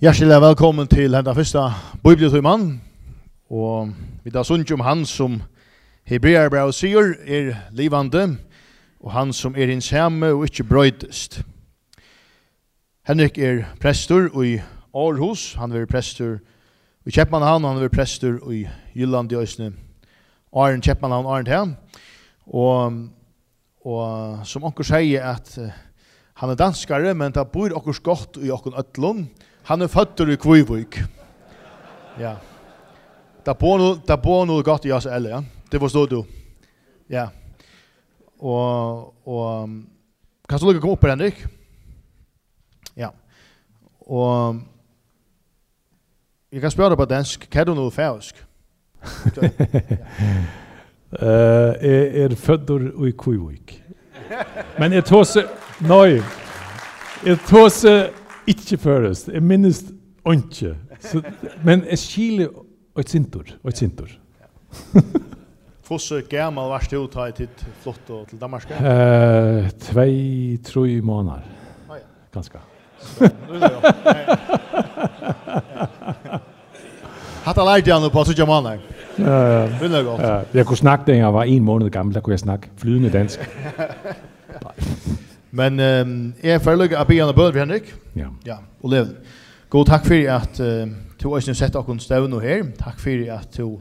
Hjertelig 0.00 0.38
velkommen 0.40 0.88
til 0.88 1.12
denne 1.12 1.34
første 1.36 1.60
bibeltimen. 2.00 2.80
Og 3.52 3.90
vi 4.24 4.30
tar 4.32 4.46
sunt 4.48 4.70
om 4.72 4.80
han 4.80 5.02
som 5.04 5.34
Hebreerbrev 6.08 6.70
sier 6.72 7.10
er 7.28 7.50
livande, 7.76 8.38
og 9.04 9.12
han 9.12 9.34
som 9.36 9.52
er 9.52 9.68
hans 9.68 9.90
samme 9.92 10.30
og 10.32 10.46
ikke 10.48 10.64
brøydest. 10.64 11.42
Henrik 13.04 13.36
er 13.38 13.66
prester 13.80 14.30
i 14.40 14.54
Aarhus, 14.96 15.52
han 15.60 15.76
er 15.76 15.84
prester 15.84 16.38
i 17.04 17.12
Kjeppmannhavn, 17.12 17.68
han 17.68 17.82
er 17.84 17.92
prester 17.92 18.40
i 18.48 18.62
Jylland 18.96 19.32
i 19.32 19.36
Øsne. 19.36 19.74
Arne 20.56 20.80
Kjeppmannhavn, 20.80 21.28
Arne 21.28 21.50
her. 21.50 21.76
Og, 22.46 23.04
og 23.84 24.48
som 24.48 24.64
onker 24.64 24.94
sier 24.94 25.28
at 25.36 25.52
uh, 25.60 25.68
han 26.40 26.56
er 26.56 26.56
danskare, 26.56 27.12
men 27.14 27.36
det 27.36 27.50
bor 27.52 27.76
okkur 27.76 28.00
godt 28.00 28.40
i 28.40 28.48
okkur 28.48 28.80
øtlund, 28.80 29.28
Han 29.70 29.82
er 29.82 29.86
føtter 29.86 30.26
i 30.32 30.34
Kvivik. 30.34 30.96
Ja. 32.18 32.34
Da 33.46 33.52
bor 33.54 33.78
nu, 33.78 33.92
da 34.08 34.16
bor 34.18 34.42
nu 34.44 34.56
godt 34.66 34.84
i 34.84 34.90
oss 34.90 35.06
alle, 35.06 35.30
ja. 35.30 35.42
Det 35.70 35.78
forstår 35.80 36.06
du. 36.10 36.24
Ja. 37.10 37.28
Og, 38.40 39.14
og 39.28 39.68
kan 40.48 40.58
du 40.58 40.66
lukke 40.66 40.80
komme 40.80 40.96
opp 40.98 41.06
den, 41.06 41.10
Henrik? 41.10 41.46
Ja. 42.96 43.12
Og 44.10 44.58
jeg 46.52 46.60
kan 46.60 46.74
spørre 46.74 46.90
deg 46.90 46.98
på 46.98 47.06
dansk. 47.14 47.46
Kan 47.50 47.70
du 47.70 47.74
noe 47.78 47.94
færøsk? 47.94 48.42
Eh 51.10 51.74
er 52.22 52.34
födder 52.38 53.06
i 53.06 53.10
Kuivik. 53.10 53.82
Men 54.78 54.92
jag 54.92 55.04
tåse 55.04 55.48
nej. 55.78 56.22
Jag 57.24 57.38
tåse 57.48 58.10
Ikke 58.50 58.78
først. 58.78 59.28
Jeg 59.28 59.42
minnes 59.42 59.84
ikke. 60.32 60.74
Så, 61.00 61.22
Men 61.64 61.84
jeg 61.90 61.98
skiler 61.98 62.48
og 62.94 63.00
et 63.00 63.10
sintor, 63.10 63.44
Og 63.62 63.68
et 63.68 63.78
sintur. 63.78 64.06
Fosse 65.82 66.22
gammal 66.30 66.68
varst 66.70 66.90
du 66.90 67.06
ta 67.10 67.24
i 67.26 67.32
titt 67.34 67.64
flott 67.82 68.10
og 68.14 68.28
til 68.30 68.38
Danmark? 68.38 68.66
Uh, 68.70 69.66
tvei, 69.82 70.58
tre 70.64 71.00
måneder. 71.02 71.40
Ah, 71.90 71.96
ja. 71.98 72.04
Ganske. 72.34 72.58
Hatta 77.44 77.64
lærte 77.64 77.90
jeg 77.90 78.00
nå 78.00 78.12
på 78.12 78.24
sånne 78.28 78.46
måneder. 78.46 78.78
Det 79.16 79.90
er 79.90 80.04
godt. 80.06 80.54
Jeg 80.54 80.66
kunne 80.66 80.82
snakke 80.84 81.10
da 81.10 81.16
jeg 81.18 81.34
var 81.34 81.50
en 81.50 81.64
måned 81.64 81.90
gammel, 81.90 82.14
da 82.14 82.20
kunne 82.20 82.38
jeg 82.38 82.44
snakke 82.46 82.70
flydende 82.78 83.10
dansk. 83.10 83.40
Men 85.50 85.80
um, 85.80 86.34
jeg 86.42 86.62
får 86.62 86.76
lykke 86.78 86.98
av 86.98 87.08
Bian 87.08 87.28
og 87.28 87.34
Bøl, 87.34 87.56
Henrik. 87.58 87.94
Ja. 88.14 88.28
ja 88.46 88.56
og 88.82 88.90
Leven. 88.90 89.16
God 89.70 89.86
takk 89.86 90.06
for 90.06 90.28
at 90.34 90.60
uh, 90.62 90.90
du 91.22 91.28
har 91.32 91.42
sett 91.42 91.74
dere 91.74 91.98
støvn 92.00 92.36
her. 92.42 92.64
Takk 92.78 93.00
for 93.02 93.24
at 93.34 93.58
du 93.58 93.80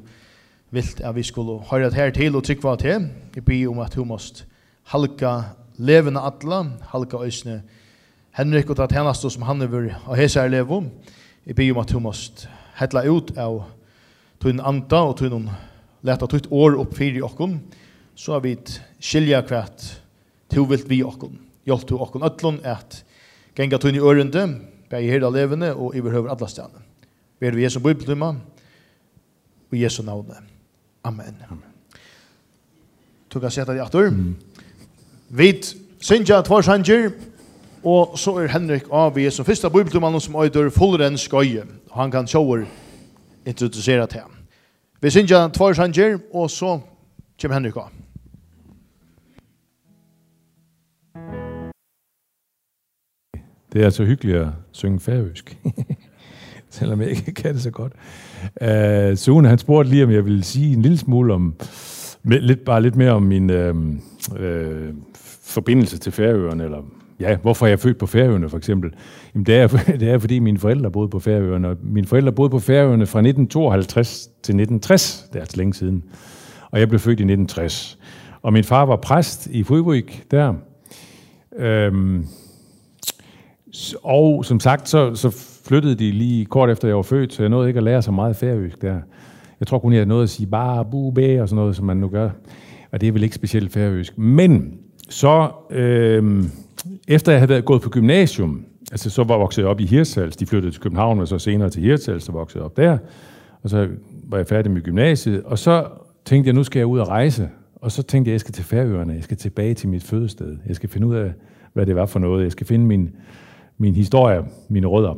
vilt 0.71 1.01
at 1.01 1.15
vi 1.15 1.23
skulle 1.23 1.59
høre 1.69 1.89
det 1.89 1.97
her 1.97 2.11
til 2.13 2.35
og 2.35 2.43
trykke 2.43 2.75
til. 2.81 3.09
Jeg 3.35 3.45
ber 3.45 3.69
om 3.69 3.79
at 3.79 3.95
du 3.95 4.03
måst 4.03 4.45
halka 4.89 5.41
levende 5.77 6.19
atla, 6.19 6.65
halka 6.91 7.17
øsne 7.25 7.61
Henrik 8.37 8.69
og 8.69 8.77
tatt 8.77 8.93
hennastu 8.93 9.29
som 9.29 9.43
han 9.43 9.61
er 9.61 9.95
og 10.05 10.15
hesa 10.17 10.43
er 10.45 10.53
levo. 10.53 10.83
Jeg 11.45 11.55
ber 11.55 11.71
om 11.73 11.81
at 11.81 11.91
du 11.91 11.99
måst 11.99 12.47
hetla 12.79 13.03
ut 13.09 13.33
av 13.37 13.63
tunn 14.39 14.59
anda 14.59 15.03
og 15.09 15.17
tunn 15.17 15.49
leta 16.03 16.27
tutt 16.27 16.47
år 16.51 16.77
opp 16.79 16.93
fyrir 16.95 17.25
okkon, 17.27 17.59
så 18.15 18.37
har 18.37 18.43
vi 18.45 18.55
skilja 18.99 19.41
kvart 19.41 19.83
to 20.53 20.63
vilt 20.63 20.89
vi 20.89 21.03
okkon 21.03 21.48
hjelp 21.69 21.85
hjelpte 21.85 22.01
okken 22.01 22.25
øtlån 22.25 22.59
at 22.67 23.03
genga 23.55 23.77
tunn 23.77 23.95
i 23.95 24.01
ørende, 24.03 24.45
bæg 24.89 25.05
i 25.05 25.11
herda 25.13 25.29
levende 25.29 25.73
og 25.75 25.95
i 25.95 26.01
behøver 26.01 26.31
alle 26.33 26.49
stedene. 26.49 26.85
Ber 27.39 27.55
Vi 27.55 27.63
Jesu 27.63 27.79
bibeltrymme 27.79 28.25
og 29.71 29.81
Jesu 29.81 30.03
navne. 30.03 30.35
Amen. 31.03 31.37
Amen. 31.49 31.63
Du 33.33 33.39
kan 33.39 33.51
sette 33.51 33.73
deg 33.73 33.85
etter. 33.85 34.09
Mm. 34.09 34.35
Vi 35.29 35.51
synger 36.01 36.41
tvær 36.41 36.65
sanger, 36.65 37.11
og 37.83 38.17
så 38.19 38.33
er 38.41 38.49
Henrik 38.51 38.89
av 38.91 39.15
vi 39.15 39.29
som 39.31 39.45
første 39.45 39.69
bibeltrymme 39.69 40.19
som 40.19 40.35
øyder 40.35 40.69
fullren 40.69 41.17
skøye. 41.17 41.63
Han 41.93 42.11
kan 42.11 42.27
sjåer 42.27 42.65
introdusere 43.45 44.07
til 44.07 44.19
ham. 44.25 44.31
Vi 45.01 45.09
synger 45.09 45.49
tvær 45.49 45.73
sanger, 45.73 46.19
og 46.33 46.49
så 46.49 46.79
kommer 47.41 47.55
Henrik 47.55 47.77
av. 47.77 47.98
Det 53.73 53.81
er 53.81 53.85
altså 53.85 54.05
hyggeligt 54.05 54.37
at 54.37 54.47
synge 54.71 54.99
færøsk. 54.99 55.57
Selvom 56.69 57.01
jeg 57.01 57.09
ikke 57.09 57.31
kan 57.31 57.53
det 57.53 57.61
så 57.61 57.71
godt. 57.71 57.93
Uh, 58.61 59.17
Sune, 59.17 59.49
han 59.49 59.57
spurgte 59.57 59.89
lige, 59.89 60.03
om 60.03 60.11
jeg 60.11 60.25
ville 60.25 60.43
sige 60.43 60.73
en 60.73 60.81
lille 60.81 60.97
smule 60.97 61.33
om, 61.33 61.55
med, 62.23 62.41
lidt, 62.41 62.65
bare 62.65 62.81
lidt 62.81 62.95
mere 62.95 63.11
om 63.11 63.23
min 63.23 63.49
uh, 63.49 63.77
uh, 64.31 64.93
forbindelse 65.43 65.97
til 65.97 66.11
Færøerne, 66.11 66.63
eller 66.63 66.81
ja, 67.19 67.37
hvorfor 67.37 67.65
jeg 67.65 67.73
er 67.73 67.77
født 67.77 67.97
på 67.97 68.05
Færøerne 68.05 68.49
for 68.49 68.57
eksempel. 68.57 68.93
Jamen, 69.33 69.45
det 69.45 69.55
er, 69.55 69.67
det 69.99 70.09
er 70.09 70.17
fordi 70.17 70.39
mine 70.39 70.57
forældre 70.57 70.91
boede 70.91 71.09
på 71.09 71.19
Færøerne, 71.19 71.67
og 71.67 71.77
mine 71.83 72.07
forældre 72.07 72.31
boede 72.31 72.49
på 72.49 72.59
Færøerne 72.59 73.05
fra 73.05 73.19
1952 73.19 74.27
til 74.27 74.31
1960, 74.31 75.25
det 75.29 75.35
er 75.35 75.39
altså 75.39 75.57
længe 75.57 75.73
siden. 75.73 76.03
Og 76.71 76.79
jeg 76.79 76.89
blev 76.89 76.99
født 76.99 77.19
i 77.19 77.23
1960. 77.23 77.99
Og 78.41 78.53
min 78.53 78.63
far 78.63 78.85
var 78.85 78.95
præst 78.95 79.47
i 79.47 79.63
Føjvøk 79.63 80.23
der. 80.31 80.53
Øhm, 81.57 82.25
og 84.03 84.45
som 84.45 84.59
sagt, 84.59 84.89
så, 84.89 85.15
så 85.15 85.29
flyttede 85.65 85.95
de 85.95 86.11
lige 86.11 86.45
kort 86.45 86.69
efter 86.69 86.87
jeg 86.87 86.95
var 86.95 87.01
født, 87.01 87.33
så 87.33 87.43
jeg 87.43 87.49
nåede 87.49 87.67
ikke 87.67 87.77
at 87.77 87.83
lære 87.83 88.01
så 88.01 88.11
meget 88.11 88.35
færøsk 88.35 88.81
der. 88.81 88.99
Jeg 89.59 89.67
tror 89.67 89.79
kun, 89.79 89.93
jeg 89.93 90.05
nåede 90.05 90.23
at 90.23 90.29
sige 90.29 90.47
bare, 90.47 90.85
bu, 90.85 91.11
bæ 91.11 91.41
og 91.41 91.49
sådan 91.49 91.61
noget, 91.61 91.75
som 91.75 91.85
man 91.85 91.97
nu 91.97 92.07
gør. 92.07 92.29
Og 92.91 93.01
det 93.01 93.07
er 93.07 93.11
vel 93.11 93.23
ikke 93.23 93.35
specielt 93.35 93.71
færøsk. 93.73 94.17
Men 94.17 94.77
så, 95.09 95.51
øh, 95.69 96.43
efter 97.07 97.31
jeg 97.31 97.41
havde 97.41 97.49
været 97.49 97.65
gået 97.65 97.81
på 97.81 97.89
gymnasium, 97.89 98.65
altså 98.91 99.09
så 99.09 99.23
var 99.23 99.35
jeg 99.35 99.39
vokset 99.39 99.65
op 99.65 99.79
i 99.79 99.85
Hirtshals, 99.85 100.35
de 100.35 100.45
flyttede 100.45 100.73
til 100.73 100.81
København, 100.81 101.19
og 101.19 101.27
så 101.27 101.39
senere 101.39 101.69
til 101.69 101.81
Hirtshals, 101.81 102.23
så 102.23 102.31
voksede 102.31 102.59
jeg 102.59 102.65
op 102.65 102.77
der. 102.77 102.97
Og 103.63 103.69
så 103.69 103.87
var 104.23 104.37
jeg 104.37 104.47
færdig 104.47 104.71
med 104.71 104.81
gymnasiet, 104.81 105.43
og 105.43 105.59
så 105.59 105.85
tænkte 106.25 106.47
jeg, 106.47 106.55
nu 106.55 106.63
skal 106.63 106.79
jeg 106.79 106.87
ud 106.87 106.99
og 106.99 107.07
rejse. 107.07 107.49
Og 107.75 107.91
så 107.91 108.03
tænkte 108.03 108.29
jeg, 108.29 108.33
jeg 108.33 108.39
skal 108.39 108.53
til 108.53 108.63
Færøerne, 108.63 109.13
jeg 109.13 109.23
skal 109.23 109.37
tilbage 109.37 109.73
til 109.73 109.89
mit 109.89 110.03
fødested. 110.03 110.57
Jeg 110.67 110.75
skal 110.75 110.89
finde 110.89 111.07
ud 111.07 111.15
af, 111.15 111.31
hvad 111.73 111.85
det 111.85 111.95
var 111.95 112.05
for 112.05 112.19
noget. 112.19 112.43
Jeg 112.43 112.51
skal 112.51 112.67
finde 112.67 112.85
min, 112.85 113.09
min 113.79 113.95
historie, 113.95 114.45
mine 114.69 114.87
rødder. 114.87 115.15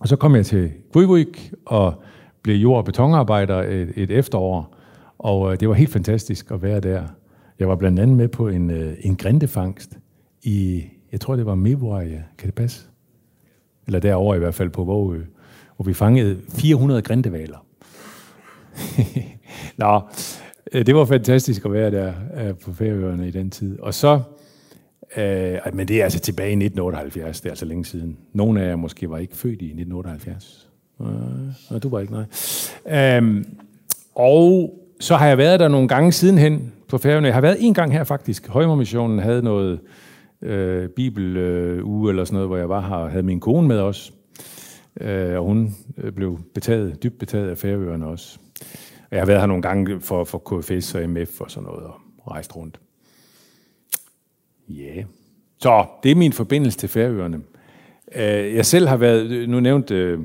Og 0.00 0.08
så 0.08 0.16
kom 0.16 0.34
jeg 0.34 0.46
til 0.46 0.72
Kvøjvøk 0.92 1.52
og 1.66 2.02
blev 2.42 2.56
jord- 2.56 2.78
og 2.78 2.84
betonarbejder 2.84 3.62
et, 3.62 3.92
et 3.96 4.10
efterår, 4.10 4.76
og 5.18 5.52
øh, 5.52 5.60
det 5.60 5.68
var 5.68 5.74
helt 5.74 5.90
fantastisk 5.90 6.50
at 6.50 6.62
være 6.62 6.80
der. 6.80 7.02
Jeg 7.58 7.68
var 7.68 7.76
blandt 7.76 8.00
andet 8.00 8.16
med 8.16 8.28
på 8.28 8.48
en, 8.48 8.70
øh, 8.70 8.94
en 9.00 9.16
grindefangst 9.16 9.98
i, 10.42 10.84
jeg 11.12 11.20
tror 11.20 11.36
det 11.36 11.46
var 11.46 11.54
Mevoje, 11.54 12.24
kan 12.38 12.46
det 12.46 12.54
passe? 12.54 12.86
Eller 13.86 14.00
derovre 14.00 14.36
i 14.36 14.38
hvert 14.38 14.54
fald 14.54 14.70
på 14.70 14.84
Vågø, 14.84 15.22
hvor 15.76 15.84
vi 15.84 15.94
fangede 15.94 16.40
400 16.48 17.02
grindevaler. 17.02 17.66
Nå, 19.76 20.00
øh, 20.72 20.86
det 20.86 20.94
var 20.94 21.04
fantastisk 21.04 21.64
at 21.64 21.72
være 21.72 21.90
der 21.90 22.12
øh, 22.36 22.54
på 22.54 22.72
Færøerne 22.72 23.28
i 23.28 23.30
den 23.30 23.50
tid. 23.50 23.80
Og 23.80 23.94
så, 23.94 24.20
øh, 25.16 25.58
men 25.74 25.88
det 25.88 26.00
er 26.00 26.04
altså 26.04 26.20
tilbage 26.20 26.48
i 26.48 26.64
1978, 26.64 27.40
det 27.40 27.46
er 27.46 27.52
altså 27.52 27.64
længe 27.64 27.84
siden. 27.84 28.18
Nogle 28.32 28.62
af 28.62 28.68
jer 28.68 28.76
måske 28.76 29.10
var 29.10 29.18
ikke 29.18 29.36
født 29.36 29.62
i 29.62 29.64
1978. 29.64 30.68
Øh, 31.00 31.82
du 31.82 31.88
var 31.88 32.00
ikke, 32.00 32.12
nej. 32.12 33.18
Øh, 33.20 33.44
og 34.14 34.74
så 35.00 35.16
har 35.16 35.26
jeg 35.26 35.38
været 35.38 35.60
der 35.60 35.68
nogle 35.68 35.88
gange 35.88 36.12
sidenhen 36.12 36.72
på 36.88 36.98
Færøerne. 36.98 37.26
Jeg 37.26 37.34
har 37.34 37.40
været 37.40 37.56
en 37.60 37.74
gang 37.74 37.92
her 37.92 38.04
faktisk. 38.04 38.48
Højmermissionen 38.48 39.18
havde 39.18 39.42
noget 39.42 39.80
øh, 40.42 40.88
bibeluge 40.88 42.08
øh, 42.08 42.12
eller 42.12 42.24
sådan 42.24 42.34
noget, 42.34 42.48
hvor 42.48 42.56
jeg 42.56 42.68
var 42.68 42.80
her 42.80 42.96
og 42.96 43.10
havde 43.10 43.22
min 43.22 43.40
kone 43.40 43.68
med 43.68 43.78
os. 43.78 44.12
Øh, 45.00 45.38
og 45.38 45.44
hun 45.44 45.74
øh, 45.98 46.12
blev 46.12 46.38
betaget, 46.54 47.02
dybt 47.02 47.18
betaget 47.18 47.50
af 47.50 47.58
Færøerne 47.58 48.06
også. 48.06 48.38
Og 49.10 49.16
jeg 49.16 49.20
har 49.20 49.26
været 49.26 49.40
her 49.40 49.46
nogle 49.46 49.62
gange 49.62 50.00
for, 50.00 50.24
for 50.24 50.38
KFS 50.38 50.94
og 50.94 51.10
MF 51.10 51.40
og 51.40 51.50
sådan 51.50 51.66
noget, 51.66 51.84
og 51.84 51.94
rejst 52.30 52.56
rundt. 52.56 52.80
Ja. 54.68 54.94
Yeah. 54.94 55.04
Så 55.58 55.86
det 56.02 56.10
er 56.10 56.14
min 56.14 56.32
forbindelse 56.32 56.78
til 56.78 56.88
Færøerne. 56.88 57.40
Øh, 58.14 58.54
jeg 58.54 58.66
selv 58.66 58.88
har 58.88 58.96
været, 58.96 59.48
nu 59.48 59.60
nævnte 59.60 59.94
øh, 59.94 60.18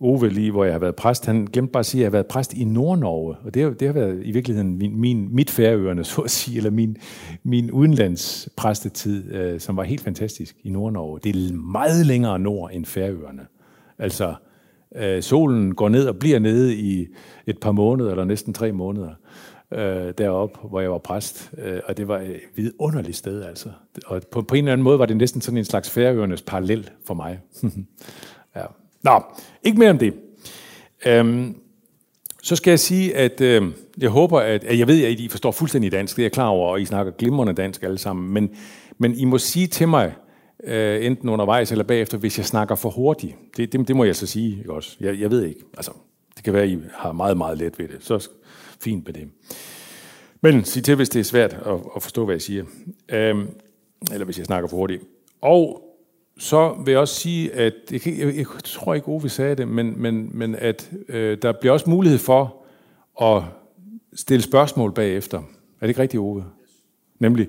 Ove 0.00 0.28
lige, 0.28 0.50
hvor 0.50 0.64
jeg 0.64 0.74
har 0.74 0.78
været 0.78 0.96
præst, 0.96 1.26
han 1.26 1.46
glemte 1.52 1.72
bare 1.72 1.80
at 1.80 1.86
sige, 1.86 2.00
at 2.00 2.02
jeg 2.02 2.06
har 2.06 2.12
været 2.12 2.26
præst 2.26 2.54
i 2.54 2.64
Nordnorge, 2.64 3.36
og 3.44 3.54
det 3.54 3.62
har, 3.62 3.70
det 3.70 3.88
har 3.88 3.92
været 3.92 4.20
i 4.24 4.30
virkeligheden 4.30 4.78
min, 4.78 5.00
min, 5.00 5.34
mit 5.34 5.50
Færøerne, 5.50 6.04
så 6.14 6.20
at 6.20 6.30
sige, 6.30 6.56
eller 6.56 6.70
min, 6.70 6.96
min 7.42 7.70
udenlandspræstetid, 7.70 9.34
øh, 9.34 9.60
som 9.60 9.76
var 9.76 9.82
helt 9.82 10.00
fantastisk 10.00 10.56
i 10.62 10.70
Nordnorge. 10.70 11.20
Det 11.24 11.36
er 11.36 11.52
meget 11.52 12.06
længere 12.06 12.38
nord 12.38 12.70
end 12.72 12.84
Færøerne. 12.84 13.42
Altså, 13.98 14.34
øh, 14.96 15.22
solen 15.22 15.74
går 15.74 15.88
ned 15.88 16.08
og 16.08 16.16
bliver 16.16 16.38
nede 16.38 16.76
i 16.76 17.06
et 17.46 17.60
par 17.60 17.72
måneder, 17.72 18.10
eller 18.10 18.24
næsten 18.24 18.54
tre 18.54 18.72
måneder, 18.72 19.10
øh, 19.72 20.12
deroppe, 20.18 20.58
hvor 20.68 20.80
jeg 20.80 20.90
var 20.90 20.98
præst. 20.98 21.50
Øh, 21.58 21.80
og 21.84 21.96
det 21.96 22.08
var 22.08 22.18
et 22.18 22.40
vidunderligt 22.54 23.16
sted, 23.16 23.42
altså. 23.42 23.68
Og 24.06 24.22
på, 24.30 24.42
på 24.42 24.54
en 24.54 24.64
eller 24.64 24.72
anden 24.72 24.84
måde 24.84 24.98
var 24.98 25.06
det 25.06 25.16
næsten 25.16 25.40
sådan 25.40 25.58
en 25.58 25.64
slags 25.64 25.90
Færøernes 25.90 26.42
parallel 26.42 26.90
for 27.06 27.14
mig. 27.14 27.40
ja. 28.56 28.64
Nå, 29.02 29.22
ikke 29.62 29.78
mere 29.78 29.90
om 29.90 29.98
det. 29.98 30.14
Øhm, 31.06 31.56
så 32.42 32.56
skal 32.56 32.70
jeg 32.70 32.80
sige, 32.80 33.16
at 33.16 33.40
øh, 33.40 33.62
jeg 33.98 34.10
håber, 34.10 34.40
at, 34.40 34.64
at 34.64 34.78
jeg 34.78 34.86
ved, 34.86 35.04
at 35.04 35.20
I 35.20 35.28
forstår 35.28 35.50
fuldstændig 35.50 35.92
dansk, 35.92 36.16
det 36.16 36.22
er 36.22 36.24
jeg 36.24 36.32
klar 36.32 36.48
over, 36.48 36.70
og 36.70 36.80
I 36.80 36.84
snakker 36.84 37.12
glimrende 37.12 37.52
dansk 37.52 37.82
alle 37.82 37.98
sammen, 37.98 38.32
men, 38.32 38.50
men 38.98 39.14
I 39.14 39.24
må 39.24 39.38
sige 39.38 39.66
til 39.66 39.88
mig, 39.88 40.14
øh, 40.64 41.06
enten 41.06 41.28
undervejs 41.28 41.72
eller 41.72 41.84
bagefter, 41.84 42.18
hvis 42.18 42.38
jeg 42.38 42.46
snakker 42.46 42.74
for 42.74 42.90
hurtigt. 42.90 43.36
Det, 43.56 43.72
det, 43.72 43.88
det 43.88 43.96
må 43.96 44.04
jeg 44.04 44.16
så 44.16 44.26
sige, 44.26 44.58
ikke 44.58 44.72
også? 44.72 44.96
Jeg, 45.00 45.20
jeg 45.20 45.30
ved 45.30 45.44
ikke. 45.44 45.60
Altså, 45.76 45.92
det 46.36 46.44
kan 46.44 46.52
være, 46.52 46.62
at 46.62 46.68
I 46.68 46.78
har 46.94 47.12
meget, 47.12 47.36
meget 47.36 47.58
let 47.58 47.78
ved 47.78 47.88
det. 47.88 47.96
Så 48.00 48.28
fint 48.80 49.06
med 49.06 49.14
det. 49.14 49.28
Men 50.40 50.64
sig 50.64 50.84
til, 50.84 50.94
hvis 50.94 51.08
det 51.08 51.20
er 51.20 51.24
svært 51.24 51.52
at, 51.52 51.78
at 51.96 52.02
forstå, 52.02 52.24
hvad 52.24 52.34
jeg 52.34 52.42
siger. 52.42 52.64
Øhm, 53.08 53.46
eller 54.12 54.24
hvis 54.24 54.38
jeg 54.38 54.46
snakker 54.46 54.68
for 54.68 54.76
hurtigt. 54.76 55.02
Og 55.40 55.82
så 56.38 56.76
vil 56.84 56.92
jeg 56.92 57.00
også 57.00 57.14
sige, 57.14 57.52
at 57.52 57.74
jeg, 57.90 58.00
jeg, 58.06 58.36
jeg 58.36 58.46
tror 58.64 58.94
ikke, 58.94 59.08
Ove 59.08 59.28
sagde 59.28 59.54
det, 59.54 59.68
men, 59.68 60.02
men, 60.02 60.30
men 60.32 60.54
at 60.54 60.90
øh, 61.08 61.38
der 61.42 61.52
bliver 61.60 61.72
også 61.72 61.90
mulighed 61.90 62.18
for 62.18 62.56
at 63.22 63.42
stille 64.14 64.42
spørgsmål 64.42 64.92
bagefter. 64.92 65.38
Er 65.38 65.42
det 65.80 65.88
ikke 65.88 66.02
rigtigt, 66.02 66.20
Ove? 66.20 66.44
Nemlig. 67.18 67.48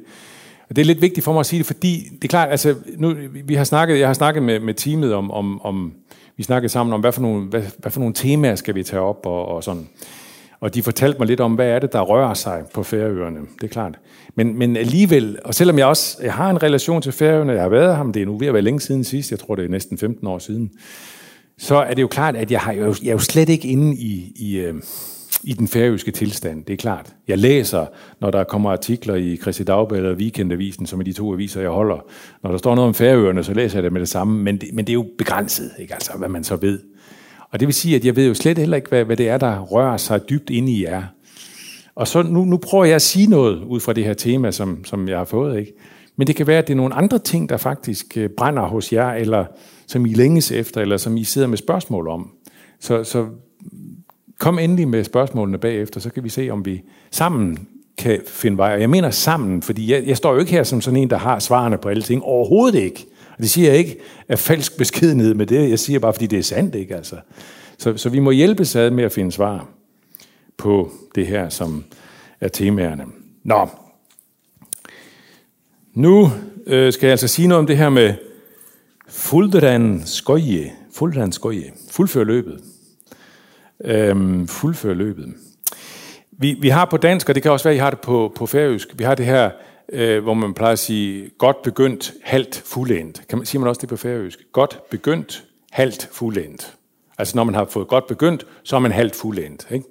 Og 0.70 0.76
det 0.76 0.82
er 0.82 0.86
lidt 0.86 1.02
vigtigt 1.02 1.24
for 1.24 1.34
mig 1.34 1.40
at 1.40 1.46
sige 1.46 1.58
det, 1.58 1.66
fordi 1.66 2.10
det 2.12 2.24
er 2.24 2.28
klart, 2.28 2.50
altså, 2.50 2.76
nu, 2.98 3.16
vi 3.46 3.56
har 3.56 3.64
snakket, 3.64 4.00
jeg 4.00 4.08
har 4.08 4.14
snakket 4.14 4.44
med, 4.44 4.60
med 4.60 4.74
teamet 4.74 5.14
om, 5.14 5.32
om, 5.32 5.62
om, 5.62 5.94
vi 6.38 6.44
snakkede 6.44 6.70
sammen 6.70 6.94
om, 6.94 7.00
hvad 7.00 7.12
for 7.12 7.22
nogle, 7.22 7.46
hvad, 7.46 7.64
hvad 7.78 7.92
for 7.92 8.00
nogle 8.00 8.14
temaer 8.14 8.56
skal 8.56 8.76
vi 8.76 8.84
tage 8.84 9.02
op 9.02 9.26
og, 9.26 9.46
og 9.46 9.64
sådan. 9.64 9.90
Og 10.62 10.76
de 10.76 10.84
fortalte 10.84 11.20
mig 11.20 11.28
lidt 11.28 11.40
om, 11.40 11.54
hvad 11.54 11.68
er 11.68 11.80
det, 11.80 11.94
der 11.94 12.02
rører 12.02 12.34
sig 12.34 12.64
på 12.74 12.84
Færøerne. 12.84 13.40
Det 13.40 13.64
er 13.64 13.68
klart. 13.68 14.00
Men, 14.36 14.58
men 14.58 14.78
alligevel, 14.78 15.38
og 15.46 15.56
selvom 15.56 15.78
jeg 15.78 15.88
også 15.88 16.18
jeg 16.24 16.34
har 16.34 16.50
en 16.50 16.64
relation 16.64 17.02
til 17.02 17.12
Færøerne, 17.12 17.54
jeg 17.54 17.62
har 17.62 17.70
været 17.70 17.96
ham, 17.96 18.14
det 18.14 18.22
er 18.22 18.26
nu 18.26 18.38
ved 18.38 18.48
at 18.48 18.54
være 18.54 18.64
længe 18.64 18.80
siden 18.80 19.04
sidst, 19.04 19.32
jeg 19.32 19.40
tror 19.40 19.56
det 19.56 19.66
er 19.66 19.70
næsten 19.70 19.98
15 19.98 20.28
år 20.28 20.40
siden, 20.40 20.72
så 21.58 21.76
er 21.76 21.94
det 21.94 22.02
jo 22.02 22.08
klart, 22.08 22.36
at 22.36 22.52
jeg, 22.52 22.60
har, 22.60 22.72
jeg, 22.72 22.82
er, 22.82 23.12
jo, 23.12 23.20
slet 23.20 23.50
ikke 23.50 23.68
inde 23.68 23.98
i, 23.98 24.34
i, 24.36 24.58
øh, 24.58 24.74
i 25.44 25.54
den 25.54 25.68
færøske 25.68 26.12
tilstand, 26.12 26.64
det 26.64 26.74
er 26.74 26.78
klart. 26.78 27.14
Jeg 27.28 27.38
læser, 27.38 27.86
når 28.22 28.32
der 28.32 28.44
kommer 28.44 28.72
artikler 28.72 29.16
i 29.16 29.38
Christi 29.38 29.64
Dagblad 29.64 30.00
eller 30.00 30.16
Weekendavisen, 30.16 30.86
som 30.86 31.00
er 31.00 31.04
de 31.04 31.14
to 31.14 31.34
aviser, 31.34 31.62
jeg 31.62 31.70
holder. 31.70 32.06
Når 32.44 32.52
der 32.52 32.58
står 32.58 32.76
noget 32.76 32.88
om 32.88 32.94
Færøerne, 32.94 33.44
så 33.44 33.54
læser 33.54 33.78
jeg 33.78 33.84
det 33.84 33.94
med 33.94 34.02
det 34.02 34.10
samme, 34.10 34.44
men 34.44 34.58
det, 34.58 34.70
men 34.74 34.86
det 34.86 34.92
er 34.92 34.94
jo 34.94 35.06
begrænset, 35.18 35.72
ikke? 35.80 35.94
Altså, 35.94 36.12
hvad 36.18 36.30
man 36.30 36.44
så 36.44 36.56
ved. 36.56 36.80
Og 37.52 37.60
det 37.60 37.68
vil 37.68 37.76
sige, 37.76 37.96
at 37.96 38.06
jeg 38.06 38.16
ved 38.16 38.28
jo 38.28 38.34
slet 38.34 38.58
heller 38.58 38.78
ikke, 38.78 38.90
hvad, 38.90 39.06
hvad 39.06 39.18
det 39.18 39.30
er, 39.30 39.38
der 39.38 39.60
rører 39.60 39.98
sig 39.98 40.30
dybt 40.30 40.50
inde 40.50 40.72
i 40.72 40.84
jer. 40.84 41.04
Og 41.96 42.08
så 42.08 42.22
nu, 42.22 42.46
nu 42.46 42.58
prøver 42.58 42.86
jeg 42.86 42.96
at 42.96 43.02
sige 43.02 43.28
noget 43.28 43.64
ud 43.64 43.80
fra 43.80 43.94
det 43.94 44.04
her 44.04 44.14
tema, 44.14 44.52
som, 44.52 44.86
som 44.86 45.08
jeg 45.08 45.18
har 45.18 45.26
fået. 45.26 45.60
Ikke? 45.60 45.74
Men 46.16 46.28
det 46.28 46.36
kan 46.36 46.48
være, 46.48 46.58
at 46.58 46.68
det 46.68 46.74
er 46.74 46.78
nogle 46.78 46.94
andre 46.94 47.20
ting, 47.20 47.50
der 47.50 47.58
faktisk 47.58 48.18
øh, 48.18 48.30
brænder 48.30 48.64
hos 48.64 48.94
jer, 48.94 49.12
eller 49.12 49.46
som 49.88 50.06
I 50.06 50.14
længes 50.14 50.52
efter, 50.52 50.82
eller 50.82 50.98
som 50.98 51.18
I 51.18 51.24
sidder 51.24 51.48
med 51.48 51.58
spørgsmål 51.58 52.08
om. 52.08 52.30
Så, 52.80 53.04
så 53.04 53.28
kom 54.40 54.60
endelig 54.60 54.88
med 54.88 55.04
spørgsmålene 55.04 55.58
bagefter, 55.58 56.00
så 56.00 56.10
kan 56.10 56.24
vi 56.24 56.30
se, 56.30 56.50
om 56.50 56.66
vi 56.66 56.82
sammen 57.12 57.68
kan 57.98 58.22
finde 58.28 58.58
vej. 58.58 58.74
Og 58.74 58.82
jeg 58.82 58.90
mener 58.90 59.10
sammen, 59.10 59.62
fordi 59.62 59.92
jeg, 59.92 60.04
jeg 60.08 60.18
står 60.18 60.34
jo 60.34 60.40
ikke 60.40 60.52
her 60.52 60.64
som 60.64 60.82
sådan 60.82 61.00
en, 61.00 61.10
der 61.10 61.18
har 61.18 61.40
svarene 61.40 61.78
på 61.78 61.90
alle 61.90 62.04
ting. 62.04 62.24
Overhovedet 62.24 62.80
ikke. 62.80 63.06
Det 63.42 63.50
siger 63.50 63.70
jeg 63.70 63.78
ikke 63.78 64.00
af 64.28 64.40
falsk 64.40 64.78
beskedenhed 64.78 65.34
med 65.34 65.46
det. 65.46 65.70
Jeg 65.70 65.80
siger 65.80 66.00
bare, 66.00 66.14
fordi 66.14 66.26
det 66.26 66.40
er 66.40 66.44
sandt, 66.44 66.76
ikke? 66.76 66.96
Altså. 66.96 67.16
Så, 67.78 67.98
så 67.98 68.10
vi 68.10 68.20
må 68.20 68.32
hjælpes 68.32 68.76
ad 68.76 68.92
med 68.92 69.04
at 69.04 69.12
finde 69.12 69.32
svar 69.32 69.68
på 70.58 70.92
det 71.16 71.28
her, 71.28 71.50
som 71.50 71.84
er 72.42 72.48
temaerne. 72.48 73.06
Nå. 73.44 73.70
Nu 75.94 76.32
øh, 76.68 76.94
skal 76.94 77.08
jeg 77.08 77.12
altså 77.12 77.28
sige 77.28 77.48
noget 77.48 77.60
om 77.60 77.68
det 77.68 77.78
her 77.78 77.90
med 77.90 78.14
fuldran 79.10 80.02
skoje. 80.06 80.72
Fuldran 80.94 81.32
skoje. 81.32 81.72
Fuldfør 81.92 82.24
løbet. 82.24 82.62
Øhm, 83.86 84.48
fuldfør 84.48 84.94
løbet. 84.94 85.34
Vi, 86.32 86.54
vi 86.54 86.70
har 86.70 86.86
på 86.86 86.98
dansk, 86.98 87.30
og 87.30 87.36
det 87.36 87.44
kan 87.44 87.52
også 87.52 87.64
være, 87.64 87.74
at 87.74 87.78
I 87.78 87.80
har 87.80 87.90
det 87.90 88.00
på, 88.00 88.34
på 88.36 88.46
færøsk, 88.46 88.88
vi 88.98 89.04
har 89.04 89.16
det 89.16 89.26
her 89.26 89.52
øh, 89.94 90.24
hvor 90.24 90.34
man 90.34 90.54
plejer 90.54 90.74
at 90.74 90.80
sige, 90.80 91.30
godt 91.38 91.62
begyndt, 91.62 92.14
halvt 92.24 92.62
fuldendt. 92.66 93.22
Kan 93.30 93.38
man, 93.38 93.46
siger 93.46 93.60
man 93.60 93.70
også 93.70 93.82
det 93.82 93.90
på 93.90 93.98
færøsk? 93.98 94.40
Godt 94.52 94.90
begyndt, 94.90 95.44
halvt 95.72 96.10
fuldendt. 96.12 96.74
Altså 97.18 97.36
når 97.36 97.44
man 97.44 97.56
har 97.56 97.66
fået 97.66 97.88
godt 97.88 98.08
begyndt, 98.08 98.46
så 98.64 98.76
er 98.76 98.80
man 98.80 98.92
halvt 98.92 99.16
fuldendt. 99.16 99.68
Ikke? 99.72 99.86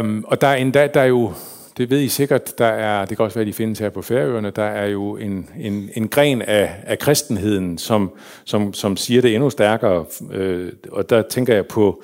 Um, 0.00 0.24
og 0.28 0.40
der 0.40 0.46
er 0.46 0.54
endda, 0.54 0.86
der 0.86 1.00
er 1.00 1.04
jo, 1.04 1.32
det 1.76 1.90
ved 1.90 2.00
I 2.00 2.08
sikkert, 2.08 2.58
der 2.58 2.66
er, 2.66 3.04
det 3.04 3.16
kan 3.16 3.24
også 3.24 3.38
være, 3.38 3.46
de 3.46 3.52
findes 3.52 3.78
her 3.78 3.88
på 3.88 4.02
Færøerne, 4.02 4.50
der 4.50 4.64
er 4.64 4.86
jo 4.86 5.16
en, 5.16 5.48
en, 5.58 5.90
en 5.94 6.08
gren 6.08 6.42
af, 6.42 6.74
af 6.84 6.98
kristenheden, 6.98 7.78
som, 7.78 8.12
som, 8.44 8.74
som 8.74 8.96
siger 8.96 9.22
det 9.22 9.34
endnu 9.34 9.50
stærkere. 9.50 10.04
Øh, 10.32 10.72
og 10.90 11.10
der 11.10 11.22
tænker 11.22 11.54
jeg 11.54 11.66
på 11.66 12.02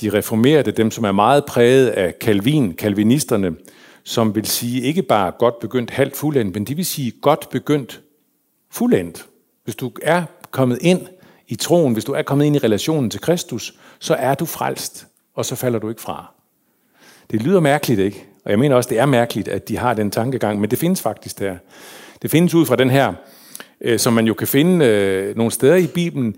de 0.00 0.08
reformerede, 0.08 0.72
dem 0.72 0.90
som 0.90 1.04
er 1.04 1.12
meget 1.12 1.44
præget 1.44 1.88
af 1.88 2.14
Calvin, 2.20 2.74
kalvinisterne, 2.74 3.54
som 4.04 4.34
vil 4.34 4.46
sige 4.46 4.80
ikke 4.80 5.02
bare 5.02 5.30
godt 5.38 5.58
begyndt 5.60 5.90
halvt 5.90 6.16
fuldendt, 6.16 6.54
men 6.54 6.64
de 6.64 6.74
vil 6.74 6.84
sige 6.84 7.10
godt 7.10 7.48
begyndt 7.50 8.00
fuldendt. 8.70 9.26
Hvis 9.64 9.76
du 9.76 9.90
er 10.02 10.22
kommet 10.50 10.78
ind 10.80 11.06
i 11.48 11.54
troen, 11.54 11.92
hvis 11.92 12.04
du 12.04 12.12
er 12.12 12.22
kommet 12.22 12.44
ind 12.44 12.56
i 12.56 12.58
relationen 12.58 13.10
til 13.10 13.20
Kristus, 13.20 13.74
så 13.98 14.14
er 14.14 14.34
du 14.34 14.44
frelst, 14.44 15.06
og 15.34 15.44
så 15.44 15.56
falder 15.56 15.78
du 15.78 15.88
ikke 15.88 16.00
fra. 16.00 16.32
Det 17.30 17.42
lyder 17.42 17.60
mærkeligt, 17.60 18.00
ikke? 18.00 18.26
Og 18.44 18.50
jeg 18.50 18.58
mener 18.58 18.76
også, 18.76 18.90
det 18.90 18.98
er 18.98 19.06
mærkeligt, 19.06 19.48
at 19.48 19.68
de 19.68 19.76
har 19.76 19.94
den 19.94 20.10
tankegang, 20.10 20.60
men 20.60 20.70
det 20.70 20.78
findes 20.78 21.02
faktisk 21.02 21.38
der. 21.38 21.56
Det 22.22 22.30
findes 22.30 22.54
ud 22.54 22.66
fra 22.66 22.76
den 22.76 22.90
her, 22.90 23.14
øh, 23.80 23.98
som 23.98 24.12
man 24.12 24.26
jo 24.26 24.34
kan 24.34 24.46
finde 24.46 24.86
øh, 24.86 25.36
nogle 25.36 25.52
steder 25.52 25.76
i 25.76 25.86
Bibelen, 25.86 26.36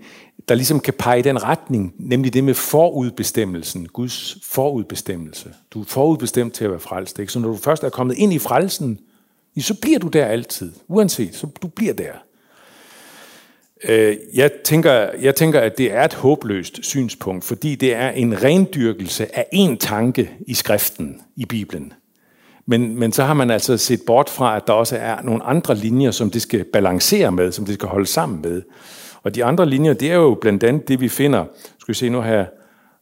der 0.49 0.55
ligesom 0.55 0.79
kan 0.79 0.93
pege 0.93 1.19
i 1.19 1.21
den 1.21 1.43
retning, 1.43 1.93
nemlig 1.97 2.33
det 2.33 2.43
med 2.43 2.53
forudbestemmelsen, 2.53 3.87
Guds 3.87 4.37
forudbestemmelse. 4.43 5.53
Du 5.71 5.81
er 5.81 5.85
forudbestemt 5.85 6.53
til 6.53 6.65
at 6.65 6.71
være 6.71 6.79
frelst. 6.79 7.19
Ikke? 7.19 7.31
Så 7.31 7.39
når 7.39 7.49
du 7.49 7.55
først 7.55 7.83
er 7.83 7.89
kommet 7.89 8.17
ind 8.17 8.33
i 8.33 8.39
frelsen, 8.39 8.99
så 9.59 9.73
bliver 9.81 9.99
du 9.99 10.07
der 10.07 10.25
altid, 10.25 10.71
uanset, 10.87 11.35
så 11.35 11.47
du 11.61 11.67
bliver 11.67 11.93
der. 11.93 12.11
Øh, 13.83 14.17
jeg 14.33 14.51
tænker, 14.63 14.91
jeg 15.21 15.35
tænker, 15.35 15.59
at 15.59 15.77
det 15.77 15.93
er 15.93 16.03
et 16.03 16.13
håbløst 16.13 16.79
synspunkt, 16.85 17.45
fordi 17.45 17.75
det 17.75 17.93
er 17.93 18.09
en 18.09 18.43
rendyrkelse 18.43 19.37
af 19.37 19.45
en 19.51 19.77
tanke 19.77 20.31
i 20.47 20.53
skriften, 20.53 21.21
i 21.35 21.45
Bibelen. 21.45 21.93
Men, 22.69 22.99
men 22.99 23.11
så 23.11 23.23
har 23.23 23.33
man 23.33 23.51
altså 23.51 23.77
set 23.77 24.01
bort 24.01 24.29
fra, 24.29 24.55
at 24.55 24.67
der 24.67 24.73
også 24.73 24.97
er 24.97 25.21
nogle 25.21 25.43
andre 25.43 25.75
linjer, 25.75 26.11
som 26.11 26.31
det 26.31 26.41
skal 26.41 26.63
balancere 26.63 27.31
med, 27.31 27.51
som 27.51 27.65
det 27.65 27.73
skal 27.73 27.89
holde 27.89 28.05
sammen 28.05 28.41
med. 28.41 28.61
Og 29.23 29.35
de 29.35 29.45
andre 29.45 29.65
linjer, 29.65 29.93
det 29.93 30.11
er 30.11 30.15
jo 30.15 30.37
blandt 30.41 30.63
andet 30.63 30.87
det, 30.87 31.01
vi 31.01 31.09
finder, 31.09 31.45
skal 31.79 31.93
vi 31.93 31.97
se 31.97 32.09
nu 32.09 32.21
her, 32.21 32.45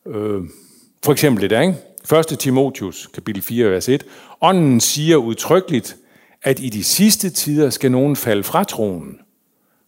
øh, 0.08 0.42
for 1.06 1.12
eksempel 1.12 1.42
det 1.42 1.50
der, 1.50 1.62
ikke? 1.62 1.76
1. 2.32 2.40
Timotius, 2.40 3.10
kapitel 3.14 3.42
4, 3.42 3.70
vers 3.70 3.90
1. 3.90 4.06
Ånden 4.42 4.80
siger 4.80 5.18
udtrykkeligt, 5.18 5.96
at 6.44 6.60
i 6.60 6.70
de 6.70 6.84
sidste 6.84 7.30
tider 7.30 7.70
skal 7.70 7.92
nogen 7.92 8.16
falde 8.16 8.44
fra 8.44 8.64
troen, 8.64 9.20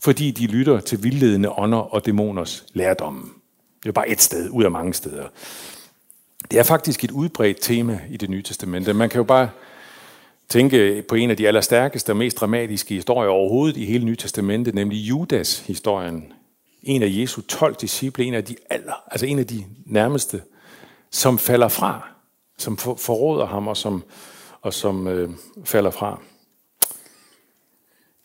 fordi 0.04 0.32
de 0.32 0.48
lytter 0.48 0.80
til 0.80 1.04
vildledende 1.04 1.50
ånder 1.50 1.78
og 1.78 2.06
dæmoners 2.06 2.66
lærdomme. 2.74 3.24
Det 3.84 3.90
er 3.90 3.94
bare 3.94 4.10
et 4.10 4.22
sted, 4.22 4.50
ud 4.50 4.64
af 4.64 4.72
mange 4.72 4.94
steder. 4.94 5.26
Det 6.52 6.60
er 6.60 6.64
faktisk 6.64 7.04
et 7.04 7.12
udbredt 7.12 7.58
tema 7.62 8.00
i 8.10 8.18
det 8.18 8.30
nye 8.30 8.42
testamente. 8.42 8.94
Man 8.94 9.10
kan 9.10 9.18
jo 9.18 9.24
bare 9.24 9.50
tænke 10.50 11.04
på 11.10 11.16
en 11.16 11.30
af 11.30 11.38
de 11.38 11.48
allerstærkeste 11.48 12.12
og 12.12 12.18
mest 12.18 12.38
dramatiske 12.38 12.96
historier 12.96 13.30
overhovedet 13.30 13.78
i 13.78 13.86
hele 13.86 14.06
Nye 14.06 14.16
Testamentet, 14.16 14.76
nemlig 14.76 14.98
Judas-historien. 14.98 16.34
En 16.84 17.04
af 17.04 17.08
Jesu 17.12 17.42
12 17.42 17.76
disciple, 17.76 18.24
en 18.24 18.34
af 18.34 18.44
de 18.46 18.56
aller, 18.70 19.04
altså 19.12 19.26
en 19.26 19.40
af 19.40 19.48
de 19.48 19.66
nærmeste, 19.86 20.42
som 21.12 21.40
falder 21.40 21.68
fra, 21.68 22.08
som 22.58 22.78
forråder 22.78 23.46
ham 23.46 23.68
og 23.68 23.78
som, 23.78 24.04
og 24.62 24.74
som 24.74 25.08
øh, 25.08 25.30
falder 25.64 25.92
fra. 25.92 26.22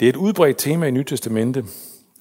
Det 0.01 0.07
er 0.07 0.11
et 0.11 0.17
udbredt 0.17 0.59
tema 0.59 0.87
i 0.87 0.91
Nye 0.91 1.05
Testamentet, 1.05 1.65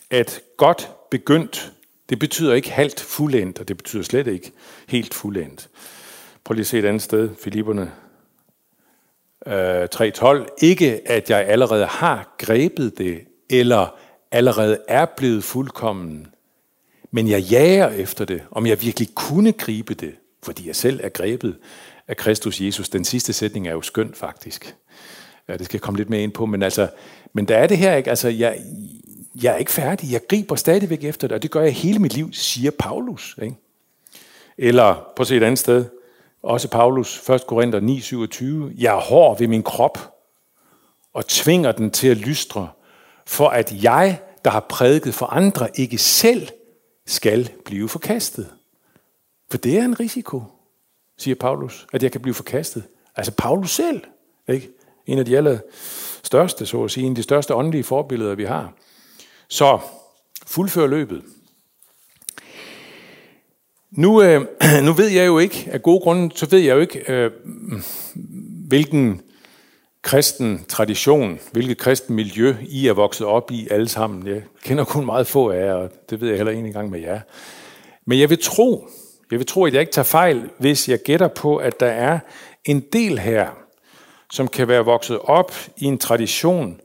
at 0.10 0.41
godt 0.58 0.91
begyndt, 1.12 1.74
det 2.10 2.20
betyder 2.20 2.53
ikke 2.53 2.72
halvt 2.72 3.00
fuldendt, 3.00 3.60
og 3.60 3.67
det 3.67 3.77
betyder 3.77 4.03
slet 4.03 4.27
ikke 4.27 4.51
helt 4.88 5.13
fuldendt. 5.13 5.70
Prøv 6.43 6.53
lige 6.53 6.62
at 6.62 6.67
se 6.67 6.79
et 6.79 6.86
andet 6.86 7.01
sted, 7.01 7.29
Filipperne 7.43 7.91
Øh, 9.48 9.83
3.12. 9.95 10.55
Ikke 10.62 11.01
at 11.05 11.29
jeg 11.29 11.45
allerede 11.48 11.86
har 11.86 12.36
grebet 12.38 12.98
det, 12.98 13.19
eller 13.50 13.95
allerede 14.31 14.77
er 14.88 15.05
blevet 15.05 15.43
fuldkommen, 15.43 16.27
men 17.12 17.27
jeg 17.27 17.41
jager 17.41 17.89
efter 17.89 18.25
det, 18.25 18.41
om 18.51 18.65
jeg 18.65 18.81
virkelig 18.81 19.15
kunne 19.15 19.51
gribe 19.51 19.93
det, 19.93 20.15
fordi 20.43 20.67
jeg 20.67 20.75
selv 20.75 21.00
er 21.03 21.10
grebet 21.10 21.57
af 22.07 22.17
Kristus 22.17 22.62
Jesus. 22.62 22.89
Den 22.89 23.05
sidste 23.05 23.33
sætning 23.33 23.67
er 23.67 23.71
jo 23.71 23.81
skøn 23.81 24.13
faktisk. 24.13 24.75
Ja, 25.48 25.57
det 25.57 25.65
skal 25.65 25.77
jeg 25.77 25.81
komme 25.81 25.98
lidt 25.98 26.10
mere 26.10 26.24
ind 26.24 26.31
på, 26.31 26.45
men 26.45 26.63
altså, 26.63 26.88
men 27.33 27.48
der 27.48 27.57
er 27.57 27.67
det 27.67 27.77
her 27.77 27.95
ikke, 27.95 28.10
altså, 28.10 28.29
jeg, 28.29 28.60
jeg 29.43 29.53
er 29.53 29.57
ikke 29.57 29.71
færdig, 29.71 30.12
jeg 30.12 30.21
griber 30.27 30.55
stadigvæk 30.55 31.03
efter 31.03 31.27
det, 31.27 31.36
og 31.36 31.43
det 31.43 31.51
gør 31.51 31.62
jeg 31.62 31.74
hele 31.74 32.00
mit 32.00 32.13
liv, 32.13 32.33
siger 32.33 32.71
Paulus. 32.79 33.38
Ikke? 33.41 33.55
Eller, 34.57 35.12
på 35.15 35.21
at 35.21 35.27
se 35.27 35.38
et 35.38 35.43
andet 35.43 35.60
sted, 35.60 35.86
også 36.43 36.67
Paulus, 36.67 37.29
1. 37.29 37.48
Korinther 37.48 37.79
9, 37.79 38.00
27. 38.00 38.74
Jeg 38.77 38.95
er 38.95 39.00
hård 39.00 39.39
ved 39.39 39.48
min 39.48 39.63
krop 39.63 40.13
og 41.13 41.27
tvinger 41.27 41.71
den 41.71 41.91
til 41.91 42.07
at 42.07 42.17
lystre, 42.17 42.69
for 43.25 43.48
at 43.50 43.83
jeg, 43.83 44.19
der 44.45 44.51
har 44.51 44.65
prædiket 44.69 45.13
for 45.13 45.25
andre, 45.25 45.79
ikke 45.79 45.98
selv 45.98 46.48
skal 47.05 47.50
blive 47.65 47.89
forkastet. 47.89 48.50
For 49.51 49.57
det 49.57 49.77
er 49.77 49.86
en 49.86 50.00
risiko, 50.00 50.43
siger 51.17 51.36
Paulus, 51.36 51.88
at 51.93 52.03
jeg 52.03 52.12
kan 52.12 52.21
blive 52.21 52.33
forkastet. 52.33 52.83
Altså 53.15 53.31
Paulus 53.38 53.71
selv, 53.71 54.03
ikke? 54.48 54.69
en 55.05 55.19
af 55.19 55.25
de 55.25 55.38
aller 55.38 55.60
største, 56.24 56.65
så 56.65 56.83
at 56.83 56.91
sige, 56.91 57.05
en 57.05 57.12
af 57.12 57.15
de 57.15 57.24
største 57.24 57.55
åndelige 57.55 57.83
forbilleder, 57.83 58.36
vi 58.36 58.45
har. 58.45 58.74
Så 59.48 59.79
fuldfør 60.45 60.88
løbet. 60.88 61.24
Nu, 63.91 64.21
øh, 64.24 64.45
nu 64.86 64.93
ved 64.93 65.07
jeg 65.07 65.27
jo 65.27 65.39
ikke, 65.39 65.69
af 65.71 65.81
gode 65.81 66.00
grunde, 66.00 66.38
så 66.38 66.45
ved 66.45 66.60
jeg 66.60 66.75
jo 66.75 66.79
ikke, 66.79 67.13
øh, 67.13 67.31
hvilken 68.67 69.21
kristen 70.01 70.65
tradition, 70.67 71.39
hvilket 71.51 71.77
kristen 71.77 72.15
miljø 72.15 72.55
I 72.62 72.88
er 72.88 72.93
vokset 72.93 73.27
op 73.27 73.51
i 73.51 73.67
alle 73.71 73.89
sammen. 73.89 74.27
Jeg 74.27 74.43
kender 74.63 74.83
kun 74.83 75.05
meget 75.05 75.27
få 75.27 75.50
af 75.51 75.65
jer, 75.65 75.74
og 75.74 75.89
det 76.10 76.21
ved 76.21 76.27
jeg 76.27 76.38
heller 76.38 76.51
ikke 76.51 76.67
engang 76.67 76.89
med 76.89 77.00
jer. 77.00 77.19
Men 78.05 78.19
jeg 78.19 78.29
vil 78.29 78.39
tro, 78.41 78.88
jeg 79.31 79.39
vil 79.39 79.48
tro, 79.48 79.65
at 79.65 79.74
jeg 79.74 79.81
ikke 79.81 79.93
tager 79.93 80.03
fejl, 80.03 80.50
hvis 80.57 80.89
jeg 80.89 81.00
gætter 81.00 81.27
på, 81.27 81.57
at 81.57 81.79
der 81.79 81.91
er 81.91 82.19
en 82.65 82.83
del 82.93 83.19
her, 83.19 83.50
som 84.31 84.48
kan 84.48 84.67
være 84.67 84.86
vokset 84.86 85.19
op 85.19 85.55
i 85.77 85.86
en 85.86 85.98
tradition, 85.98 86.79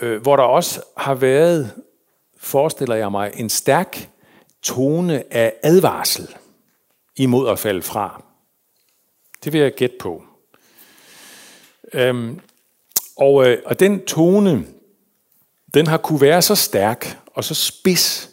øh, 0.00 0.22
hvor 0.22 0.36
der 0.36 0.42
også 0.42 0.80
har 0.96 1.14
været, 1.14 1.70
forestiller 2.38 2.94
jeg 2.94 3.10
mig, 3.10 3.32
en 3.36 3.48
stærk 3.48 4.08
tone 4.64 5.34
af 5.34 5.52
advarsel 5.62 6.28
imod 7.16 7.48
at 7.48 7.58
falde 7.58 7.82
fra. 7.82 8.22
Det 9.44 9.52
vil 9.52 9.60
jeg 9.60 9.74
gætte 9.74 9.96
på. 10.00 10.22
Øhm, 11.92 12.40
og, 13.16 13.46
øh, 13.46 13.58
og 13.66 13.80
den 13.80 14.04
tone, 14.04 14.64
den 15.74 15.86
har 15.86 15.96
kunne 15.96 16.20
være 16.20 16.42
så 16.42 16.54
stærk 16.54 17.18
og 17.26 17.44
så 17.44 17.54
spids, 17.54 18.30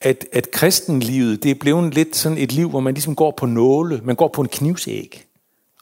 at, 0.00 0.26
at 0.32 0.50
kristenlivet, 0.50 1.42
det 1.42 1.50
er 1.50 1.54
blevet 1.54 1.94
lidt 1.94 2.16
sådan 2.16 2.38
et 2.38 2.52
liv, 2.52 2.70
hvor 2.70 2.80
man 2.80 2.94
ligesom 2.94 3.14
går 3.14 3.30
på 3.30 3.46
nåle, 3.46 4.00
man 4.04 4.16
går 4.16 4.28
på 4.28 4.40
en 4.40 4.48
knivsæg. 4.48 5.26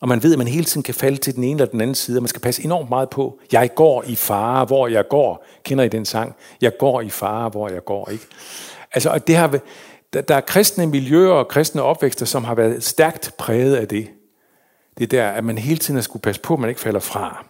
Og 0.00 0.08
man 0.08 0.22
ved, 0.22 0.32
at 0.32 0.38
man 0.38 0.48
hele 0.48 0.64
tiden 0.64 0.82
kan 0.82 0.94
falde 0.94 1.16
til 1.16 1.34
den 1.34 1.44
ene 1.44 1.62
eller 1.62 1.70
den 1.70 1.80
anden 1.80 1.94
side, 1.94 2.18
og 2.18 2.22
man 2.22 2.28
skal 2.28 2.42
passe 2.42 2.64
enormt 2.64 2.88
meget 2.88 3.10
på. 3.10 3.38
Jeg 3.52 3.74
går 3.74 4.04
i 4.06 4.14
fare, 4.14 4.64
hvor 4.64 4.88
jeg 4.88 5.08
går. 5.08 5.46
Kender 5.62 5.84
I 5.84 5.88
den 5.88 6.04
sang? 6.04 6.34
Jeg 6.60 6.72
går 6.78 7.00
i 7.00 7.08
fare, 7.08 7.48
hvor 7.48 7.68
jeg 7.68 7.84
går. 7.84 8.10
Ikke? 8.10 8.26
Altså, 8.94 9.10
og 9.10 9.26
det 9.26 9.36
har, 9.36 9.58
der, 10.12 10.20
der 10.20 10.34
er 10.34 10.40
kristne 10.40 10.86
miljøer 10.86 11.32
og 11.32 11.48
kristne 11.48 11.82
opvækster, 11.82 12.26
som 12.26 12.44
har 12.44 12.54
været 12.54 12.82
stærkt 12.82 13.32
præget 13.38 13.76
af 13.76 13.88
det. 13.88 14.08
Det 14.98 15.10
der, 15.10 15.28
at 15.28 15.44
man 15.44 15.58
hele 15.58 15.78
tiden 15.78 16.02
skulle 16.02 16.22
passe 16.22 16.40
på, 16.40 16.54
at 16.54 16.60
man 16.60 16.68
ikke 16.68 16.80
falder 16.80 17.00
fra. 17.00 17.46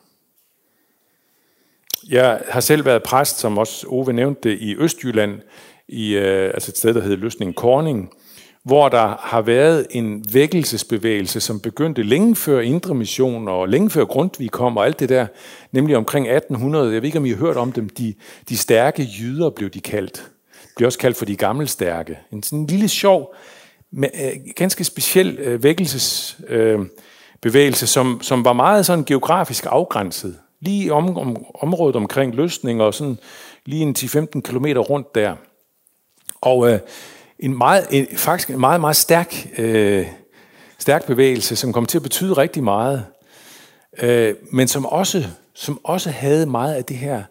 Jeg 2.08 2.40
har 2.48 2.60
selv 2.60 2.84
været 2.84 3.02
præst, 3.02 3.38
som 3.38 3.58
også 3.58 3.86
Ove 3.88 4.12
nævnte 4.12 4.48
det, 4.48 4.58
i 4.60 4.76
Østjylland, 4.76 5.40
i 5.88 6.14
øh, 6.14 6.50
altså 6.54 6.70
et 6.70 6.78
sted, 6.78 6.94
der 6.94 7.00
hedder 7.00 7.16
Løsning 7.16 7.54
Korning, 7.54 8.10
hvor 8.62 8.88
der 8.88 9.16
har 9.20 9.42
været 9.42 9.86
en 9.90 10.24
vækkelsesbevægelse, 10.32 11.40
som 11.40 11.60
begyndte 11.60 12.02
længe 12.02 12.36
før 12.36 12.60
Indre 12.60 12.94
Mission 12.94 13.48
og 13.48 13.68
længe 13.68 13.90
før 13.90 14.04
Grundtvig 14.04 14.50
kom 14.50 14.76
og 14.76 14.84
alt 14.84 15.00
det 15.00 15.08
der, 15.08 15.26
nemlig 15.72 15.96
omkring 15.96 16.26
1800. 16.28 16.92
Jeg 16.92 17.02
ved 17.02 17.06
ikke, 17.06 17.18
om 17.18 17.26
I 17.26 17.30
har 17.30 17.36
hørt 17.36 17.56
om 17.56 17.72
dem. 17.72 17.88
De, 17.88 18.14
de 18.48 18.56
stærke 18.56 19.08
jyder 19.20 19.50
blev 19.50 19.70
de 19.70 19.80
kaldt 19.80 20.30
bliver 20.76 20.88
også 20.88 20.98
kaldt 20.98 21.16
for 21.16 21.24
de 21.24 21.36
gamle 21.36 21.66
stærke. 21.66 22.18
En 22.32 22.42
sådan 22.42 22.58
en 22.58 22.66
lille 22.66 22.88
sjov, 22.88 23.34
med, 23.96 24.08
øh, 24.24 24.32
ganske 24.56 24.84
speciel 24.84 25.38
øh, 25.38 25.62
vækkelsesbevægelse, 25.62 27.84
øh, 27.84 27.88
som, 27.88 28.18
som 28.22 28.44
var 28.44 28.52
meget 28.52 28.86
sådan 28.86 29.04
geografisk 29.04 29.66
afgrænset. 29.68 30.38
Lige 30.60 30.92
om, 30.92 31.16
om, 31.16 31.44
området 31.54 31.96
omkring 31.96 32.34
løsning 32.34 32.82
og 32.82 32.94
sådan 32.94 33.18
lige 33.66 33.82
en 33.82 33.94
10-15 33.98 34.40
km 34.40 34.66
rundt 34.66 35.14
der. 35.14 35.36
Og 36.40 36.72
øh, 36.72 36.78
en 37.38 37.58
meget, 37.58 37.86
en, 37.90 38.06
faktisk 38.16 38.50
en 38.50 38.60
meget, 38.60 38.80
meget 38.80 38.96
stærk, 38.96 39.48
øh, 39.58 40.06
stærk 40.78 41.06
bevægelse, 41.06 41.56
som 41.56 41.72
kom 41.72 41.86
til 41.86 41.98
at 41.98 42.02
betyde 42.02 42.32
rigtig 42.32 42.64
meget, 42.64 43.04
øh, 44.02 44.34
men 44.52 44.68
som 44.68 44.86
også, 44.86 45.24
som 45.54 45.80
også 45.84 46.10
havde 46.10 46.46
meget 46.46 46.74
af 46.74 46.84
det 46.84 46.96
her, 46.96 47.22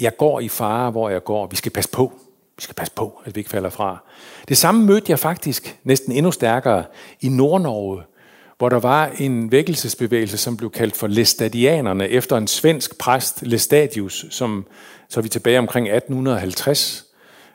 jeg 0.00 0.16
går 0.16 0.40
i 0.40 0.48
fare, 0.48 0.90
hvor 0.90 1.08
jeg 1.08 1.24
går, 1.24 1.46
vi 1.46 1.56
skal 1.56 1.72
passe 1.72 1.90
på, 1.90 2.12
vi 2.56 2.62
skal 2.62 2.74
passe 2.74 2.92
på, 2.94 3.20
at 3.24 3.34
vi 3.34 3.40
ikke 3.40 3.50
falder 3.50 3.70
fra. 3.70 3.98
Det 4.48 4.56
samme 4.56 4.86
mødte 4.86 5.10
jeg 5.10 5.18
faktisk 5.18 5.78
næsten 5.84 6.12
endnu 6.12 6.32
stærkere 6.32 6.84
i 7.20 7.28
Nordnorge, 7.28 8.02
hvor 8.58 8.68
der 8.68 8.78
var 8.78 9.10
en 9.18 9.52
vækkelsesbevægelse, 9.52 10.38
som 10.38 10.56
blev 10.56 10.70
kaldt 10.70 10.96
for 10.96 11.06
Lestadianerne, 11.06 12.08
efter 12.08 12.36
en 12.36 12.46
svensk 12.46 12.98
præst, 12.98 13.42
Lestadius, 13.42 14.26
som 14.30 14.66
så 15.08 15.20
er 15.20 15.22
vi 15.22 15.28
tilbage 15.28 15.58
omkring 15.58 15.86
1850, 15.86 17.04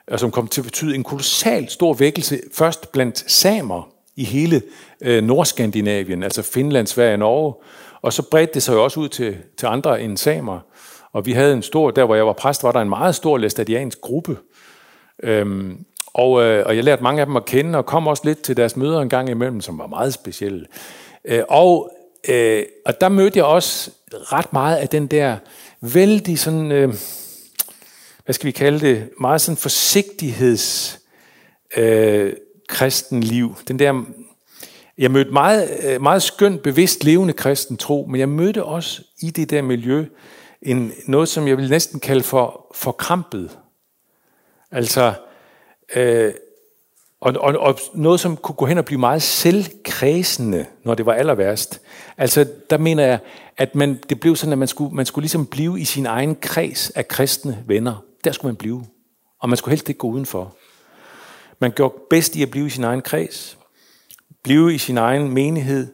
og 0.08 0.20
som 0.20 0.32
kom 0.32 0.48
til 0.48 0.62
at 0.62 0.66
betyde 0.66 0.96
en 0.96 1.04
kolossal 1.04 1.70
stor 1.70 1.94
vækkelse, 1.94 2.40
først 2.54 2.92
blandt 2.92 3.32
samer 3.32 3.90
i 4.16 4.24
hele 4.24 4.62
øh, 5.02 5.24
Nordskandinavien, 5.24 6.24
altså 6.24 6.42
Finland, 6.42 6.88
Sverige 6.88 7.14
og 7.14 7.20
Norge, 7.20 7.54
og 8.02 8.14
så 8.14 8.22
bredte 8.22 8.54
det 8.54 8.64
sig 8.64 8.74
jo 8.74 8.84
også 8.84 9.00
ud 9.00 9.10
til, 9.10 9.38
til 9.58 9.66
andre 9.66 10.02
end 10.02 10.18
samer. 10.18 10.60
Og 11.15 11.25
vi 11.25 11.31
havde 11.31 11.53
en 11.53 11.62
stor, 11.62 11.91
der 11.91 12.05
hvor 12.05 12.15
jeg 12.15 12.27
var 12.27 12.34
præst, 12.34 12.63
var 12.63 12.72
der 12.72 12.81
en 12.81 12.89
meget 12.89 13.15
stor 13.15 13.38
læstadiansk 13.38 14.01
gruppe. 14.01 14.38
Øhm, 15.24 15.86
og, 16.13 16.43
øh, 16.43 16.65
og 16.65 16.75
jeg 16.75 16.84
lærte 16.84 17.03
mange 17.03 17.22
af 17.22 17.25
dem 17.25 17.36
at 17.36 17.45
kende, 17.45 17.77
og 17.77 17.86
kom 17.86 18.07
også 18.07 18.22
lidt 18.25 18.41
til 18.41 18.57
deres 18.57 18.75
møder 18.75 19.01
en 19.01 19.10
gang 19.10 19.29
imellem, 19.29 19.62
som 19.62 19.77
var 19.77 19.88
meget 19.88 20.13
specielle. 20.13 20.65
Øh, 21.25 21.43
og, 21.50 21.91
øh, 22.29 22.63
og 22.86 23.01
der 23.01 23.10
mødte 23.10 23.38
jeg 23.38 23.45
også 23.45 23.91
ret 24.13 24.53
meget 24.53 24.77
af 24.77 24.89
den 24.89 25.07
der 25.07 25.38
vældig 25.81 26.39
sådan... 26.39 26.72
Øh, 26.72 26.93
hvad 28.25 28.34
skal 28.34 28.48
vi 28.48 28.51
kalde 28.51 28.79
det, 28.79 29.10
meget 29.19 29.41
sådan 29.41 29.57
forsigtigheds 29.57 31.00
øh, 31.77 32.34
kristen 32.69 33.22
liv. 33.24 33.55
Den 33.67 33.79
der, 33.79 34.03
jeg 34.98 35.12
mødte 35.12 35.31
meget, 35.31 35.69
øh, 35.84 36.01
meget 36.01 36.24
skønt, 36.24 36.62
bevidst 36.62 37.03
levende 37.03 37.34
kristen 37.34 37.77
tro, 37.77 38.07
men 38.10 38.19
jeg 38.19 38.29
mødte 38.29 38.63
også 38.63 39.01
i 39.22 39.29
det 39.29 39.50
der 39.50 39.62
miljø 39.62 40.05
en, 40.65 40.91
noget, 41.07 41.29
som 41.29 41.48
jeg 41.48 41.57
vil 41.57 41.69
næsten 41.69 42.00
kalde 42.00 42.24
for 42.24 42.72
forkrampet. 42.75 43.60
Altså, 44.72 45.13
øh, 45.95 46.34
og, 47.22 47.34
og, 47.39 47.57
og 47.57 47.79
noget, 47.93 48.19
som 48.19 48.38
kunne 48.38 48.55
gå 48.55 48.65
hen 48.65 48.77
og 48.77 48.86
blive 48.86 49.00
meget 49.00 49.22
selvkredsende, 49.22 50.65
når 50.84 50.95
det 50.95 51.05
var 51.05 51.13
aller 51.13 51.34
værst. 51.34 51.81
Altså, 52.17 52.48
der 52.69 52.77
mener 52.77 53.05
jeg, 53.05 53.19
at 53.57 53.75
man, 53.75 54.00
det 54.10 54.19
blev 54.19 54.36
sådan, 54.36 54.51
at 54.51 54.57
man 54.57 54.67
skulle, 54.67 54.95
man 54.95 55.05
skulle 55.05 55.24
ligesom 55.24 55.45
blive 55.45 55.79
i 55.79 55.86
sin 55.86 56.05
egen 56.05 56.36
kreds 56.36 56.89
af 56.89 57.07
kristne 57.07 57.63
venner 57.67 58.05
der 58.25 58.31
skulle 58.31 58.50
man 58.50 58.55
blive. 58.55 58.86
Og 59.39 59.50
man 59.50 59.57
skulle 59.57 59.72
helst 59.72 59.89
ikke 59.89 60.00
gå 60.00 60.07
udenfor. 60.07 60.55
Man 61.60 61.72
gjorde 61.72 61.93
bedst 62.10 62.36
i 62.36 62.41
at 62.41 62.51
blive 62.51 62.67
i 62.67 62.69
sin 62.69 62.84
egen 62.84 63.01
kreds, 63.01 63.57
blive 64.43 64.75
i 64.75 64.77
sin 64.77 64.98
egen 64.98 65.31
menighed, 65.31 65.88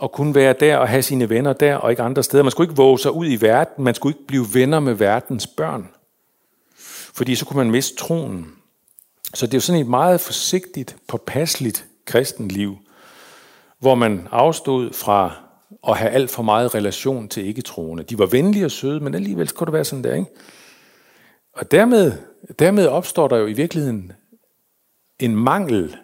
og 0.00 0.12
kunne 0.12 0.34
være 0.34 0.54
der 0.60 0.76
og 0.76 0.88
have 0.88 1.02
sine 1.02 1.28
venner 1.28 1.52
der 1.52 1.76
og 1.76 1.90
ikke 1.90 2.02
andre 2.02 2.22
steder. 2.22 2.42
Man 2.42 2.50
skulle 2.50 2.70
ikke 2.70 2.76
våge 2.76 2.98
sig 2.98 3.12
ud 3.12 3.26
i 3.26 3.40
verden, 3.40 3.84
man 3.84 3.94
skulle 3.94 4.14
ikke 4.14 4.26
blive 4.26 4.46
venner 4.54 4.80
med 4.80 4.94
verdens 4.94 5.46
børn. 5.46 5.88
Fordi 7.14 7.34
så 7.34 7.44
kunne 7.44 7.56
man 7.56 7.70
miste 7.70 7.96
troen. 7.96 8.52
Så 9.34 9.46
det 9.46 9.54
er 9.54 9.56
jo 9.56 9.60
sådan 9.60 9.80
et 9.80 9.86
meget 9.86 10.20
forsigtigt, 10.20 10.96
påpasseligt 11.08 11.86
kristenliv, 12.04 12.78
hvor 13.78 13.94
man 13.94 14.28
afstod 14.30 14.92
fra 14.92 15.32
at 15.88 15.96
have 15.96 16.10
alt 16.10 16.30
for 16.30 16.42
meget 16.42 16.74
relation 16.74 17.28
til 17.28 17.46
ikke-troende. 17.46 18.02
De 18.02 18.18
var 18.18 18.26
venlige 18.26 18.64
og 18.64 18.70
søde, 18.70 19.00
men 19.00 19.14
alligevel 19.14 19.48
kunne 19.48 19.66
det 19.66 19.72
være 19.72 19.84
sådan 19.84 20.04
der, 20.04 20.14
ikke? 20.14 20.30
Og 21.52 21.70
dermed, 21.70 22.12
dermed 22.58 22.86
opstår 22.86 23.28
der 23.28 23.36
jo 23.36 23.46
i 23.46 23.52
virkeligheden 23.52 24.12
en 25.18 25.36
mangel 25.36 25.96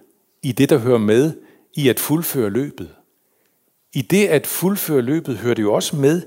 i 0.43 0.53
det, 0.53 0.71
der 0.71 0.79
hører 0.79 0.99
med 0.99 1.33
i 1.75 1.89
at 1.89 2.01
fuldføre 2.01 2.51
løbet. 2.51 2.91
I 3.95 4.03
det 4.03 4.27
at 4.27 4.47
fuldføre 4.47 5.03
løbet 5.03 5.39
hører 5.39 5.55
det 5.55 5.63
jo 5.63 5.75
også 5.75 5.97
med 5.97 6.23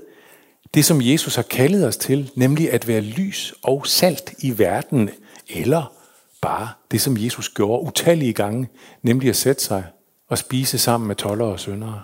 det, 0.74 0.84
som 0.84 1.02
Jesus 1.02 1.34
har 1.34 1.42
kaldet 1.42 1.86
os 1.86 1.96
til, 1.96 2.30
nemlig 2.34 2.72
at 2.72 2.88
være 2.88 3.00
lys 3.00 3.54
og 3.62 3.86
salt 3.86 4.34
i 4.38 4.58
verden, 4.58 5.10
eller 5.48 5.92
bare 6.40 6.68
det, 6.90 7.00
som 7.00 7.16
Jesus 7.18 7.48
gjorde 7.48 7.86
utallige 7.86 8.32
gange, 8.32 8.68
nemlig 9.02 9.28
at 9.28 9.36
sætte 9.36 9.62
sig 9.62 9.84
og 10.28 10.38
spise 10.38 10.78
sammen 10.78 11.08
med 11.08 11.16
toller 11.16 11.44
og 11.44 11.60
syndere, 11.60 12.02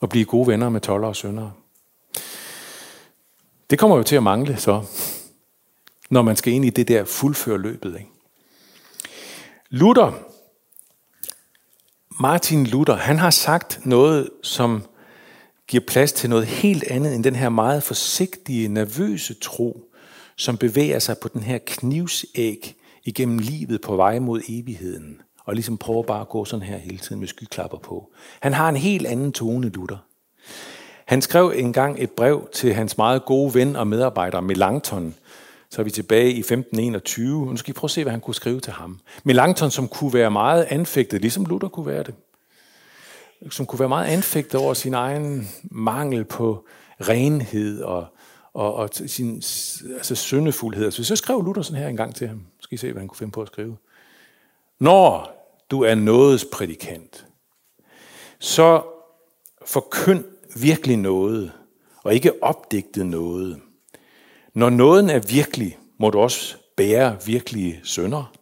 og 0.00 0.08
blive 0.08 0.24
gode 0.24 0.46
venner 0.46 0.68
med 0.68 0.80
toller 0.80 1.08
og 1.08 1.16
syndere. 1.16 1.52
Det 3.70 3.78
kommer 3.78 3.96
jo 3.96 4.02
til 4.02 4.16
at 4.16 4.22
mangle 4.22 4.56
så 4.56 4.84
når 6.10 6.22
man 6.22 6.36
skal 6.36 6.52
ind 6.52 6.64
i 6.64 6.70
det 6.70 6.88
der 6.88 7.04
fuldføre 7.04 7.58
løbet. 7.58 7.94
Ikke? 7.94 8.10
Luther, 9.70 10.12
Martin 12.20 12.66
Luther, 12.66 12.96
han 12.96 13.18
har 13.18 13.30
sagt 13.30 13.80
noget, 13.86 14.30
som 14.42 14.82
giver 15.68 15.82
plads 15.88 16.12
til 16.12 16.30
noget 16.30 16.46
helt 16.46 16.84
andet 16.84 17.14
end 17.14 17.24
den 17.24 17.36
her 17.36 17.48
meget 17.48 17.82
forsigtige, 17.82 18.68
nervøse 18.68 19.34
tro, 19.34 19.90
som 20.36 20.56
bevæger 20.56 20.98
sig 20.98 21.18
på 21.18 21.28
den 21.28 21.42
her 21.42 21.58
knivsæg 21.66 22.76
igennem 23.04 23.38
livet 23.38 23.80
på 23.80 23.96
vej 23.96 24.18
mod 24.18 24.40
evigheden, 24.48 25.20
og 25.44 25.54
ligesom 25.54 25.78
prøver 25.78 26.02
bare 26.02 26.20
at 26.20 26.28
gå 26.28 26.44
sådan 26.44 26.66
her 26.66 26.78
hele 26.78 26.98
tiden 26.98 27.20
med 27.20 27.28
skyklapper 27.28 27.78
på. 27.78 28.10
Han 28.40 28.52
har 28.52 28.68
en 28.68 28.76
helt 28.76 29.06
anden 29.06 29.32
tone, 29.32 29.68
Luther. 29.68 29.98
Han 31.06 31.22
skrev 31.22 31.52
engang 31.56 31.96
et 31.98 32.10
brev 32.10 32.48
til 32.52 32.74
hans 32.74 32.98
meget 32.98 33.24
gode 33.24 33.54
ven 33.54 33.76
og 33.76 33.86
medarbejder 33.86 34.40
Melanchthon, 34.40 35.14
så 35.70 35.82
er 35.82 35.84
vi 35.84 35.90
tilbage 35.90 36.32
i 36.32 36.38
1521. 36.38 37.46
Nu 37.46 37.56
skal 37.56 37.70
I 37.70 37.72
prøve 37.72 37.86
at 37.86 37.90
se, 37.90 38.02
hvad 38.02 38.10
han 38.10 38.20
kunne 38.20 38.34
skrive 38.34 38.60
til 38.60 38.72
ham. 38.72 39.00
Melanchthon, 39.24 39.70
som 39.70 39.88
kunne 39.88 40.12
være 40.12 40.30
meget 40.30 40.64
anfægtet, 40.64 41.20
ligesom 41.20 41.44
Luther 41.44 41.68
kunne 41.68 41.86
være 41.86 42.02
det. 42.02 42.14
Som 43.50 43.66
kunne 43.66 43.80
være 43.80 43.88
meget 43.88 44.06
anfægtet 44.06 44.60
over 44.60 44.74
sin 44.74 44.94
egen 44.94 45.48
mangel 45.62 46.24
på 46.24 46.66
renhed 47.00 47.82
og, 47.82 48.06
og, 48.52 48.74
og 48.74 48.90
sin 48.92 49.34
altså 49.94 50.14
syndefuldhed. 50.14 50.90
Så, 50.90 51.04
så 51.04 51.16
skrev 51.16 51.42
Luther 51.44 51.62
sådan 51.62 51.82
her 51.82 51.88
en 51.88 51.96
gang 51.96 52.14
til 52.14 52.28
ham. 52.28 52.36
Nu 52.36 52.60
skal 52.60 52.74
I 52.74 52.78
se, 52.78 52.92
hvad 52.92 53.00
han 53.00 53.08
kunne 53.08 53.18
finde 53.18 53.32
på 53.32 53.42
at 53.42 53.48
skrive. 53.48 53.76
Når 54.78 55.32
du 55.70 55.82
er 55.82 55.94
nådes 55.94 56.44
prædikant, 56.52 57.26
så 58.38 58.82
forkynd 59.66 60.24
virkelig 60.56 60.96
noget, 60.96 61.52
og 62.02 62.14
ikke 62.14 62.42
opdigtet 62.42 63.06
noget. 63.06 63.60
Når 64.54 64.70
nåden 64.70 65.10
er 65.10 65.18
virkelig, 65.18 65.78
må 65.98 66.10
du 66.10 66.18
også 66.18 66.56
bære 66.76 67.16
virkelige 67.26 67.80
sønder. 67.84 68.32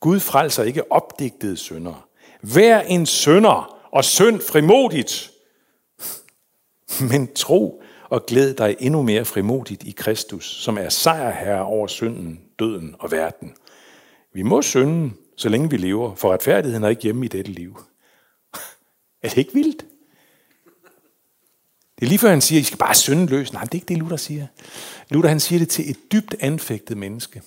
Gud 0.00 0.20
frelser 0.20 0.62
ikke 0.62 0.92
opdigtede 0.92 1.56
sønder. 1.56 2.08
Vær 2.42 2.80
en 2.80 3.06
sønder 3.06 3.78
og 3.92 4.04
synd 4.04 4.40
frimodigt. 4.40 5.30
Men 7.10 7.34
tro 7.34 7.82
og 8.08 8.26
glæd 8.26 8.54
dig 8.54 8.76
endnu 8.78 9.02
mere 9.02 9.24
frimodigt 9.24 9.82
i 9.82 9.90
Kristus, 9.90 10.62
som 10.62 10.78
er 10.78 10.88
sejrherre 10.88 11.64
over 11.64 11.86
synden, 11.86 12.40
døden 12.58 12.96
og 12.98 13.10
verden. 13.12 13.54
Vi 14.32 14.42
må 14.42 14.62
synde, 14.62 15.10
så 15.36 15.48
længe 15.48 15.70
vi 15.70 15.76
lever, 15.76 16.14
for 16.14 16.32
retfærdigheden 16.32 16.84
er 16.84 16.88
ikke 16.88 17.02
hjemme 17.02 17.24
i 17.24 17.28
dette 17.28 17.50
liv. 17.50 17.80
Er 19.22 19.28
det 19.28 19.38
ikke 19.38 19.54
vildt? 19.54 19.84
Det 21.98 22.04
er 22.04 22.08
lige 22.08 22.18
før 22.18 22.30
han 22.30 22.40
siger, 22.40 22.58
at 22.58 22.62
I 22.62 22.64
skal 22.64 22.78
bare 22.78 22.94
synde 22.94 23.26
løs. 23.26 23.52
Nej, 23.52 23.62
det 23.62 23.70
er 23.70 23.74
ikke 23.74 23.86
det, 23.86 23.98
Luther 23.98 24.16
siger. 24.16 24.46
Luther 25.10 25.28
han 25.28 25.40
siger 25.40 25.58
det 25.58 25.68
til 25.68 25.90
et 25.90 26.12
dybt 26.12 26.34
anfægtet 26.40 26.96
menneske, 26.96 27.42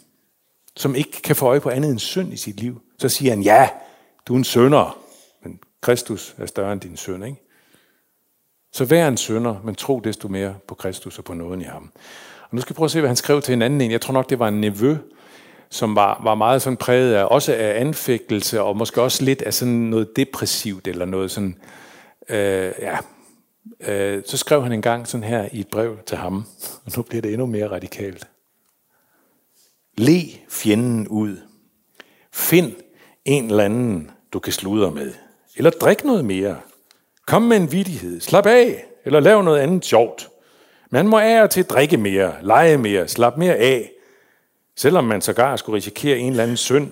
som 0.76 0.96
ikke 0.96 1.22
kan 1.22 1.36
få 1.36 1.46
øje 1.46 1.60
på 1.60 1.70
andet 1.70 1.92
end 1.92 2.00
synd 2.00 2.34
i 2.34 2.38
sit 2.38 2.60
liv. 2.60 2.82
Så 3.00 3.10
siger 3.10 3.32
han, 3.32 3.42
ja, 3.42 3.70
du 4.28 4.34
er 4.34 4.38
en 4.38 4.44
sønder, 4.44 4.98
men 5.44 5.60
Kristus 5.82 6.36
er 6.38 6.46
større 6.46 6.74
end 6.74 6.82
din 6.82 6.98
synd, 6.98 7.26
ikke? 7.26 7.38
Så 8.72 8.86
vær 8.86 9.08
en 9.08 9.18
sønder, 9.18 9.56
men 9.64 9.76
tro 9.76 10.00
desto 10.00 10.28
mere 10.28 10.56
på 10.68 10.76
Kristus 10.76 11.18
og 11.18 11.24
på 11.24 11.34
nåden 11.34 11.62
i 11.62 11.64
ham. 11.64 11.92
Og 12.42 12.56
nu 12.56 12.62
skal 12.62 12.74
vi 12.74 12.76
prøve 12.76 12.86
at 12.86 12.92
se, 12.92 13.00
hvad 13.00 13.10
han 13.10 13.16
skrev 13.16 13.42
til 13.42 13.54
en 13.54 13.62
anden 13.62 13.82
en. 13.82 13.92
Jeg 13.92 14.02
tror 14.02 14.14
nok, 14.14 14.30
det 14.30 14.40
var 14.40 14.48
en 14.48 14.62
nevø, 14.62 14.96
som 15.70 15.96
var, 15.96 16.22
var 16.24 16.36
meget 16.36 16.62
sådan 16.62 16.78
præget 16.78 17.14
af, 17.14 17.26
også 17.26 17.54
af 17.54 17.82
anfægtelse, 17.82 18.62
og 18.62 18.78
måske 18.78 19.02
også 19.02 19.24
lidt 19.24 19.42
af 19.42 19.54
sådan 19.54 19.74
noget 19.74 20.16
depressivt, 20.16 20.88
eller 20.88 21.06
noget 21.06 21.32
sådan, 21.32 21.58
øh, 22.30 22.72
ja, 22.80 22.98
øh, 23.80 24.24
så 24.26 24.38
skrev 24.38 24.64
han 24.64 24.72
en 24.72 24.82
gang 24.82 25.08
sådan 25.08 25.24
her 25.24 25.50
i 25.52 25.60
et 25.60 25.68
brev 25.68 25.98
til 26.06 26.18
ham, 26.18 26.46
og 26.86 26.92
nu 26.98 27.02
bliver 27.04 27.22
det 27.22 27.34
endnu 27.34 27.46
mere 27.46 27.68
radikalt. 27.68 28.28
Le 29.98 30.22
fjenden 30.50 31.08
ud. 31.08 31.38
Find 32.34 32.74
en 33.26 33.46
eller 33.46 33.64
anden, 33.64 34.12
du 34.34 34.40
kan 34.40 34.54
sludre 34.54 34.92
med. 34.92 35.14
Eller 35.56 35.70
drik 35.70 36.04
noget 36.04 36.26
mere. 36.26 36.58
Kom 37.26 37.42
med 37.42 37.58
en 37.58 37.72
vidighed. 37.72 38.22
Slap 38.22 38.46
af. 38.46 38.86
Eller 39.06 39.20
lav 39.20 39.42
noget 39.42 39.60
andet 39.60 39.86
sjovt. 39.86 40.30
Man 40.90 41.08
må 41.08 41.20
ære 41.20 41.48
til 41.48 41.60
at 41.60 41.70
drikke 41.70 41.98
mere, 41.98 42.34
lege 42.42 42.78
mere, 42.78 43.08
slap 43.08 43.38
mere 43.38 43.56
af. 43.56 43.92
Selvom 44.76 45.04
man 45.04 45.22
sågar 45.22 45.56
skulle 45.56 45.76
risikere 45.78 46.18
en 46.18 46.32
eller 46.32 46.44
anden 46.44 46.58
synd. 46.58 46.92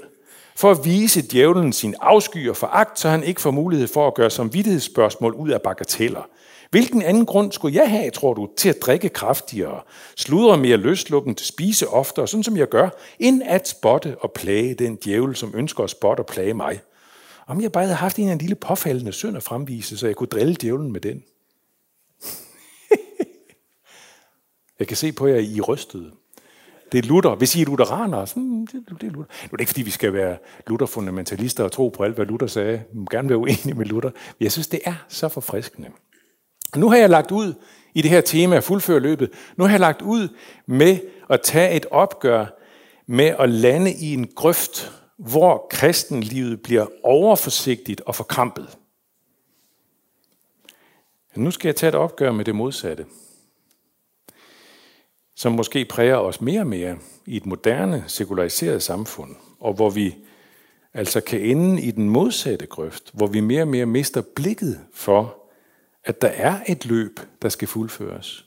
For 0.55 0.72
at 0.72 0.86
vise 0.86 1.22
djævlen 1.32 1.74
sin 1.74 1.96
afsky 2.01 2.50
og 2.50 2.58
foragt, 2.58 3.00
så 3.00 3.10
han 3.10 3.24
ikke 3.24 3.41
får 3.41 3.51
mulighed 3.51 3.88
for 3.88 4.08
at 4.08 4.13
gøre 4.13 4.29
som 4.29 4.53
vidtighedsspørgsmål 4.53 5.34
ud 5.34 5.50
af 5.50 5.62
bagateller. 5.62 6.29
Hvilken 6.72 7.01
anden 7.01 7.25
grund 7.25 7.51
skulle 7.51 7.75
jeg 7.75 7.89
have, 7.89 8.12
tror 8.12 8.34
du, 8.34 8.50
til 8.57 8.69
at 8.69 8.81
drikke 8.81 9.10
kraftigere, 9.10 9.81
sludre 10.15 10.57
mere 10.57 10.77
løsluppen, 10.77 11.38
spise 11.38 11.88
oftere, 11.88 12.27
sådan 12.27 12.43
som 12.43 12.57
jeg 12.57 12.69
gør, 12.69 12.89
end 13.19 13.41
at 13.45 13.67
spotte 13.67 14.15
og 14.19 14.31
plage 14.31 14.74
den 14.74 14.95
djævel, 14.95 15.36
som 15.36 15.51
ønsker 15.55 15.84
at 15.84 15.89
spotte 15.89 16.22
og 16.22 16.25
plage 16.25 16.53
mig? 16.53 16.81
Om 17.48 17.62
jeg 17.62 17.72
bare 17.72 17.84
havde 17.84 17.95
haft 17.95 18.19
en, 18.19 18.29
en 18.29 18.38
lille 18.38 18.55
påfaldende 18.55 19.12
synd 19.12 19.38
at 19.38 19.43
fremvise, 19.43 19.98
så 19.98 20.07
jeg 20.07 20.16
kunne 20.16 20.27
drille 20.27 20.55
djævlen 20.61 20.92
med 20.92 21.01
den. 21.01 21.24
jeg 24.79 24.87
kan 24.87 24.98
se 24.98 25.11
på 25.11 25.27
jer, 25.27 25.40
I 25.40 25.61
rystede. 25.61 26.11
Det 26.92 26.98
er 26.98 27.07
Luther. 27.07 27.35
Hvis 27.35 27.55
I 27.55 27.61
er 27.61 27.66
lutheraner, 27.66 28.25
så 28.25 28.35
hmm, 28.35 28.68
det, 28.68 28.83
det 29.01 29.07
er 29.07 29.11
Luther. 29.11 29.13
Nu 29.13 29.25
er 29.44 29.51
det 29.51 29.59
ikke, 29.59 29.70
fordi 29.70 29.81
vi 29.81 29.90
skal 29.90 30.13
være 30.13 30.37
Luther-fundamentalister 30.68 31.63
og 31.63 31.72
tro 31.72 31.90
på 31.90 32.03
alt, 32.03 32.16
hvad 32.16 32.25
Luther 32.25 32.48
sagde. 32.48 32.83
Vi 32.94 33.00
må 33.00 33.05
gerne 33.11 33.29
være 33.29 33.37
uenige 33.37 33.74
med 33.74 33.85
Luther. 33.85 34.11
Jeg 34.40 34.51
synes, 34.51 34.68
det 34.68 34.79
er 34.85 34.96
så 35.07 35.29
forfriskende. 35.29 35.90
Nu 36.77 36.90
har 36.90 36.98
jeg 36.98 37.09
lagt 37.09 37.31
ud 37.31 37.53
i 37.94 38.01
det 38.01 38.11
her 38.11 38.22
tema, 38.22 38.59
fuldføre 38.59 39.00
løbet, 39.00 39.31
nu 39.55 39.64
har 39.64 39.72
jeg 39.72 39.79
lagt 39.79 40.01
ud 40.01 40.27
med 40.66 41.00
at 41.29 41.42
tage 41.42 41.75
et 41.75 41.85
opgør 41.92 42.46
med 43.07 43.35
at 43.40 43.50
lande 43.50 43.94
i 43.94 44.14
en 44.14 44.27
grøft, 44.27 44.92
hvor 45.18 45.68
kristenlivet 45.70 46.61
bliver 46.61 46.85
overforsigtigt 47.03 48.01
og 48.01 48.16
forkrampet. 48.16 48.77
Nu 51.35 51.51
skal 51.51 51.68
jeg 51.68 51.75
tage 51.75 51.90
et 51.90 51.96
opgør 51.96 52.31
med 52.31 52.46
det 52.46 52.55
modsatte, 52.55 53.05
som 55.35 55.51
måske 55.51 55.85
præger 55.85 56.16
os 56.16 56.42
mere 56.42 56.59
og 56.59 56.68
mere 56.68 56.98
i 57.25 57.38
et 57.38 57.46
moderne, 57.46 58.03
sekulariseret 58.07 58.83
samfund, 58.83 59.35
og 59.59 59.74
hvor 59.74 59.90
vi 59.90 60.16
altså 60.94 61.22
kan 61.22 61.42
ende 61.42 61.81
i 61.81 61.92
den 61.92 62.09
modsatte 62.09 62.66
grøft, 62.66 63.11
hvor 63.14 63.27
vi 63.27 63.40
mere 63.40 63.61
og 63.61 63.68
mere 63.68 63.85
mister 63.85 64.22
blikket 64.35 64.79
for, 64.94 65.45
at 66.05 66.22
der 66.22 66.27
er 66.27 66.59
et 66.68 66.85
løb, 66.85 67.20
der 67.41 67.50
skal 67.50 67.68
fuldføres. 67.68 68.46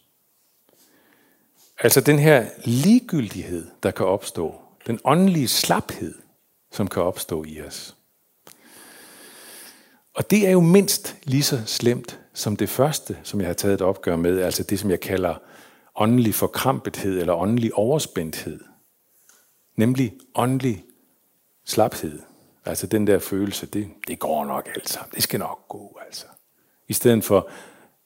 Altså 1.80 2.00
den 2.00 2.18
her 2.18 2.46
ligegyldighed, 2.64 3.66
der 3.82 3.90
kan 3.90 4.06
opstå, 4.06 4.60
den 4.86 5.00
åndelige 5.04 5.48
slaphed, 5.48 6.14
som 6.72 6.88
kan 6.88 7.02
opstå 7.02 7.44
i 7.44 7.62
os. 7.62 7.96
Og 10.14 10.30
det 10.30 10.46
er 10.46 10.50
jo 10.50 10.60
mindst 10.60 11.16
lige 11.24 11.42
så 11.42 11.62
slemt 11.66 12.20
som 12.34 12.56
det 12.56 12.68
første, 12.68 13.18
som 13.22 13.40
jeg 13.40 13.48
har 13.48 13.54
taget 13.54 13.74
et 13.74 13.82
opgør 13.82 14.16
med, 14.16 14.40
altså 14.40 14.62
det, 14.62 14.78
som 14.78 14.90
jeg 14.90 15.00
kalder 15.00 15.34
åndelig 15.96 16.34
forkrampethed 16.34 17.20
eller 17.20 17.34
åndelig 17.34 17.74
overspændthed. 17.74 18.60
Nemlig 19.76 20.14
åndelig 20.34 20.84
slaphed. 21.66 22.18
Altså 22.64 22.86
den 22.86 23.06
der 23.06 23.18
følelse, 23.18 23.66
det, 23.66 23.88
det 24.08 24.18
går 24.18 24.44
nok 24.44 24.68
alt 24.74 24.88
sammen. 24.88 25.14
Det 25.14 25.22
skal 25.22 25.40
nok 25.40 25.68
gå, 25.68 25.98
altså. 26.06 26.26
I 26.88 26.92
stedet 26.92 27.24
for, 27.24 27.48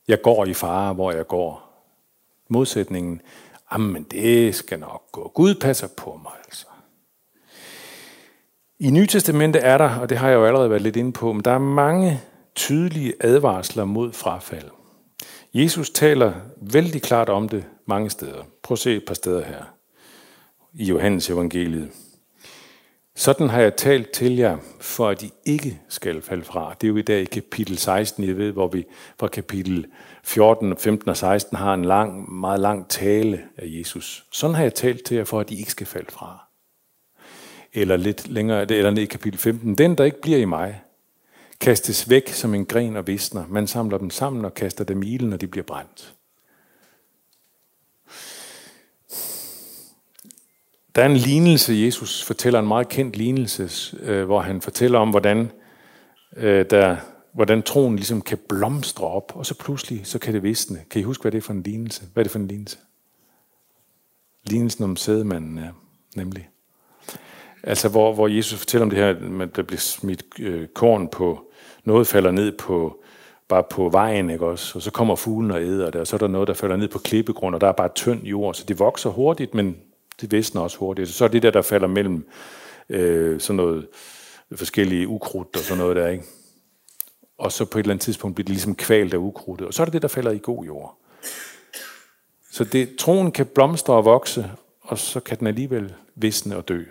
jeg 0.09 0.23
går 0.23 0.45
i 0.45 0.55
fare, 0.55 0.95
hvor 0.95 1.13
jeg 1.13 1.27
går. 1.27 1.69
Modsætningen, 2.49 3.21
men 3.79 4.03
det 4.03 4.55
skal 4.55 4.79
nok 4.79 5.13
gå. 5.13 5.33
Gud 5.35 5.55
passer 5.55 5.89
på 5.97 6.21
mig, 6.23 6.33
altså. 6.45 6.67
I 8.79 8.91
Nye 8.91 9.07
Testamente 9.07 9.59
er 9.59 9.79
der, 9.79 9.99
og 9.99 10.09
det 10.09 10.19
har 10.19 10.29
jeg 10.29 10.37
jo 10.37 10.47
allerede 10.47 10.71
været 10.71 10.83
lidt 10.83 10.97
inde 10.97 11.13
på, 11.13 11.33
men 11.33 11.45
der 11.45 11.51
er 11.51 11.59
mange 11.59 12.21
tydelige 12.55 13.15
advarsler 13.21 13.85
mod 13.85 14.13
frafald. 14.13 14.71
Jesus 15.55 15.91
taler 15.91 16.33
vældig 16.57 17.03
klart 17.03 17.29
om 17.29 17.49
det 17.49 17.65
mange 17.87 18.11
steder. 18.11 18.45
Prøv 18.63 18.75
at 18.75 18.79
se 18.79 18.97
et 18.97 19.05
par 19.07 19.15
steder 19.15 19.45
her 19.45 19.65
i 20.73 20.85
Johannes 20.85 21.31
evangeliet. 21.31 21.91
Sådan 23.17 23.49
har 23.49 23.61
jeg 23.61 23.77
talt 23.77 24.11
til 24.11 24.37
jer, 24.37 24.59
for 24.81 25.09
at 25.09 25.23
I 25.23 25.33
ikke 25.45 25.81
skal 25.89 26.23
falde 26.23 26.45
fra. 26.45 26.75
Det 26.81 26.87
er 26.87 26.89
jo 26.89 26.97
i 26.97 27.03
dag 27.03 27.21
i 27.21 27.25
kapitel 27.25 27.79
16, 27.79 28.25
jeg 28.25 28.37
ved, 28.37 28.53
hvor 28.53 28.69
vi 28.69 28.85
fra 29.19 29.29
kapitel 29.29 29.87
14, 30.25 30.77
15 30.77 31.09
og 31.09 31.17
16 31.17 31.57
har 31.57 31.75
en 31.75 31.85
lang, 31.85 32.33
meget 32.33 32.61
lang 32.61 32.89
tale 32.89 33.43
af 33.57 33.65
Jesus. 33.67 34.25
Sådan 34.33 34.57
har 34.57 34.63
jeg 34.63 34.75
talt 34.75 35.05
til 35.05 35.17
jer, 35.17 35.25
for 35.25 35.41
at 35.41 35.51
I 35.51 35.59
ikke 35.59 35.71
skal 35.71 35.87
falde 35.87 36.11
fra. 36.11 36.49
Eller 37.73 37.97
lidt 37.97 38.29
længere, 38.29 38.73
eller 38.73 38.91
ned 38.91 39.03
i 39.03 39.07
kapitel 39.07 39.39
15. 39.39 39.79
Den, 39.79 39.99
der 39.99 40.05
ikke 40.05 40.21
bliver 40.21 40.39
i 40.39 40.45
mig, 40.45 40.83
kastes 41.61 42.11
væk 42.11 42.29
som 42.29 42.55
en 42.55 42.67
gren 42.67 42.97
og 42.97 43.07
visner. 43.07 43.45
Man 43.49 43.67
samler 43.67 43.99
dem 43.99 44.11
sammen 44.11 44.45
og 44.45 44.55
kaster 44.55 44.85
dem 44.85 45.03
i 45.03 45.15
ilden, 45.15 45.31
når 45.31 45.37
de 45.37 45.47
bliver 45.47 45.65
brændt. 45.65 46.15
Der 50.95 51.03
er 51.03 51.07
en 51.07 51.17
lignelse, 51.17 51.75
Jesus 51.75 52.23
fortæller 52.25 52.61
en 52.61 52.69
meget 52.69 52.89
kendt 52.89 53.17
lignelse, 53.17 53.97
øh, 54.01 54.25
hvor 54.25 54.41
han 54.41 54.61
fortæller 54.61 54.99
om, 54.99 55.11
hvordan, 55.11 55.51
øh, 56.37 56.67
der, 56.71 56.97
hvordan 57.33 57.63
troen 57.63 57.97
ligesom 57.97 58.23
kan 58.23 58.39
blomstre 58.49 59.07
op, 59.07 59.33
og 59.35 59.47
så 59.47 59.59
pludselig 59.59 60.07
så 60.07 60.19
kan 60.19 60.35
det 60.35 60.43
visne. 60.43 60.79
Kan 60.91 61.01
I 61.01 61.05
huske, 61.05 61.23
hvad 61.23 61.33
det 61.33 61.39
er 61.39 61.43
for 61.43 61.53
en 61.53 61.63
lignelse? 61.63 62.03
Hvad 62.13 62.21
er 62.21 62.25
det 62.25 62.31
for 62.31 62.39
en 62.39 62.49
lignelse? 62.49 62.79
Lignelsen 64.45 64.85
om 64.85 64.97
sædemanden 64.97 65.59
er, 65.59 65.73
nemlig. 66.17 66.49
Altså, 67.63 67.89
hvor, 67.89 68.15
hvor 68.15 68.29
Jesus 68.29 68.59
fortæller 68.59 68.85
om 68.85 68.91
det 68.91 68.99
her, 68.99 69.43
at 69.43 69.57
der 69.57 69.63
bliver 69.63 69.81
smidt 69.81 70.25
øh, 70.39 70.69
korn 70.69 71.09
på, 71.09 71.53
noget 71.85 72.07
falder 72.07 72.31
ned 72.31 72.53
på, 72.59 73.03
bare 73.49 73.65
på 73.71 73.89
vejen, 73.89 74.31
ikke 74.31 74.47
også? 74.47 74.79
Og 74.79 74.83
så 74.83 74.91
kommer 74.91 75.17
fuglen 75.17 75.51
og 75.51 75.63
æder 75.63 75.91
det, 75.91 76.01
og 76.01 76.07
så 76.07 76.17
er 76.17 76.19
der 76.19 76.27
noget, 76.27 76.49
der 76.49 76.55
falder 76.55 76.77
ned 76.77 76.89
på 76.89 76.99
klippegrund, 76.99 77.55
og 77.55 77.61
der 77.61 77.69
er 77.69 77.73
bare 77.73 77.89
tynd 77.95 78.23
jord, 78.23 78.55
så 78.55 78.65
det 78.69 78.79
vokser 78.79 79.11
hurtigt, 79.11 79.55
men 79.55 79.77
det 80.23 80.33
visner 80.33 80.61
også 80.63 80.79
hurtigt. 80.79 81.09
Så 81.09 81.25
er 81.25 81.29
det 81.29 81.43
der, 81.43 81.51
der 81.51 81.63
falder 81.63 81.87
mellem 81.87 82.29
øh, 82.89 83.41
sådan 83.41 83.57
noget 83.57 83.89
forskellige 84.55 85.09
ukrudt 85.09 85.57
og 85.57 85.63
sådan 85.63 85.79
noget 85.79 85.97
der, 85.97 86.09
ikke? 86.09 86.25
Og 87.39 87.53
så 87.53 87.65
på 87.65 87.79
et 87.79 87.83
eller 87.83 87.93
andet 87.93 88.05
tidspunkt 88.05 88.35
bliver 88.35 88.45
det 88.45 88.55
ligesom 88.55 88.75
kvalt 88.75 89.15
af 89.15 89.19
ukrudtet. 89.19 89.67
Og 89.67 89.75
så 89.75 89.83
er 89.83 89.85
det 89.85 89.93
det, 89.93 90.03
der 90.03 90.09
falder 90.09 90.31
i 90.31 90.41
god 90.43 90.65
jord. 90.65 90.99
Så 92.51 92.65
det, 92.65 92.97
troen 92.97 93.33
kan 93.33 93.47
blomstre 93.47 93.95
og 93.95 94.05
vokse, 94.05 94.51
og 94.81 94.99
så 94.99 95.21
kan 95.21 95.39
den 95.39 95.47
alligevel 95.47 95.95
visne 96.15 96.57
og 96.57 96.69
dø. 96.69 96.85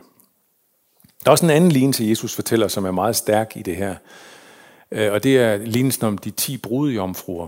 Der 1.23 1.27
er 1.27 1.31
også 1.31 1.45
en 1.45 1.51
anden 1.51 1.71
lignelse, 1.71 2.05
Jesus 2.05 2.35
fortæller, 2.35 2.67
som 2.67 2.85
er 2.85 2.91
meget 2.91 3.15
stærk 3.15 3.57
i 3.57 3.61
det 3.61 3.75
her. 3.75 3.95
Øh, 4.91 5.13
og 5.13 5.23
det 5.23 5.37
er 5.37 5.57
lignelsen 5.57 6.05
om 6.05 6.17
de 6.17 6.31
ti 6.31 6.57
brudjomfruer, 6.57 7.47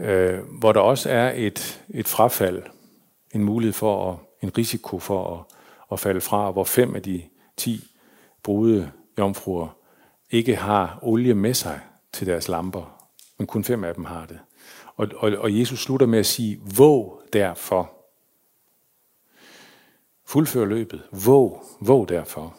øh, 0.00 0.38
hvor 0.58 0.72
der 0.72 0.80
også 0.80 1.10
er 1.10 1.32
et, 1.36 1.82
et 1.90 2.08
frafald, 2.08 2.62
en 3.34 3.44
mulighed 3.44 3.72
for, 3.72 4.12
at, 4.12 4.18
en 4.42 4.58
risiko 4.58 4.98
for 4.98 5.34
at, 5.34 5.44
at 5.92 6.00
falde 6.00 6.20
fra, 6.20 6.50
hvor 6.50 6.64
fem 6.64 6.94
af 6.94 7.02
de 7.02 7.22
ti 7.56 7.84
brudejomfruer 8.42 9.68
ikke 10.30 10.56
har 10.56 10.98
olie 11.02 11.34
med 11.34 11.54
sig 11.54 11.80
til 12.12 12.26
deres 12.26 12.48
lamper, 12.48 13.08
men 13.38 13.46
kun 13.46 13.64
fem 13.64 13.84
af 13.84 13.94
dem 13.94 14.04
har 14.04 14.26
det. 14.26 14.38
Og, 14.96 15.08
og, 15.16 15.32
og 15.38 15.58
Jesus 15.58 15.82
slutter 15.82 16.06
med 16.06 16.18
at 16.18 16.26
sige, 16.26 16.60
våg 16.76 17.22
derfor. 17.32 17.92
Fuldfør 20.24 20.64
løbet. 20.64 21.02
Våg, 21.26 21.64
våg 21.80 22.08
derfor. 22.08 22.56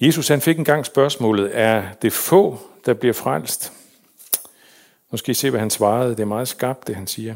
Jesus 0.00 0.28
han 0.28 0.40
fik 0.40 0.58
engang 0.58 0.86
spørgsmålet, 0.86 1.50
er 1.58 1.92
det 1.92 2.12
få, 2.12 2.58
der 2.86 2.94
bliver 2.94 3.12
frelst? 3.12 3.72
Nu 5.10 5.18
skal 5.18 5.30
I 5.30 5.34
se, 5.34 5.50
hvad 5.50 5.60
han 5.60 5.70
svarede. 5.70 6.10
Det 6.10 6.20
er 6.20 6.24
meget 6.24 6.48
skarpt, 6.48 6.86
det 6.86 6.96
han 6.96 7.06
siger. 7.06 7.34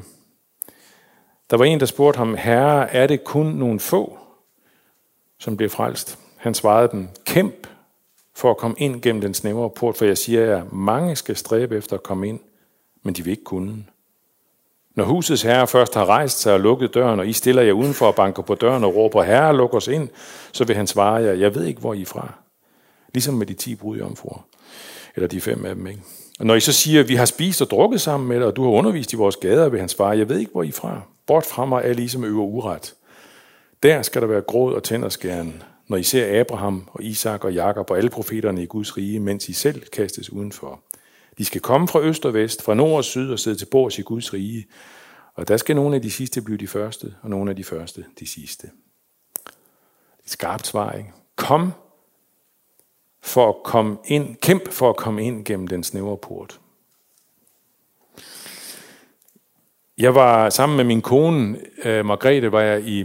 Der 1.54 1.58
var 1.58 1.64
en, 1.64 1.80
der 1.80 1.86
spurgte 1.86 2.18
ham, 2.18 2.34
Herre, 2.34 2.90
er 2.90 3.06
det 3.06 3.24
kun 3.24 3.46
nogle 3.46 3.80
få, 3.80 4.18
som 5.38 5.56
bliver 5.56 5.70
frelst? 5.70 6.18
Han 6.36 6.54
svarede 6.54 6.88
dem, 6.92 7.08
kæmp 7.24 7.66
for 8.36 8.50
at 8.50 8.56
komme 8.56 8.76
ind 8.78 9.02
gennem 9.02 9.20
den 9.20 9.34
snævre 9.34 9.70
port, 9.70 9.96
for 9.96 10.04
jeg 10.04 10.18
siger 10.18 10.44
jer, 10.44 10.64
mange 10.72 11.16
skal 11.16 11.36
stræbe 11.36 11.76
efter 11.76 11.96
at 11.96 12.02
komme 12.02 12.28
ind, 12.28 12.40
men 13.02 13.14
de 13.14 13.24
vil 13.24 13.30
ikke 13.30 13.44
kunne. 13.44 13.84
Når 14.94 15.04
husets 15.04 15.42
herre 15.42 15.66
først 15.66 15.94
har 15.94 16.06
rejst 16.06 16.40
sig 16.40 16.52
og 16.52 16.60
lukket 16.60 16.94
døren, 16.94 17.20
og 17.20 17.28
I 17.28 17.32
stiller 17.32 17.62
jer 17.62 17.72
udenfor 17.72 18.06
og 18.06 18.14
banker 18.14 18.42
på 18.42 18.54
døren 18.54 18.84
og 18.84 18.96
råber, 18.96 19.22
herre, 19.22 19.56
luk 19.56 19.74
os 19.74 19.88
ind, 19.88 20.08
så 20.52 20.64
vil 20.64 20.76
han 20.76 20.86
svare 20.86 21.14
jer, 21.14 21.32
jeg 21.32 21.54
ved 21.54 21.64
ikke, 21.64 21.80
hvor 21.80 21.94
I 21.94 22.02
er 22.02 22.06
fra. 22.06 22.32
Ligesom 23.12 23.34
med 23.34 23.46
de 23.46 23.54
ti 23.54 23.74
brudjomfruer. 23.74 24.46
Eller 25.14 25.28
de 25.28 25.40
fem 25.40 25.64
af 25.64 25.74
dem, 25.74 25.86
ikke? 25.86 26.02
Og 26.40 26.46
når 26.46 26.54
I 26.54 26.60
så 26.60 26.72
siger, 26.72 27.02
vi 27.02 27.14
har 27.14 27.24
spist 27.24 27.62
og 27.62 27.70
drukket 27.70 28.00
sammen 28.00 28.28
med 28.28 28.36
dig, 28.36 28.46
og 28.46 28.56
du 28.56 28.62
har 28.62 28.70
undervist 28.70 29.12
i 29.12 29.16
vores 29.16 29.36
gader, 29.36 29.68
vil 29.68 29.80
han 29.80 29.88
svare, 29.88 30.18
jeg 30.18 30.28
ved 30.28 30.38
ikke, 30.38 30.52
hvor 30.52 30.62
I 30.62 30.68
er 30.68 30.72
fra. 30.72 31.02
Bort 31.26 31.46
fra 31.46 31.64
mig, 31.64 31.84
alle 31.84 32.04
I, 32.04 32.08
som 32.08 32.24
øver 32.24 32.44
uret. 32.44 32.94
Der 33.82 34.02
skal 34.02 34.22
der 34.22 34.28
være 34.28 34.40
gråd 34.40 34.74
og 34.74 34.82
tænderskæren, 34.82 35.62
når 35.88 35.96
I 35.96 36.02
ser 36.02 36.40
Abraham 36.40 36.88
og 36.92 37.02
Isak 37.02 37.44
og 37.44 37.54
Jakob 37.54 37.90
og 37.90 37.96
alle 37.96 38.10
profeterne 38.10 38.62
i 38.62 38.66
Guds 38.66 38.96
rige, 38.96 39.20
mens 39.20 39.48
I 39.48 39.52
selv 39.52 39.82
kastes 39.86 40.32
udenfor. 40.32 40.80
De 41.38 41.44
skal 41.44 41.60
komme 41.60 41.88
fra 41.88 42.00
øst 42.00 42.26
og 42.26 42.34
vest, 42.34 42.62
fra 42.62 42.74
nord 42.74 42.96
og 42.96 43.04
syd 43.04 43.30
og 43.30 43.38
sidde 43.38 43.56
til 43.56 43.66
bords 43.66 43.98
i 43.98 44.02
Guds 44.02 44.34
rige. 44.34 44.66
Og 45.34 45.48
der 45.48 45.56
skal 45.56 45.76
nogle 45.76 45.96
af 45.96 46.02
de 46.02 46.10
sidste 46.10 46.42
blive 46.42 46.58
de 46.58 46.66
første, 46.66 47.14
og 47.22 47.30
nogle 47.30 47.50
af 47.50 47.56
de 47.56 47.64
første 47.64 48.04
de 48.20 48.26
sidste. 48.26 48.70
Et 50.24 50.30
skarpt 50.30 50.66
svar, 50.66 50.92
ikke? 50.92 51.12
Kom 51.36 51.72
for 53.22 53.48
at 53.48 53.54
komme 53.64 53.96
ind, 54.04 54.36
kæmp 54.36 54.68
for 54.68 54.90
at 54.90 54.96
komme 54.96 55.24
ind 55.24 55.44
gennem 55.44 55.68
den 55.68 55.84
snævre 55.84 56.16
port. 56.16 56.60
Jeg 59.98 60.14
var 60.14 60.50
sammen 60.50 60.76
med 60.76 60.84
min 60.84 61.02
kone, 61.02 61.58
øh, 61.84 62.06
Margrethe, 62.06 62.52
var 62.52 62.60
jeg 62.60 62.82
i, 62.82 63.04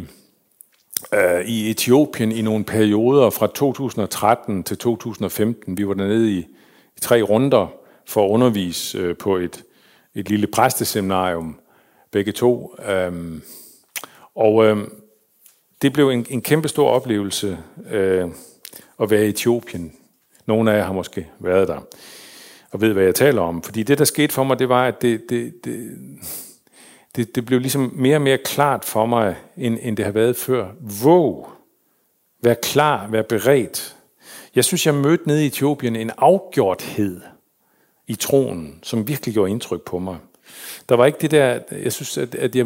øh, 1.14 1.46
i 1.46 1.70
Etiopien 1.70 2.32
i 2.32 2.42
nogle 2.42 2.64
perioder 2.66 3.30
fra 3.30 3.48
2013 3.48 4.64
til 4.64 4.78
2015. 4.78 5.78
Vi 5.78 5.88
var 5.88 5.94
dernede 5.94 6.32
i, 6.32 6.38
i 6.98 7.00
tre 7.02 7.22
runder 7.22 7.68
for 8.08 8.26
at 8.26 8.30
undervise 8.30 8.98
øh, 8.98 9.18
på 9.18 9.38
et, 9.38 9.64
et 10.16 10.30
lille 10.30 10.48
præsteseminarium, 10.48 11.60
begge 12.12 12.32
to. 12.32 12.76
Øh, 12.90 13.42
og 14.36 14.66
øh, 14.66 14.78
det 15.82 15.94
blev 15.94 16.10
en, 16.10 16.26
en 16.30 16.42
kæmpe 16.42 16.68
stor 16.68 16.90
oplevelse 16.90 17.58
øh, 17.92 18.30
at 19.02 19.12
være 19.12 19.26
i 19.26 19.30
Etiopien. 19.30 19.94
Nogle 20.46 20.72
af 20.72 20.78
jer 20.78 20.84
har 20.84 20.94
måske 20.94 21.28
været 21.40 21.68
der 21.68 21.80
og 22.72 22.82
ved, 22.82 22.94
hvad 22.94 23.04
jeg 23.04 23.16
taler 23.16 23.42
om. 23.42 23.64
Fordi 23.64 23.84
det, 23.84 23.98
der 23.98 24.06
skete 24.06 24.34
for 24.34 24.44
mig, 24.44 24.60
det 24.60 24.70
var, 24.70 24.88
at 24.88 25.02
det, 25.02 25.22
det, 25.30 25.54
det, 25.64 25.98
det, 27.20 27.36
det 27.36 27.46
blev 27.46 27.60
ligesom 27.60 27.92
mere 27.96 28.18
og 28.18 28.22
mere 28.22 28.38
klart 28.38 28.86
for 28.86 29.06
mig, 29.06 29.36
end, 29.58 29.78
end 29.82 29.98
det 29.98 30.06
har 30.06 30.12
været 30.12 30.36
før. 30.36 30.72
Våg. 31.04 31.50
Vær 32.44 32.54
klar, 32.54 33.08
vær 33.08 33.22
beredt. 33.22 33.96
Jeg 34.56 34.66
synes, 34.66 34.86
jeg 34.86 34.96
mødte 34.96 35.28
nede 35.28 35.44
i 35.44 35.48
Etiopien 35.48 35.96
en 35.96 36.12
afgjorthed 36.18 37.22
i 38.08 38.16
troen, 38.16 38.80
som 38.84 39.08
virkelig 39.08 39.34
gjorde 39.34 39.52
indtryk 39.52 39.82
på 39.82 40.00
mig. 40.00 40.18
Der 40.90 40.96
var 40.96 41.06
ikke 41.06 41.18
det 41.22 41.32
der, 41.32 41.60
jeg 41.72 41.94
synes, 41.94 42.18
at, 42.18 42.36
at 42.36 42.56
jeg, 42.56 42.66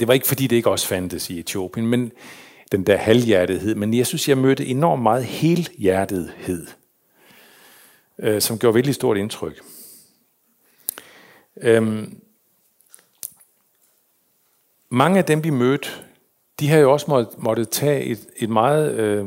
det 0.00 0.08
var 0.08 0.14
ikke 0.14 0.26
fordi, 0.26 0.46
det 0.46 0.56
ikke 0.56 0.70
også 0.70 0.86
fandtes 0.86 1.30
i 1.30 1.38
Etiopien, 1.38 1.86
men 1.86 2.12
den 2.72 2.86
der 2.86 2.96
halvhjertethed, 2.96 3.74
men 3.74 3.94
jeg 3.94 4.06
synes, 4.06 4.28
jeg 4.28 4.38
mødte 4.38 4.66
enormt 4.66 5.02
meget 5.02 5.24
helhjertethed 5.24 6.66
øh, 8.18 8.40
som 8.40 8.58
gjorde 8.58 8.74
virkelig 8.74 8.94
stort 8.94 9.16
indtryk. 9.16 9.60
Øhm, 11.62 12.20
mange 14.90 15.18
af 15.18 15.24
dem, 15.24 15.44
vi 15.44 15.50
mødte, 15.50 15.88
de 16.60 16.68
har 16.68 16.78
jo 16.78 16.92
også 16.92 17.06
måttet, 17.08 17.38
måtte 17.38 17.64
tage 17.64 18.04
et, 18.04 18.26
et 18.36 18.50
meget 18.50 18.94
øh, 18.94 19.26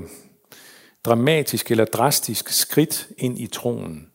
dramatisk 1.05 1.71
eller 1.71 1.85
drastisk 1.85 2.49
skridt 2.49 3.07
ind 3.17 3.39
i 3.39 3.47
troen. 3.47 4.07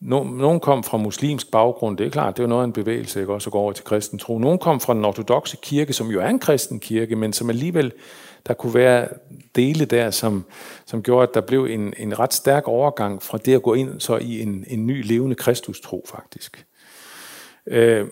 Nogle 0.00 0.60
kom 0.60 0.84
fra 0.84 0.96
muslimsk 0.96 1.50
baggrund, 1.50 1.98
det 1.98 2.06
er 2.06 2.10
klart, 2.10 2.36
det 2.36 2.42
er 2.42 2.44
jo 2.44 2.48
noget 2.48 2.62
af 2.62 2.66
en 2.66 2.72
bevægelse, 2.72 3.20
ikke? 3.20 3.32
også 3.32 3.48
at 3.48 3.52
gå 3.52 3.58
over 3.58 3.72
til 3.72 3.84
kristen 3.84 4.18
tro. 4.18 4.38
Nogle 4.38 4.58
kom 4.58 4.80
fra 4.80 4.94
den 4.94 5.04
ortodoxe 5.04 5.56
kirke, 5.62 5.92
som 5.92 6.10
jo 6.10 6.20
er 6.20 6.28
en 6.28 6.38
kristen 6.38 6.80
kirke, 6.80 7.16
men 7.16 7.32
som 7.32 7.50
alligevel 7.50 7.92
der 8.46 8.54
kunne 8.54 8.74
være 8.74 9.08
dele 9.56 9.84
der, 9.84 10.10
som, 10.10 10.44
som 10.86 11.02
gjorde, 11.02 11.28
at 11.28 11.34
der 11.34 11.40
blev 11.40 11.64
en, 11.64 11.94
en 11.96 12.18
ret 12.18 12.34
stærk 12.34 12.68
overgang 12.68 13.22
fra 13.22 13.38
det 13.38 13.54
at 13.54 13.62
gå 13.62 13.74
ind 13.74 14.00
så 14.00 14.16
i 14.16 14.42
en, 14.42 14.64
en 14.68 14.86
ny 14.86 15.06
levende 15.06 15.34
kristustro 15.34 16.06
faktisk. 16.08 16.66
Øh, 17.66 18.06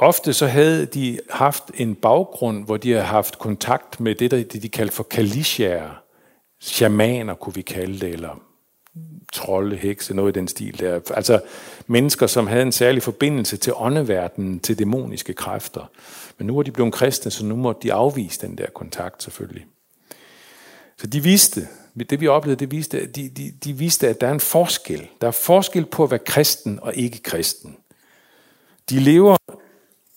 ofte 0.00 0.32
så 0.32 0.46
havde 0.46 0.86
de 0.86 1.20
haft 1.30 1.64
en 1.74 1.94
baggrund, 1.94 2.64
hvor 2.64 2.76
de 2.76 2.90
havde 2.90 3.04
haft 3.04 3.38
kontakt 3.38 4.00
med 4.00 4.14
det, 4.14 4.30
der, 4.30 4.36
det 4.36 4.62
de 4.62 4.68
kaldte 4.68 4.94
for 4.94 5.02
kalishager, 5.02 6.02
shamaner 6.60 7.34
kunne 7.34 7.54
vi 7.54 7.62
kalde 7.62 8.00
det, 8.00 8.08
eller 8.08 8.40
trolde, 9.32 9.76
hekse, 9.76 10.14
noget 10.14 10.36
i 10.36 10.38
den 10.38 10.48
stil 10.48 10.80
der. 10.80 11.00
Altså 11.14 11.40
mennesker, 11.86 12.26
som 12.26 12.46
havde 12.46 12.62
en 12.62 12.72
særlig 12.72 13.02
forbindelse 13.02 13.56
til 13.56 13.72
åndeverdenen, 13.76 14.60
til 14.60 14.78
dæmoniske 14.78 15.32
kræfter. 15.32 15.90
Men 16.38 16.46
nu 16.46 16.54
var 16.56 16.62
de 16.62 16.72
blevet 16.72 16.92
kristne, 16.92 17.30
så 17.30 17.44
nu 17.44 17.56
måtte 17.56 17.82
de 17.82 17.92
afvise 17.92 18.40
den 18.40 18.58
der 18.58 18.66
kontakt 18.74 19.22
selvfølgelig. 19.22 19.66
Så 20.98 21.06
de 21.06 21.22
vidste, 21.22 21.68
det 22.10 22.20
vi 22.20 22.26
oplevede, 22.26 22.60
det 22.60 22.70
viste, 22.70 23.06
de, 23.06 23.28
de, 23.28 23.52
de 23.64 23.72
vidste, 23.72 24.08
at 24.08 24.20
der 24.20 24.26
er 24.26 24.32
en 24.32 24.40
forskel. 24.40 25.08
Der 25.20 25.26
er 25.26 25.30
forskel 25.30 25.86
på 25.86 26.04
at 26.04 26.10
være 26.10 26.20
kristen 26.26 26.78
og 26.82 26.94
ikke 26.94 27.18
kristen. 27.22 27.76
De 28.90 29.00
lever 29.00 29.36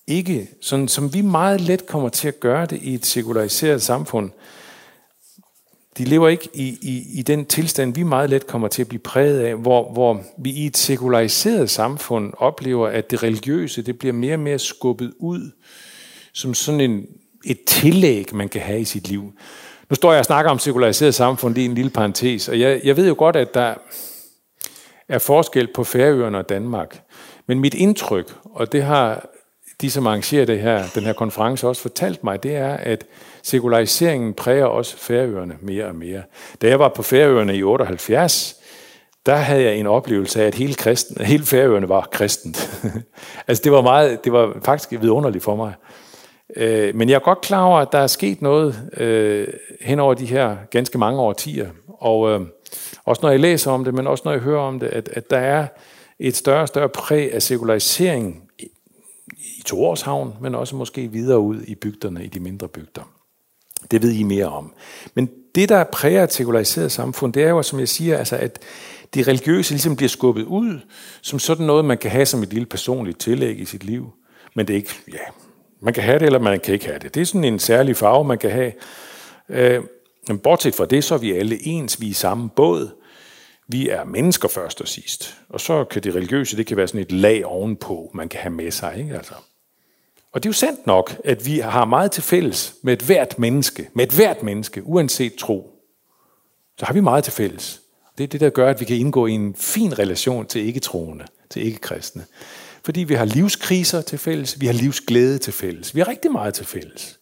ikke 0.07 0.49
sådan, 0.61 0.87
som 0.87 1.13
vi 1.13 1.21
meget 1.21 1.61
let 1.61 1.85
kommer 1.85 2.09
til 2.09 2.27
at 2.27 2.39
gøre 2.39 2.65
det 2.65 2.79
i 2.81 2.93
et 2.93 3.05
sekulariseret 3.05 3.81
samfund. 3.81 4.31
De 5.97 6.03
lever 6.03 6.29
ikke 6.29 6.49
i, 6.53 6.77
i, 6.81 7.19
i 7.19 7.21
den 7.21 7.45
tilstand, 7.45 7.95
vi 7.95 8.03
meget 8.03 8.29
let 8.29 8.47
kommer 8.47 8.67
til 8.67 8.81
at 8.81 8.87
blive 8.87 9.01
præget 9.01 9.39
af, 9.39 9.55
hvor, 9.55 9.91
hvor 9.91 10.23
vi 10.37 10.49
i 10.49 10.65
et 10.65 10.77
sekulariseret 10.77 11.69
samfund 11.69 12.33
oplever, 12.37 12.87
at 12.87 13.11
det 13.11 13.23
religiøse 13.23 13.81
det 13.81 13.99
bliver 13.99 14.13
mere 14.13 14.33
og 14.33 14.39
mere 14.39 14.59
skubbet 14.59 15.13
ud 15.19 15.51
som 16.33 16.53
sådan 16.53 16.81
en, 16.81 17.05
et 17.45 17.63
tillæg, 17.67 18.35
man 18.35 18.49
kan 18.49 18.61
have 18.61 18.81
i 18.81 18.85
sit 18.85 19.07
liv. 19.07 19.33
Nu 19.89 19.95
står 19.95 20.11
jeg 20.11 20.19
og 20.19 20.25
snakker 20.25 20.51
om 20.51 20.59
sekulariseret 20.59 21.15
samfund, 21.15 21.55
det 21.55 21.61
er 21.61 21.65
en 21.65 21.75
lille 21.75 21.91
parentes, 21.91 22.49
og 22.49 22.59
jeg, 22.59 22.81
jeg 22.83 22.97
ved 22.97 23.07
jo 23.07 23.15
godt, 23.17 23.35
at 23.35 23.53
der 23.53 23.75
er 25.09 25.19
forskel 25.19 25.67
på 25.73 25.83
Færøerne 25.83 26.37
og 26.37 26.49
Danmark. 26.49 27.01
Men 27.47 27.59
mit 27.59 27.73
indtryk, 27.73 28.35
og 28.43 28.71
det 28.71 28.83
har 28.83 29.32
de, 29.83 29.91
som 29.91 30.07
arrangerer 30.07 30.45
det 30.45 30.59
her, 30.59 30.83
den 30.95 31.03
her 31.03 31.13
konference 31.13 31.67
også 31.67 31.81
fortalt 31.81 32.23
mig, 32.23 32.43
det 32.43 32.55
er, 32.55 32.73
at 32.73 33.05
sekulariseringen 33.41 34.33
præger 34.33 34.65
også 34.65 34.97
Færøerne 34.97 35.55
mere 35.61 35.85
og 35.85 35.95
mere. 35.95 36.21
Da 36.61 36.67
jeg 36.67 36.79
var 36.79 36.89
på 36.89 37.03
Færøerne 37.03 37.57
i 37.57 37.63
78, 37.63 38.55
der 39.25 39.35
havde 39.35 39.63
jeg 39.63 39.75
en 39.75 39.87
oplevelse 39.87 40.41
af, 40.41 40.47
at 40.47 40.55
hele, 40.55 40.73
kristen, 40.73 41.25
hele 41.25 41.45
Færøerne 41.45 41.89
var 41.89 42.07
kristent. 42.11 42.83
altså 43.47 43.61
det 43.63 43.71
var, 43.71 43.81
meget, 43.81 44.23
det 44.23 44.33
var 44.33 44.53
faktisk 44.65 45.01
vidunderligt 45.01 45.43
for 45.43 45.55
mig. 45.55 45.73
Øh, 46.55 46.95
men 46.95 47.09
jeg 47.09 47.15
er 47.15 47.19
godt 47.19 47.41
klar 47.41 47.63
over, 47.63 47.79
at 47.79 47.91
der 47.91 47.99
er 47.99 48.07
sket 48.07 48.41
noget 48.41 48.89
øh, 48.97 49.47
hen 49.81 49.99
over 49.99 50.13
de 50.13 50.25
her 50.25 50.55
ganske 50.71 50.97
mange 50.97 51.19
årtier. 51.21 51.69
Og 51.87 52.29
øh, 52.29 52.41
også 53.05 53.19
når 53.23 53.29
jeg 53.29 53.39
læser 53.39 53.71
om 53.71 53.83
det, 53.83 53.93
men 53.93 54.07
også 54.07 54.21
når 54.25 54.31
jeg 54.31 54.41
hører 54.41 54.61
om 54.61 54.79
det, 54.79 54.87
at, 54.87 55.09
at 55.13 55.29
der 55.29 55.37
er 55.37 55.67
et 56.19 56.35
større 56.35 56.61
og 56.61 56.67
større 56.67 56.89
præg 56.89 57.33
af 57.33 57.41
sekularisering 57.41 58.42
Torshavn, 59.63 60.33
men 60.41 60.55
også 60.55 60.75
måske 60.75 61.11
videre 61.11 61.39
ud 61.39 61.61
i 61.61 61.75
bygderne, 61.75 62.25
i 62.25 62.27
de 62.27 62.39
mindre 62.39 62.67
bygder. 62.67 63.01
Det 63.91 64.01
ved 64.01 64.11
I 64.11 64.23
mere 64.23 64.45
om. 64.45 64.73
Men 65.13 65.29
det, 65.55 65.69
der 65.69 65.83
præger 65.83 66.23
et 66.23 66.33
sekulariseret 66.33 66.91
samfund, 66.91 67.33
det 67.33 67.43
er 67.43 67.49
jo, 67.49 67.63
som 67.63 67.79
jeg 67.79 67.89
siger, 67.89 68.17
altså, 68.17 68.35
at 68.35 68.59
det 69.13 69.27
religiøse 69.27 69.71
ligesom 69.71 69.95
bliver 69.95 70.09
skubbet 70.09 70.43
ud, 70.43 70.79
som 71.21 71.39
sådan 71.39 71.65
noget, 71.65 71.85
man 71.85 71.97
kan 71.97 72.11
have 72.11 72.25
som 72.25 72.43
et 72.43 72.53
lille 72.53 72.65
personligt 72.65 73.19
tillæg 73.19 73.59
i 73.59 73.65
sit 73.65 73.83
liv. 73.83 74.13
Men 74.55 74.67
det 74.67 74.73
er 74.73 74.77
ikke, 74.77 74.93
ja, 75.13 75.17
Man 75.79 75.93
kan 75.93 76.03
have 76.03 76.19
det, 76.19 76.25
eller 76.25 76.39
man 76.39 76.59
kan 76.59 76.73
ikke 76.73 76.85
have 76.85 76.99
det. 76.99 77.15
Det 77.15 77.21
er 77.21 77.25
sådan 77.25 77.43
en 77.43 77.59
særlig 77.59 77.95
farve, 77.95 78.23
man 78.23 78.37
kan 78.37 78.51
have. 78.51 78.71
Øh, 79.49 79.83
men 80.27 80.39
bortset 80.39 80.75
fra 80.75 80.85
det, 80.85 81.03
så 81.03 81.13
er 81.13 81.19
vi 81.19 81.33
alle 81.33 81.67
ens, 81.67 82.01
vi 82.01 82.05
er 82.05 82.09
i 82.09 82.13
samme 82.13 82.49
båd. 82.49 82.89
Vi 83.67 83.89
er 83.89 84.03
mennesker 84.03 84.47
først 84.47 84.81
og 84.81 84.87
sidst. 84.87 85.37
Og 85.49 85.61
så 85.61 85.83
kan 85.83 86.03
det 86.03 86.15
religiøse, 86.15 86.57
det 86.57 86.65
kan 86.65 86.77
være 86.77 86.87
sådan 86.87 87.01
et 87.01 87.11
lag 87.11 87.45
ovenpå, 87.45 88.11
man 88.13 88.29
kan 88.29 88.39
have 88.39 88.53
med 88.53 88.71
sig. 88.71 88.93
Ikke? 88.97 89.15
Altså. 89.15 89.33
Og 90.33 90.43
det 90.43 90.49
er 90.49 90.49
jo 90.49 90.53
sandt 90.53 90.87
nok, 90.87 91.21
at 91.23 91.45
vi 91.45 91.59
har 91.59 91.85
meget 91.85 92.11
til 92.11 92.23
fælles 92.23 92.75
med 92.81 92.93
et 92.93 93.01
hvert 93.01 93.39
menneske. 93.39 93.89
Med 93.93 94.03
et 94.07 94.11
hvert 94.11 94.43
menneske, 94.43 94.83
uanset 94.83 95.35
tro. 95.35 95.69
Så 96.77 96.85
har 96.85 96.93
vi 96.93 96.99
meget 96.99 97.23
til 97.23 97.33
fælles. 97.33 97.81
Det 98.17 98.23
er 98.23 98.27
det, 98.27 98.41
der 98.41 98.49
gør, 98.49 98.69
at 98.69 98.79
vi 98.79 98.85
kan 98.85 98.97
indgå 98.97 99.25
i 99.25 99.31
en 99.31 99.55
fin 99.55 99.99
relation 99.99 100.45
til 100.45 100.65
ikke-troende, 100.65 101.25
til 101.49 101.65
ikke-kristne. 101.65 102.25
Fordi 102.83 103.03
vi 103.03 103.13
har 103.13 103.25
livskriser 103.25 104.01
til 104.01 104.19
fælles, 104.19 104.61
vi 104.61 104.65
har 104.65 104.73
livsglæde 104.73 105.37
til 105.37 105.53
fælles. 105.53 105.95
Vi 105.95 105.99
har 105.99 106.07
rigtig 106.07 106.31
meget 106.31 106.53
til 106.53 106.65
fælles. 106.65 107.19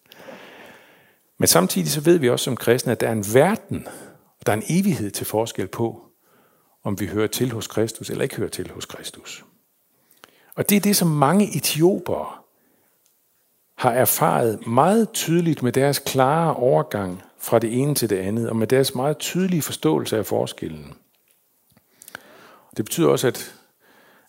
Men 1.38 1.48
samtidig 1.48 1.92
så 1.92 2.02
ved 2.02 2.18
vi 2.18 2.30
også 2.30 2.44
som 2.44 2.58
kristne, 2.58 2.92
at 2.92 3.02
der 3.02 3.08
er 3.08 3.12
en 3.12 3.26
verden, 3.34 3.88
og 4.40 4.46
der 4.46 4.52
er 4.52 4.58
en 4.58 4.64
evighed 4.70 5.12
til 5.12 5.26
forskel 5.26 5.68
på, 5.68 6.02
om 6.84 7.00
vi 7.00 7.08
hører 7.08 7.28
til 7.28 7.52
hos 7.52 7.68
Kristus 7.68 8.10
eller 8.10 8.24
ikke 8.24 8.36
hører 8.36 8.50
til 8.50 8.72
hos 8.72 8.86
Kristus. 8.86 9.46
Og 10.56 10.70
det 10.70 10.76
er 10.76 10.80
det, 10.80 10.96
som 10.96 11.08
mange 11.08 11.58
etiopere 11.58 12.41
har 13.82 13.92
erfaret 13.92 14.68
meget 14.68 15.12
tydeligt 15.12 15.64
med 15.64 15.72
deres 15.72 16.00
klare 16.00 16.56
overgang 16.56 17.24
fra 17.38 17.60
det 17.60 17.82
ene 17.82 17.96
til 17.96 18.10
det 18.10 18.18
andet, 18.18 18.50
og 18.50 18.56
med 18.56 18.68
deres 18.68 18.96
meget 18.96 19.18
tydelige 19.18 19.62
forståelse 19.62 20.18
af 20.18 20.26
forskellen. 20.26 20.94
Det 22.78 22.86
betyder 22.86 23.08
også, 23.08 23.28
at, 23.28 23.56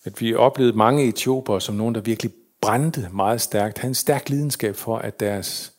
at 0.04 0.20
vi 0.20 0.34
oplevede 0.34 0.76
mange 0.76 1.04
etiopere 1.04 1.60
som 1.60 1.74
nogen, 1.74 1.94
der 1.94 2.00
virkelig 2.00 2.32
brændte 2.60 3.08
meget 3.12 3.40
stærkt, 3.40 3.78
havde 3.78 3.90
en 3.90 3.94
stærk 3.94 4.28
lidenskab 4.28 4.76
for, 4.76 4.98
at 4.98 5.20
deres 5.20 5.72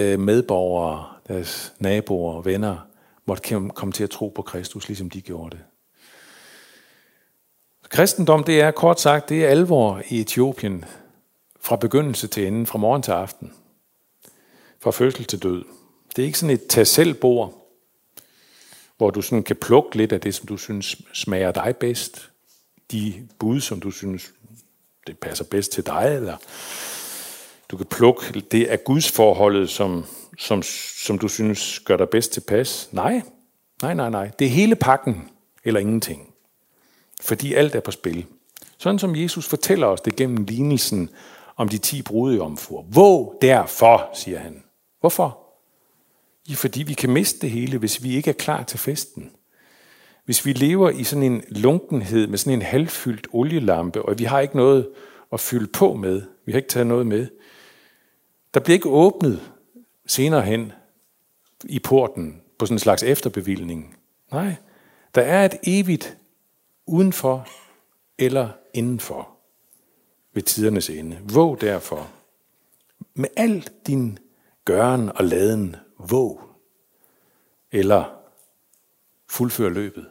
øh, 0.00 0.20
medborgere, 0.20 1.06
deres 1.28 1.72
naboer 1.78 2.34
og 2.34 2.44
venner 2.44 2.76
måtte 3.26 3.70
komme 3.74 3.92
til 3.92 4.04
at 4.04 4.10
tro 4.10 4.28
på 4.28 4.42
Kristus, 4.42 4.88
ligesom 4.88 5.10
de 5.10 5.20
gjorde 5.20 5.50
det. 5.50 5.64
Kristendom, 7.88 8.44
det 8.44 8.60
er 8.60 8.70
kort 8.70 9.00
sagt, 9.00 9.28
det 9.28 9.44
er 9.44 9.48
alvor 9.48 10.02
i 10.08 10.20
Etiopien, 10.20 10.84
fra 11.60 11.76
begyndelse 11.76 12.26
til 12.26 12.46
ende, 12.46 12.66
fra 12.66 12.78
morgen 12.78 13.02
til 13.02 13.12
aften, 13.12 13.52
fra 14.80 14.90
fødsel 14.90 15.24
til 15.24 15.42
død. 15.42 15.64
Det 16.16 16.22
er 16.22 16.26
ikke 16.26 16.38
sådan 16.38 16.54
et 16.54 16.66
tag 16.66 16.86
selv 16.86 17.14
bord, 17.14 17.60
hvor 18.96 19.10
du 19.10 19.22
sådan 19.22 19.42
kan 19.42 19.56
plukke 19.56 19.96
lidt 19.96 20.12
af 20.12 20.20
det, 20.20 20.34
som 20.34 20.46
du 20.46 20.56
synes 20.56 20.96
smager 21.12 21.52
dig 21.52 21.76
bedst. 21.80 22.30
De 22.92 23.28
bud, 23.38 23.60
som 23.60 23.80
du 23.80 23.90
synes, 23.90 24.32
det 25.06 25.18
passer 25.18 25.44
bedst 25.44 25.72
til 25.72 25.86
dig, 25.86 26.12
eller 26.16 26.36
du 27.70 27.76
kan 27.76 27.86
plukke 27.86 28.40
det 28.40 28.66
af 28.66 28.84
Guds 28.84 29.10
forholdet, 29.10 29.70
som, 29.70 30.04
som, 30.38 30.62
som 31.04 31.18
du 31.18 31.28
synes 31.28 31.80
gør 31.80 31.96
dig 31.96 32.08
bedst 32.08 32.32
tilpas. 32.32 32.88
Nej, 32.92 33.22
nej, 33.82 33.94
nej, 33.94 34.10
nej. 34.10 34.30
Det 34.38 34.46
er 34.46 34.50
hele 34.50 34.76
pakken, 34.76 35.30
eller 35.64 35.80
ingenting. 35.80 36.34
Fordi 37.20 37.54
alt 37.54 37.74
er 37.74 37.80
på 37.80 37.90
spil. 37.90 38.26
Sådan 38.78 38.98
som 38.98 39.16
Jesus 39.16 39.46
fortæller 39.48 39.86
os 39.86 40.00
det 40.00 40.16
gennem 40.16 40.44
lignelsen 40.44 41.10
om 41.60 41.68
de 41.68 41.78
ti 41.78 42.02
brudjomfruer. 42.02 42.84
Våg 42.88 43.38
derfor, 43.42 44.10
siger 44.14 44.38
han. 44.38 44.62
Hvorfor? 45.00 45.38
Ja, 46.48 46.54
fordi 46.54 46.82
vi 46.82 46.94
kan 46.94 47.10
miste 47.10 47.40
det 47.40 47.50
hele, 47.50 47.78
hvis 47.78 48.02
vi 48.02 48.16
ikke 48.16 48.30
er 48.30 48.34
klar 48.34 48.62
til 48.62 48.78
festen. 48.78 49.30
Hvis 50.24 50.46
vi 50.46 50.52
lever 50.52 50.90
i 50.90 51.04
sådan 51.04 51.22
en 51.22 51.42
lunkenhed 51.48 52.26
med 52.26 52.38
sådan 52.38 52.52
en 52.52 52.62
halvfyldt 52.62 53.26
olielampe, 53.32 54.02
og 54.02 54.18
vi 54.18 54.24
har 54.24 54.40
ikke 54.40 54.56
noget 54.56 54.88
at 55.32 55.40
fylde 55.40 55.66
på 55.66 55.94
med, 55.94 56.22
vi 56.46 56.52
har 56.52 56.56
ikke 56.56 56.68
taget 56.68 56.86
noget 56.86 57.06
med, 57.06 57.26
der 58.54 58.60
bliver 58.60 58.74
ikke 58.74 58.88
åbnet 58.88 59.52
senere 60.06 60.42
hen 60.42 60.72
i 61.64 61.78
porten 61.78 62.40
på 62.58 62.66
sådan 62.66 62.74
en 62.74 62.78
slags 62.78 63.02
efterbevilgning. 63.02 63.96
Nej, 64.32 64.54
der 65.14 65.22
er 65.22 65.44
et 65.44 65.54
evigt 65.62 66.18
udenfor 66.86 67.48
eller 68.18 68.48
indenfor 68.74 69.39
ved 70.32 70.42
tidernes 70.42 70.90
ende. 70.90 71.18
Våg 71.22 71.60
derfor. 71.60 72.10
Med 73.14 73.28
alt 73.36 73.72
din 73.86 74.18
gøren 74.64 75.08
og 75.08 75.24
laden, 75.24 75.76
våg. 75.98 76.40
Eller 77.72 78.16
fuldfør 79.28 79.68
løbet. 79.68 80.06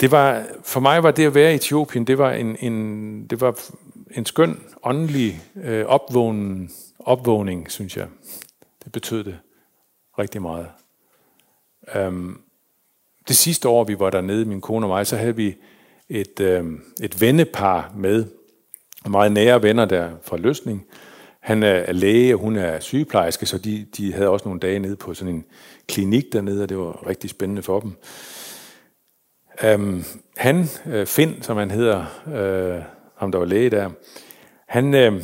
Det 0.00 0.10
var, 0.10 0.46
for 0.62 0.80
mig 0.80 1.02
var 1.02 1.10
det 1.10 1.26
at 1.26 1.34
være 1.34 1.52
i 1.52 1.54
Etiopien, 1.54 2.06
det 2.06 2.18
var 2.18 2.32
en, 2.32 2.56
en, 2.56 3.26
det 3.26 3.40
var 3.40 3.60
en 4.10 4.26
skøn 4.26 4.60
åndelig 4.82 5.42
øh, 5.56 5.86
opvågning, 5.86 6.70
opvågning, 6.98 7.70
synes 7.70 7.96
jeg. 7.96 8.08
Det 8.84 8.92
betød 8.92 9.24
det 9.24 9.38
rigtig 10.18 10.42
meget. 10.42 10.68
Um, 11.96 12.43
det 13.28 13.36
sidste 13.36 13.68
år, 13.68 13.84
vi 13.84 13.98
var 13.98 14.10
dernede, 14.10 14.44
min 14.44 14.60
kone 14.60 14.86
og 14.86 14.90
mig, 14.90 15.06
så 15.06 15.16
havde 15.16 15.36
vi 15.36 15.56
et, 16.08 16.40
øh, 16.40 16.64
et 17.02 17.20
vennepar 17.20 17.92
med, 17.96 18.24
meget 19.06 19.32
nære 19.32 19.62
venner 19.62 19.84
der 19.84 20.10
fra 20.22 20.36
Løsning. 20.36 20.86
Han 21.40 21.62
er 21.62 21.92
læge, 21.92 22.34
og 22.34 22.40
hun 22.40 22.56
er 22.56 22.80
sygeplejerske, 22.80 23.46
så 23.46 23.58
de, 23.58 23.86
de 23.96 24.12
havde 24.12 24.28
også 24.28 24.48
nogle 24.48 24.60
dage 24.60 24.78
nede 24.78 24.96
på 24.96 25.14
sådan 25.14 25.34
en 25.34 25.44
klinik 25.88 26.32
dernede, 26.32 26.62
og 26.62 26.68
det 26.68 26.78
var 26.78 27.06
rigtig 27.06 27.30
spændende 27.30 27.62
for 27.62 27.80
dem. 27.80 27.96
Um, 29.74 30.04
han, 30.36 30.66
øh, 30.86 31.06
Finn, 31.06 31.42
som 31.42 31.56
han 31.56 31.70
hedder, 31.70 32.04
øh, 32.26 32.82
ham 33.16 33.32
der 33.32 33.38
var 33.38 33.44
læge 33.44 33.70
der, 33.70 33.90
han, 34.68 34.94
øh, 34.94 35.22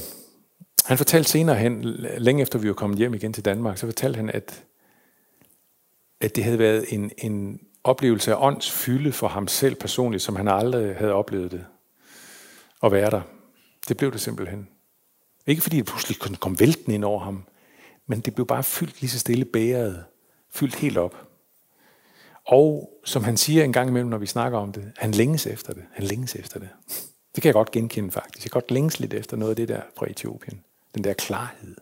han 0.84 0.96
fortalte 0.96 1.30
senere 1.30 1.56
hen, 1.56 1.80
længe 2.18 2.42
efter 2.42 2.58
vi 2.58 2.68
var 2.68 2.74
kommet 2.74 2.98
hjem 2.98 3.14
igen 3.14 3.32
til 3.32 3.44
Danmark, 3.44 3.78
så 3.78 3.86
fortalte 3.86 4.16
han, 4.16 4.30
at, 4.30 4.64
at 6.20 6.36
det 6.36 6.44
havde 6.44 6.58
været 6.58 6.84
en, 6.88 7.10
en 7.18 7.60
oplevelse 7.84 8.32
af 8.34 8.36
ånds 8.46 8.70
fylde 8.70 9.12
for 9.12 9.28
ham 9.28 9.48
selv 9.48 9.74
personligt, 9.74 10.22
som 10.22 10.36
han 10.36 10.48
aldrig 10.48 10.96
havde 10.96 11.12
oplevet 11.12 11.50
det. 11.50 11.64
At 12.82 12.92
være 12.92 13.10
der. 13.10 13.20
Det 13.88 13.96
blev 13.96 14.12
det 14.12 14.20
simpelthen. 14.20 14.68
Ikke 15.46 15.62
fordi 15.62 15.76
det 15.76 15.86
pludselig 15.86 16.18
kom 16.40 16.60
vælten 16.60 16.92
ind 16.92 17.04
over 17.04 17.20
ham, 17.20 17.44
men 18.06 18.20
det 18.20 18.34
blev 18.34 18.46
bare 18.46 18.62
fyldt 18.62 19.00
lige 19.00 19.10
så 19.10 19.18
stille 19.18 19.44
bæret. 19.44 20.04
Fyldt 20.50 20.74
helt 20.74 20.98
op. 20.98 21.26
Og 22.46 22.90
som 23.04 23.24
han 23.24 23.36
siger 23.36 23.64
en 23.64 23.72
gang 23.72 23.88
imellem, 23.88 24.10
når 24.10 24.18
vi 24.18 24.26
snakker 24.26 24.58
om 24.58 24.72
det, 24.72 24.92
han 24.96 25.12
længes 25.12 25.46
efter 25.46 25.72
det. 25.72 25.82
Han 25.92 26.04
længes 26.04 26.34
efter 26.34 26.60
det. 26.60 26.68
Det 27.34 27.42
kan 27.42 27.44
jeg 27.44 27.54
godt 27.54 27.70
genkende 27.70 28.10
faktisk. 28.10 28.44
Jeg 28.44 28.50
kan 28.50 28.60
godt 28.60 28.70
længes 28.70 29.00
lidt 29.00 29.14
efter 29.14 29.36
noget 29.36 29.50
af 29.50 29.56
det 29.56 29.68
der 29.68 29.80
fra 29.98 30.10
Etiopien. 30.10 30.60
Den 30.94 31.04
der 31.04 31.12
klarhed. 31.12 31.76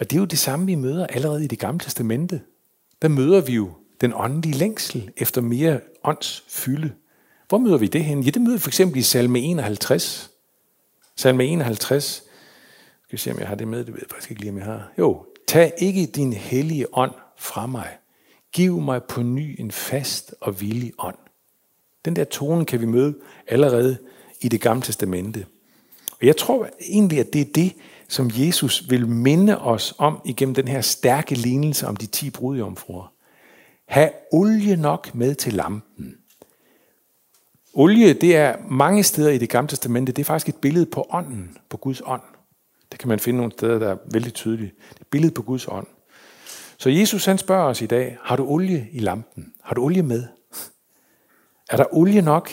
Og 0.00 0.10
det 0.10 0.16
er 0.16 0.20
jo 0.20 0.26
det 0.26 0.38
samme, 0.38 0.66
vi 0.66 0.74
møder 0.74 1.06
allerede 1.06 1.44
i 1.44 1.46
det 1.46 1.58
gamle 1.58 1.80
testamente. 1.80 2.40
Der 3.02 3.08
møder 3.08 3.40
vi 3.40 3.52
jo 3.52 3.72
den 4.00 4.12
åndelige 4.14 4.56
længsel 4.56 5.10
efter 5.16 5.40
mere 5.40 5.80
ånds 6.04 6.44
fylde. 6.48 6.92
Hvor 7.48 7.58
møder 7.58 7.76
vi 7.76 7.86
det 7.86 8.04
hen? 8.04 8.22
Ja, 8.22 8.30
det 8.30 8.42
møder 8.42 8.56
vi 8.56 8.60
for 8.60 8.70
eksempel 8.70 8.98
i 8.98 9.02
salme 9.02 9.40
51. 9.40 10.30
Salme 11.16 11.46
51. 11.46 12.04
Skal 13.04 13.12
vi 13.12 13.18
se, 13.18 13.32
om 13.32 13.38
jeg 13.38 13.48
har 13.48 13.54
det 13.54 13.68
med? 13.68 13.78
Det 13.78 13.86
ved 13.86 14.00
jeg 14.00 14.10
faktisk 14.10 14.30
ikke 14.30 14.40
lige, 14.40 14.50
om 14.50 14.58
jeg 14.58 14.66
har. 14.66 14.92
Jo, 14.98 15.24
tag 15.48 15.72
ikke 15.78 16.06
din 16.06 16.32
hellige 16.32 16.86
ånd 16.92 17.12
fra 17.38 17.66
mig. 17.66 17.88
Giv 18.52 18.80
mig 18.80 19.02
på 19.02 19.22
ny 19.22 19.60
en 19.60 19.70
fast 19.70 20.34
og 20.40 20.60
villig 20.60 20.92
ånd. 20.98 21.16
Den 22.04 22.16
der 22.16 22.24
tone 22.24 22.64
kan 22.64 22.80
vi 22.80 22.86
møde 22.86 23.14
allerede 23.48 23.96
i 24.40 24.48
det 24.48 24.60
gamle 24.60 24.82
testamente. 24.82 25.46
Og 26.10 26.26
jeg 26.26 26.36
tror 26.36 26.68
egentlig, 26.80 27.20
at 27.20 27.32
det 27.32 27.40
er 27.40 27.52
det, 27.54 27.72
som 28.08 28.30
Jesus 28.34 28.90
vil 28.90 29.08
minde 29.08 29.58
os 29.58 29.94
om 29.98 30.20
igennem 30.24 30.54
den 30.54 30.68
her 30.68 30.80
stærke 30.80 31.34
lignelse 31.34 31.86
om 31.86 31.96
de 31.96 32.06
ti 32.06 32.30
brudjomfruer 32.30 33.12
have 33.86 34.10
olie 34.32 34.76
nok 34.76 35.14
med 35.14 35.34
til 35.34 35.52
lampen. 35.52 36.18
Olie, 37.74 38.12
det 38.12 38.36
er 38.36 38.56
mange 38.68 39.02
steder 39.02 39.30
i 39.30 39.38
det 39.38 39.48
gamle 39.48 39.68
testamente, 39.68 40.12
det 40.12 40.22
er 40.22 40.24
faktisk 40.24 40.48
et 40.48 40.60
billede 40.60 40.86
på 40.86 41.06
ånden, 41.10 41.58
på 41.68 41.76
Guds 41.76 42.02
ånd. 42.04 42.22
Det 42.92 43.00
kan 43.00 43.08
man 43.08 43.20
finde 43.20 43.36
nogle 43.36 43.52
steder, 43.52 43.78
der 43.78 43.88
er 43.88 43.96
vældig 44.12 44.34
tydeligt. 44.34 44.74
Det 44.88 44.96
er 44.96 45.00
et 45.00 45.06
billede 45.06 45.34
på 45.34 45.42
Guds 45.42 45.68
ånd. 45.68 45.86
Så 46.78 46.90
Jesus 46.90 47.24
han 47.24 47.38
spørger 47.38 47.64
os 47.64 47.82
i 47.82 47.86
dag, 47.86 48.18
har 48.22 48.36
du 48.36 48.46
olie 48.46 48.88
i 48.92 48.98
lampen? 48.98 49.54
Har 49.62 49.74
du 49.74 49.84
olie 49.84 50.02
med? 50.02 50.24
Er 51.70 51.76
der 51.76 51.84
olie 51.94 52.22
nok 52.22 52.50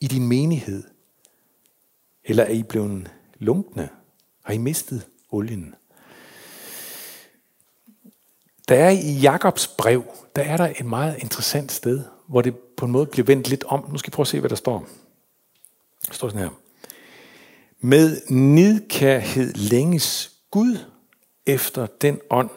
i 0.00 0.06
din 0.06 0.28
menighed? 0.28 0.84
Eller 2.24 2.44
er 2.44 2.52
I 2.52 2.62
blevet 2.62 3.10
lunkne? 3.38 3.88
Har 4.44 4.54
I 4.54 4.58
mistet 4.58 5.06
olien? 5.30 5.74
Der 8.68 8.76
er 8.76 8.90
i 8.90 9.12
Jakobs 9.12 9.68
brev, 9.68 10.04
der 10.36 10.42
er 10.42 10.56
der 10.56 10.72
et 10.80 10.86
meget 10.86 11.16
interessant 11.18 11.72
sted, 11.72 12.04
hvor 12.26 12.42
det 12.42 12.56
på 12.56 12.86
en 12.86 12.92
måde 12.92 13.06
bliver 13.06 13.26
vendt 13.26 13.48
lidt 13.48 13.64
om. 13.64 13.90
Nu 13.90 13.98
skal 13.98 14.10
jeg 14.10 14.12
prøve 14.12 14.24
at 14.24 14.28
se, 14.28 14.40
hvad 14.40 14.50
der 14.50 14.56
står. 14.56 14.86
Der 16.06 16.14
står 16.14 16.28
sådan 16.28 16.42
her. 16.42 16.50
Med 17.80 18.20
nidkærhed 18.30 19.54
længes 19.54 20.32
Gud 20.50 20.78
efter 21.46 21.86
den 21.86 22.20
ånd, 22.30 22.50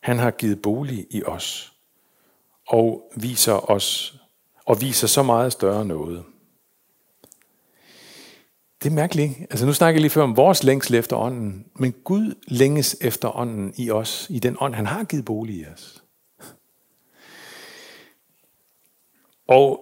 han 0.00 0.18
har 0.18 0.30
givet 0.30 0.62
bolig 0.62 1.06
i 1.10 1.22
os, 1.24 1.72
og 2.68 3.12
viser 3.16 3.70
os 3.70 4.14
og 4.64 4.80
viser 4.80 5.06
så 5.06 5.22
meget 5.22 5.52
større 5.52 5.84
noget. 5.84 6.24
Det 8.82 8.90
er 8.90 8.94
mærkeligt. 8.94 9.30
Ikke? 9.30 9.46
Altså 9.50 9.66
nu 9.66 9.72
snakker 9.72 9.96
jeg 9.96 10.00
lige 10.00 10.10
før 10.10 10.22
om 10.22 10.36
vores 10.36 10.62
længsel 10.62 10.94
efter 10.94 11.16
ånden, 11.16 11.66
men 11.76 11.92
Gud 11.92 12.34
længes 12.46 12.96
efter 13.00 13.36
ånden 13.36 13.72
i 13.76 13.90
os, 13.90 14.26
i 14.30 14.38
den 14.38 14.56
ånd, 14.60 14.74
han 14.74 14.86
har 14.86 15.04
givet 15.04 15.24
bolig 15.24 15.56
i 15.56 15.66
os. 15.66 16.02
Og 19.48 19.80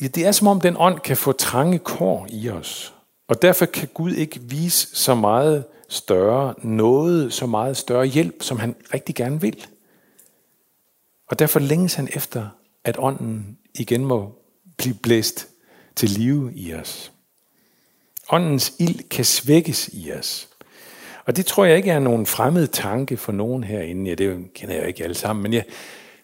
det 0.00 0.26
er 0.26 0.32
som 0.32 0.46
om 0.46 0.60
den 0.60 0.76
ånd 0.78 1.00
kan 1.00 1.16
få 1.16 1.32
trange 1.32 1.78
kår 1.78 2.26
i 2.30 2.48
os. 2.48 2.94
Og 3.28 3.42
derfor 3.42 3.66
kan 3.66 3.88
Gud 3.94 4.12
ikke 4.12 4.40
vise 4.40 4.96
så 4.96 5.14
meget 5.14 5.64
større 5.88 6.54
noget, 6.58 7.32
så 7.32 7.46
meget 7.46 7.76
større 7.76 8.06
hjælp, 8.06 8.42
som 8.42 8.58
han 8.58 8.76
rigtig 8.94 9.14
gerne 9.14 9.40
vil. 9.40 9.66
Og 11.30 11.38
derfor 11.38 11.60
længes 11.60 11.94
han 11.94 12.08
efter, 12.12 12.48
at 12.84 12.96
ånden 12.98 13.58
igen 13.74 14.04
må 14.04 14.32
blive 14.76 14.94
blæst 14.94 15.48
til 15.96 16.10
live 16.10 16.54
i 16.54 16.74
os. 16.74 17.13
Åndens 18.30 18.74
ild 18.78 19.08
kan 19.08 19.24
svækkes 19.24 19.90
i 19.92 20.12
os. 20.12 20.48
Og 21.24 21.36
det 21.36 21.46
tror 21.46 21.64
jeg 21.64 21.76
ikke 21.76 21.90
er 21.90 21.98
nogen 21.98 22.26
fremmed 22.26 22.66
tanke 22.66 23.16
for 23.16 23.32
nogen 23.32 23.64
herinde. 23.64 24.10
Ja, 24.10 24.14
det 24.14 24.54
kender 24.54 24.74
jeg 24.74 24.88
ikke 24.88 25.04
alle 25.04 25.14
sammen, 25.14 25.42
men 25.42 25.52
jeg 25.52 25.64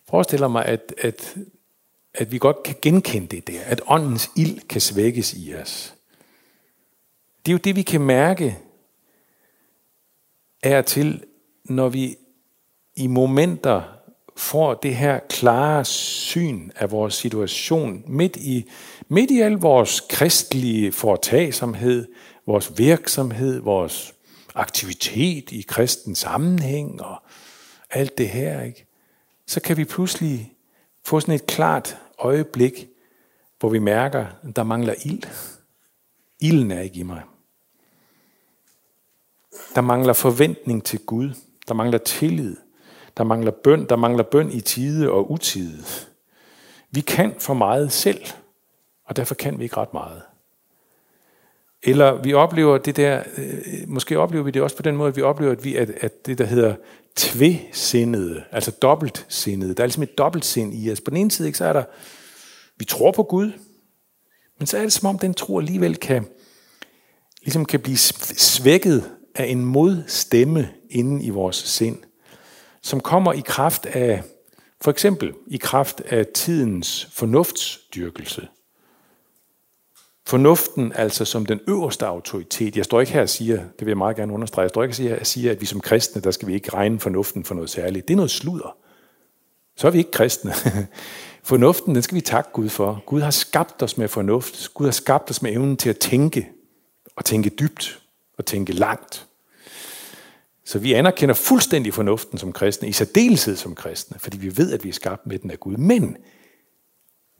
forestiller 0.08 0.48
mig, 0.48 0.64
at, 0.66 0.94
at, 0.98 1.36
at 2.14 2.32
vi 2.32 2.38
godt 2.38 2.62
kan 2.62 2.74
genkende 2.82 3.26
det 3.26 3.46
der, 3.46 3.60
at 3.64 3.80
åndens 3.86 4.30
ild 4.36 4.68
kan 4.68 4.80
svækkes 4.80 5.34
i 5.34 5.54
os. 5.54 5.94
Det 7.46 7.52
er 7.52 7.54
jo 7.54 7.58
det, 7.58 7.76
vi 7.76 7.82
kan 7.82 8.00
mærke 8.00 8.58
er 10.62 10.82
til, 10.82 11.24
når 11.64 11.88
vi 11.88 12.16
i 12.96 13.06
momenter 13.06 13.82
får 14.36 14.74
det 14.74 14.96
her 14.96 15.20
klare 15.28 15.84
syn 15.84 16.70
af 16.76 16.90
vores 16.90 17.14
situation 17.14 18.04
midt 18.06 18.36
i, 18.36 18.70
midt 19.10 19.30
i 19.30 19.40
al 19.40 19.52
vores 19.52 20.00
kristelige 20.00 20.92
foretagsomhed, 20.92 22.08
vores 22.46 22.78
virksomhed, 22.78 23.60
vores 23.60 24.14
aktivitet 24.54 25.52
i 25.52 25.64
kristen 25.68 26.14
sammenhæng 26.14 27.02
og 27.02 27.22
alt 27.90 28.18
det 28.18 28.28
her, 28.28 28.62
ikke? 28.62 28.86
så 29.46 29.60
kan 29.60 29.76
vi 29.76 29.84
pludselig 29.84 30.52
få 31.04 31.20
sådan 31.20 31.34
et 31.34 31.46
klart 31.46 31.98
øjeblik, 32.18 32.88
hvor 33.60 33.68
vi 33.68 33.78
mærker, 33.78 34.26
at 34.42 34.56
der 34.56 34.62
mangler 34.62 34.94
ild. 35.04 35.22
Ilden 36.40 36.70
er 36.70 36.80
ikke 36.80 37.00
i 37.00 37.02
mig. 37.02 37.22
Der 39.74 39.80
mangler 39.80 40.12
forventning 40.12 40.84
til 40.84 40.98
Gud. 40.98 41.30
Der 41.68 41.74
mangler 41.74 41.98
tillid. 41.98 42.56
Der 43.16 43.24
mangler 43.24 43.50
bøn. 43.50 43.84
Der 43.88 43.96
mangler 43.96 44.24
bøn 44.24 44.52
i 44.52 44.60
tide 44.60 45.10
og 45.10 45.30
utide. 45.30 45.84
Vi 46.90 47.00
kan 47.00 47.34
for 47.40 47.54
meget 47.54 47.92
selv, 47.92 48.26
og 49.10 49.16
derfor 49.16 49.34
kan 49.34 49.58
vi 49.58 49.64
ikke 49.64 49.76
ret 49.76 49.92
meget. 49.92 50.22
Eller 51.82 52.22
vi 52.22 52.32
oplever 52.32 52.78
det 52.78 52.96
der, 52.96 53.22
øh, 53.36 53.88
måske 53.88 54.18
oplever 54.18 54.44
vi 54.44 54.50
det 54.50 54.62
også 54.62 54.76
på 54.76 54.82
den 54.82 54.96
måde, 54.96 55.08
at 55.08 55.16
vi 55.16 55.22
oplever, 55.22 55.52
at 55.52 55.64
vi 55.64 55.76
at, 55.76 55.90
at 55.90 56.26
det, 56.26 56.38
der 56.38 56.44
hedder 56.44 56.74
tvæsindede, 57.16 58.44
altså 58.52 58.70
dobbeltsindede, 58.70 59.74
der 59.74 59.82
er 59.82 59.86
ligesom 59.86 60.02
et 60.02 60.18
dobbeltsind 60.18 60.74
i 60.74 60.92
os. 60.92 61.00
På 61.00 61.10
den 61.10 61.18
ene 61.18 61.30
side, 61.30 61.48
ikke, 61.48 61.58
så 61.58 61.64
er 61.64 61.72
der, 61.72 61.84
vi 62.76 62.84
tror 62.84 63.12
på 63.12 63.22
Gud, 63.22 63.52
men 64.58 64.66
så 64.66 64.78
er 64.78 64.82
det 64.82 64.92
som 64.92 65.08
om, 65.08 65.18
den 65.18 65.34
tro 65.34 65.58
alligevel 65.58 65.96
kan, 65.96 66.26
ligesom 67.42 67.64
kan 67.64 67.80
blive 67.80 67.98
svækket 67.98 69.10
af 69.34 69.44
en 69.44 69.64
modstemme 69.64 70.68
inde 70.90 71.24
i 71.24 71.30
vores 71.30 71.56
sind, 71.56 71.98
som 72.82 73.00
kommer 73.00 73.32
i 73.32 73.42
kraft 73.46 73.86
af, 73.86 74.22
for 74.80 74.90
eksempel 74.90 75.32
i 75.46 75.56
kraft 75.56 76.00
af 76.00 76.26
tidens 76.26 77.08
fornuftsdyrkelse. 77.12 78.48
Fornuften 80.30 80.92
altså 80.96 81.24
som 81.24 81.46
den 81.46 81.60
øverste 81.68 82.06
autoritet. 82.06 82.76
Jeg 82.76 82.84
står 82.84 83.00
ikke 83.00 83.12
her 83.12 83.22
og 83.22 83.28
siger, 83.28 83.56
det 83.56 83.80
vil 83.80 83.88
jeg 83.88 83.96
meget 83.96 84.16
gerne 84.16 84.32
understrege, 84.32 84.62
jeg 84.62 84.68
står 84.70 84.82
ikke 84.82 84.96
her 84.96 85.20
og 85.20 85.26
siger, 85.26 85.50
at 85.50 85.60
vi 85.60 85.66
som 85.66 85.80
kristne, 85.80 86.22
der 86.22 86.30
skal 86.30 86.48
vi 86.48 86.54
ikke 86.54 86.74
regne 86.74 87.00
fornuften 87.00 87.44
for 87.44 87.54
noget 87.54 87.70
særligt. 87.70 88.08
Det 88.08 88.14
er 88.14 88.16
noget 88.16 88.30
sludder. 88.30 88.76
Så 89.76 89.86
er 89.86 89.90
vi 89.90 89.98
ikke 89.98 90.10
kristne. 90.10 90.52
Fornuften, 91.42 91.94
den 91.94 92.02
skal 92.02 92.14
vi 92.14 92.20
takke 92.20 92.50
Gud 92.52 92.68
for. 92.68 93.02
Gud 93.06 93.20
har 93.20 93.30
skabt 93.30 93.82
os 93.82 93.98
med 93.98 94.08
fornuft. 94.08 94.74
Gud 94.74 94.86
har 94.86 94.92
skabt 94.92 95.30
os 95.30 95.42
med 95.42 95.52
evnen 95.52 95.76
til 95.76 95.90
at 95.90 95.98
tænke, 95.98 96.48
og 97.16 97.24
tænke 97.24 97.50
dybt, 97.50 98.02
og 98.38 98.46
tænke 98.46 98.72
langt. 98.72 99.26
Så 100.64 100.78
vi 100.78 100.92
anerkender 100.92 101.34
fuldstændig 101.34 101.94
fornuften 101.94 102.38
som 102.38 102.52
kristne, 102.52 102.88
i 102.88 102.92
særdeleshed 102.92 103.56
som 103.56 103.74
kristne, 103.74 104.18
fordi 104.18 104.38
vi 104.38 104.56
ved, 104.56 104.72
at 104.72 104.84
vi 104.84 104.88
er 104.88 104.92
skabt 104.92 105.26
med 105.26 105.38
den 105.38 105.50
af 105.50 105.60
Gud. 105.60 105.76
Men 105.76 106.16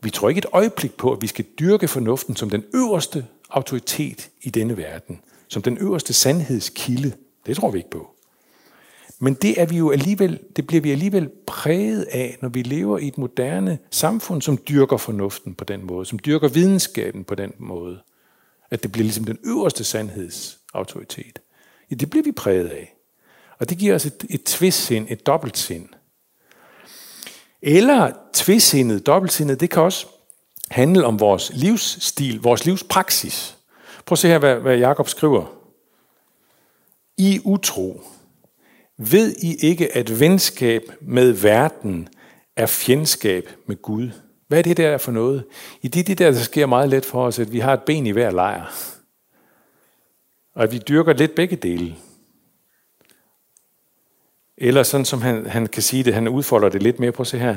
vi 0.03 0.11
tror 0.11 0.29
ikke 0.29 0.39
et 0.39 0.47
øjeblik 0.53 0.97
på, 0.97 1.13
at 1.13 1.23
vi 1.23 1.27
skal 1.27 1.45
dyrke 1.59 1.89
fornuften 1.89 2.37
som 2.37 2.51
den 2.51 2.65
øverste 2.75 3.27
autoritet 3.51 4.31
i 4.43 4.51
denne 4.51 4.77
verden, 4.77 5.21
som 5.49 5.63
den 5.63 5.79
øverste 5.79 6.13
sandhedskilde. 6.13 7.13
Det 7.47 7.57
tror 7.57 7.71
vi 7.71 7.79
ikke 7.79 7.91
på. 7.91 8.11
Men 9.19 9.35
det, 9.35 9.61
er 9.61 9.67
vi 9.67 9.77
jo 9.77 9.91
alligevel, 9.91 10.41
det 10.57 10.67
bliver 10.67 10.81
vi 10.81 10.91
alligevel 10.91 11.31
præget 11.47 12.03
af, 12.03 12.39
når 12.43 12.49
vi 12.49 12.63
lever 12.63 12.99
i 12.99 13.09
et 13.09 13.19
moderne 13.19 13.79
samfund, 13.91 14.43
som 14.43 14.59
dyrker 14.69 14.97
fornuften 14.97 15.55
på 15.55 15.65
den 15.65 15.87
måde, 15.87 16.07
som 16.07 16.19
dyrker 16.19 16.49
videnskaben 16.49 17.25
på 17.25 17.35
den 17.35 17.53
måde. 17.59 18.03
At 18.71 18.83
det 18.83 18.93
bliver 18.93 19.05
ligesom 19.05 19.25
den 19.25 19.39
øverste 19.45 19.85
sandhedsautoritet. 19.85 21.39
Ja, 21.91 21.95
det 21.95 22.11
bliver 22.11 22.25
vi 22.25 22.33
præget 22.33 22.69
af. 22.69 22.95
Og 23.59 23.71
det 23.71 23.79
giver 23.79 23.95
os 23.95 24.07
et, 24.07 24.25
et 24.31 24.45
tvistsind, 24.45 25.07
et 25.11 25.27
dobbeltsind. 25.27 25.89
Eller 27.63 28.13
tvisindet, 28.33 29.07
dobbeltsindet, 29.07 29.61
det 29.61 29.71
kan 29.71 29.83
også 29.83 30.07
handle 30.71 31.07
om 31.07 31.21
vores 31.21 31.51
livsstil, 31.55 32.41
vores 32.41 32.65
livspraksis. 32.65 33.57
Prøv 34.07 34.15
at 34.15 34.19
se 34.19 34.29
her, 34.29 34.39
hvad, 34.39 34.57
hvad 34.57 34.79
Jakob 34.79 35.09
skriver. 35.09 35.47
I 37.17 37.41
utro, 37.45 38.03
ved 38.99 39.35
I 39.43 39.55
ikke, 39.55 39.97
at 39.97 40.21
venskab 40.21 40.83
med 41.01 41.33
verden 41.33 42.09
er 42.57 42.67
fjendskab 42.67 43.49
med 43.67 43.83
Gud? 43.83 44.11
Hvad 44.49 44.59
er 44.59 44.63
det 44.63 44.77
der 44.77 44.99
for 44.99 45.13
noget? 45.13 45.45
I 45.83 45.89
det, 45.89 46.07
det 46.07 46.19
der, 46.19 46.31
der 46.31 46.39
sker 46.39 46.67
meget 46.67 46.89
let 46.89 47.05
for 47.05 47.27
os, 47.27 47.39
at 47.39 47.53
vi 47.53 47.59
har 47.59 47.73
et 47.73 47.83
ben 47.83 48.07
i 48.07 48.11
hver 48.11 48.31
lejr. 48.31 48.65
Og 50.55 50.63
at 50.63 50.73
vi 50.73 50.79
dyrker 50.79 51.13
lidt 51.13 51.35
begge 51.35 51.57
dele. 51.57 51.97
Eller 54.61 54.83
sådan 54.83 55.05
som 55.05 55.23
han, 55.23 55.47
han 55.47 55.67
kan 55.67 55.83
sige 55.83 56.03
det, 56.03 56.15
han 56.15 56.29
udfolder 56.29 56.69
det 56.69 56.83
lidt 56.83 57.01
mere 57.01 57.13
på 57.13 57.25
se 57.25 57.39
her. 57.39 57.57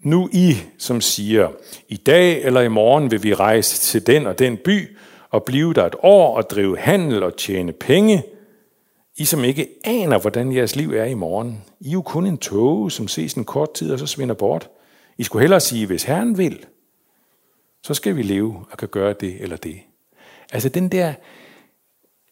Nu 0.00 0.28
I, 0.32 0.56
som 0.78 1.00
siger, 1.00 1.48
i 1.88 1.96
dag 1.96 2.42
eller 2.42 2.60
i 2.60 2.68
morgen 2.68 3.10
vil 3.10 3.22
vi 3.22 3.34
rejse 3.34 3.78
til 3.78 4.06
den 4.06 4.26
og 4.26 4.38
den 4.38 4.56
by, 4.56 4.96
og 5.30 5.44
blive 5.44 5.74
der 5.74 5.86
et 5.86 5.94
år 6.02 6.36
og 6.36 6.50
drive 6.50 6.78
handel 6.78 7.22
og 7.22 7.36
tjene 7.36 7.72
penge. 7.72 8.22
I 9.16 9.24
som 9.24 9.44
ikke 9.44 9.68
aner, 9.84 10.18
hvordan 10.18 10.52
jeres 10.52 10.76
liv 10.76 10.92
er 10.92 11.04
i 11.04 11.14
morgen. 11.14 11.64
I 11.80 11.88
er 11.88 11.92
jo 11.92 12.02
kun 12.02 12.26
en 12.26 12.38
tåge, 12.38 12.90
som 12.90 13.08
ses 13.08 13.34
en 13.34 13.44
kort 13.44 13.74
tid 13.74 13.92
og 13.92 13.98
så 13.98 14.06
svinder 14.06 14.34
bort. 14.34 14.70
I 15.18 15.22
skulle 15.22 15.40
hellere 15.40 15.60
sige, 15.60 15.86
hvis 15.86 16.02
Herren 16.02 16.38
vil, 16.38 16.64
så 17.82 17.94
skal 17.94 18.16
vi 18.16 18.22
leve 18.22 18.64
og 18.70 18.78
kan 18.78 18.88
gøre 18.88 19.14
det 19.20 19.42
eller 19.42 19.56
det. 19.56 19.76
Altså 20.52 20.68
den 20.68 20.88
der, 20.88 21.14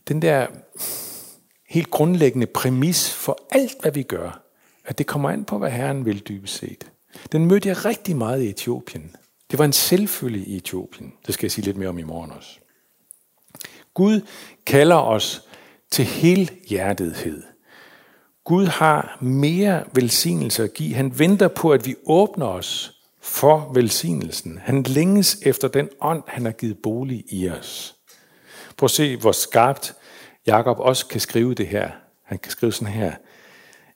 den 0.09 0.23
der 0.23 0.47
helt 1.75 1.91
grundlæggende 1.91 2.47
præmis 2.47 3.15
for 3.15 3.39
alt, 3.51 3.77
hvad 3.81 3.93
vi 3.93 4.03
gør, 4.03 4.43
at 4.85 4.99
det 4.99 5.07
kommer 5.07 5.31
an 5.31 5.45
på, 5.45 5.59
hvad 5.59 5.71
Herren 5.71 6.05
vil 6.05 6.21
dybest 6.29 6.55
set. 6.55 6.91
Den 7.33 7.47
mødte 7.47 7.69
jeg 7.69 7.85
rigtig 7.85 8.17
meget 8.17 8.43
i 8.43 8.49
Etiopien. 8.49 9.17
Det 9.51 9.59
var 9.59 9.65
en 9.65 9.73
selvfølge 9.73 10.45
i 10.45 10.57
Etiopien. 10.57 11.13
Det 11.27 11.35
skal 11.35 11.47
jeg 11.47 11.51
sige 11.51 11.65
lidt 11.65 11.77
mere 11.77 11.89
om 11.89 11.99
i 11.99 12.03
morgen 12.03 12.31
også. 12.31 12.59
Gud 13.95 14.21
kalder 14.67 14.97
os 14.97 15.43
til 15.91 16.05
helhjertethed. 16.05 17.43
Gud 18.45 18.67
har 18.67 19.19
mere 19.21 19.85
velsignelse 19.93 20.65
at 20.65 20.75
give. 20.75 20.95
Han 20.95 21.19
venter 21.19 21.49
på, 21.49 21.71
at 21.71 21.87
vi 21.87 21.95
åbner 22.07 22.47
os 22.47 23.01
for 23.21 23.71
velsignelsen. 23.75 24.59
Han 24.63 24.83
længes 24.83 25.39
efter 25.43 25.69
den 25.69 25.89
ånd, 26.01 26.23
han 26.27 26.45
har 26.45 26.53
givet 26.53 26.79
bolig 26.83 27.25
i 27.29 27.48
os. 27.48 27.94
Prøv 28.77 28.85
at 28.85 28.90
se, 28.90 29.17
hvor 29.17 29.33
skarpt 29.33 29.94
Jakob 30.47 30.79
også 30.79 31.07
kan 31.07 31.21
skrive 31.21 31.55
det 31.55 31.67
her. 31.67 31.90
Han 32.25 32.38
kan 32.38 32.53
skrive 32.53 32.73
sådan 32.73 32.95
her. 32.95 33.13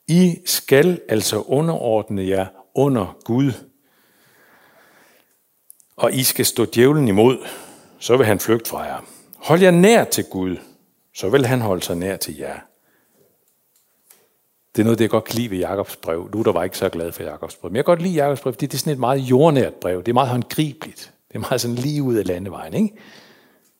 I 0.07 0.39
skal 0.47 1.01
altså 1.09 1.41
underordne 1.41 2.29
jer 2.29 2.47
under 2.75 3.17
Gud. 3.25 3.53
Og 5.97 6.13
I 6.13 6.23
skal 6.23 6.47
stå 6.47 6.67
djævlen 6.75 7.09
imod, 7.09 7.39
så 7.99 8.17
vil 8.17 8.27
han 8.27 8.41
flygte 8.41 8.71
fra 8.71 8.83
jer. 8.83 9.05
Hold 9.37 9.61
jer 9.61 9.71
nær 9.71 10.05
til 10.05 10.25
Gud, 10.25 10.57
så 11.15 11.29
vil 11.29 11.47
han 11.47 11.61
holde 11.61 11.83
sig 11.83 11.97
nær 11.97 12.17
til 12.17 12.37
jer. 12.37 12.59
Det 14.77 14.83
er 14.83 14.85
noget, 14.85 14.99
det 14.99 15.05
jeg 15.05 15.11
godt 15.11 15.25
kan 15.25 15.35
lide 15.35 15.51
ved 15.51 15.59
Jakobs 15.59 15.97
brev. 15.97 16.31
Du 16.33 16.43
der 16.43 16.53
var 16.53 16.65
ikke 16.65 16.79
så 16.79 16.89
glad 16.89 17.13
for 17.13 17.23
Jakobs 17.23 17.57
brev. 17.57 17.71
Men 17.71 17.77
jeg 17.77 17.85
kan 17.85 17.93
godt 17.93 18.03
lide 18.03 18.15
Jakobs 18.15 18.41
brev, 18.41 18.53
fordi 18.53 18.67
det 18.67 18.75
er 18.75 18.79
sådan 18.79 18.93
et 18.93 18.99
meget 18.99 19.19
jordnært 19.19 19.75
brev. 19.75 19.99
Det 19.99 20.09
er 20.09 20.15
meget 20.15 20.29
håndgribeligt. 20.29 21.13
Det 21.29 21.35
er 21.35 21.39
meget 21.39 21.61
sådan 21.61 21.77
lige 21.77 22.03
ud 22.03 22.15
af 22.15 22.27
landevejen. 22.27 22.75
Ikke? 22.75 22.97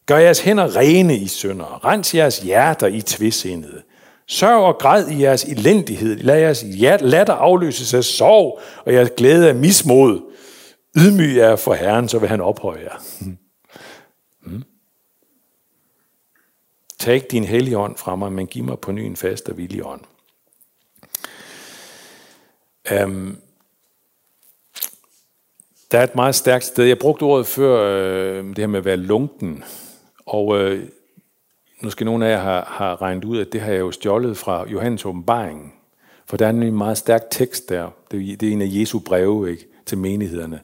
Gør 0.09 0.19
jeres 0.19 0.41
hænder 0.41 0.77
rene 0.77 1.17
i 1.17 1.27
sønder. 1.27 1.85
Rens 1.85 2.15
jeres 2.15 2.39
hjerter 2.39 2.87
i 2.87 3.03
tvidsindede. 3.03 3.83
Sørg 4.27 4.65
og 4.65 4.79
græd 4.79 5.09
i 5.09 5.23
jeres 5.23 5.45
elendighed. 5.45 6.17
Lad 6.17 6.39
jeres 6.39 6.65
latter 7.01 7.35
afløses 7.35 7.95
af 7.95 8.05
sorg, 8.05 8.61
og 8.85 8.93
jeres 8.93 9.11
glæde 9.17 9.49
af 9.49 9.55
mismod. 9.55 10.21
Ydmyg 10.97 11.37
jer 11.37 11.57
for 11.57 11.75
Herren, 11.75 12.09
så 12.09 12.19
vil 12.19 12.29
han 12.29 12.41
ophøje 12.41 12.83
jer. 12.83 13.03
Mm. 14.41 14.65
Tag 16.99 17.15
ikke 17.15 17.29
din 17.31 17.45
hellige 17.45 17.79
ånd 17.79 17.97
fra 17.97 18.17
mig, 18.17 18.33
men 18.33 18.47
giv 18.47 18.65
mig 18.65 18.79
på 18.79 18.93
ny 18.93 19.01
en 19.01 19.17
fast 19.17 19.49
og 19.49 19.57
villig 19.57 19.87
ånd. 19.87 20.01
Um, 23.05 23.39
der 25.91 25.99
er 25.99 26.05
et 26.05 26.15
meget 26.15 26.35
stærkt 26.35 26.65
sted. 26.65 26.85
Jeg 26.85 26.99
brugte 26.99 27.23
ordet 27.23 27.47
før, 27.47 27.83
øh, 27.83 28.45
det 28.49 28.59
her 28.59 28.67
med 28.67 28.79
at 28.79 28.85
være 28.85 28.97
lunken. 28.97 29.65
Og 30.29 30.59
øh, 30.59 30.89
nu 31.81 31.91
skal 31.91 32.05
nogle 32.05 32.27
af 32.27 32.31
jer 32.31 32.41
har, 32.41 32.65
har 32.65 33.03
regnet 33.03 33.25
ud, 33.25 33.39
at 33.39 33.53
det 33.53 33.61
har 33.61 33.73
jeg 33.73 33.81
jo 33.81 33.91
stjålet 33.91 34.37
fra 34.37 34.69
Johannes 34.69 35.05
åbenbaring. 35.05 35.75
For 36.27 36.37
der 36.37 36.47
er 36.47 36.51
en 36.51 36.77
meget 36.77 36.99
stærk 36.99 37.23
tekst 37.31 37.69
der. 37.69 37.91
Det 38.11 38.33
er, 38.33 38.37
det 38.37 38.49
er 38.49 38.53
en 38.53 38.63
af 38.63 38.69
Jesu 38.71 38.99
breve 38.99 39.51
ikke, 39.51 39.67
til 39.87 39.99
menighederne. 39.99 40.61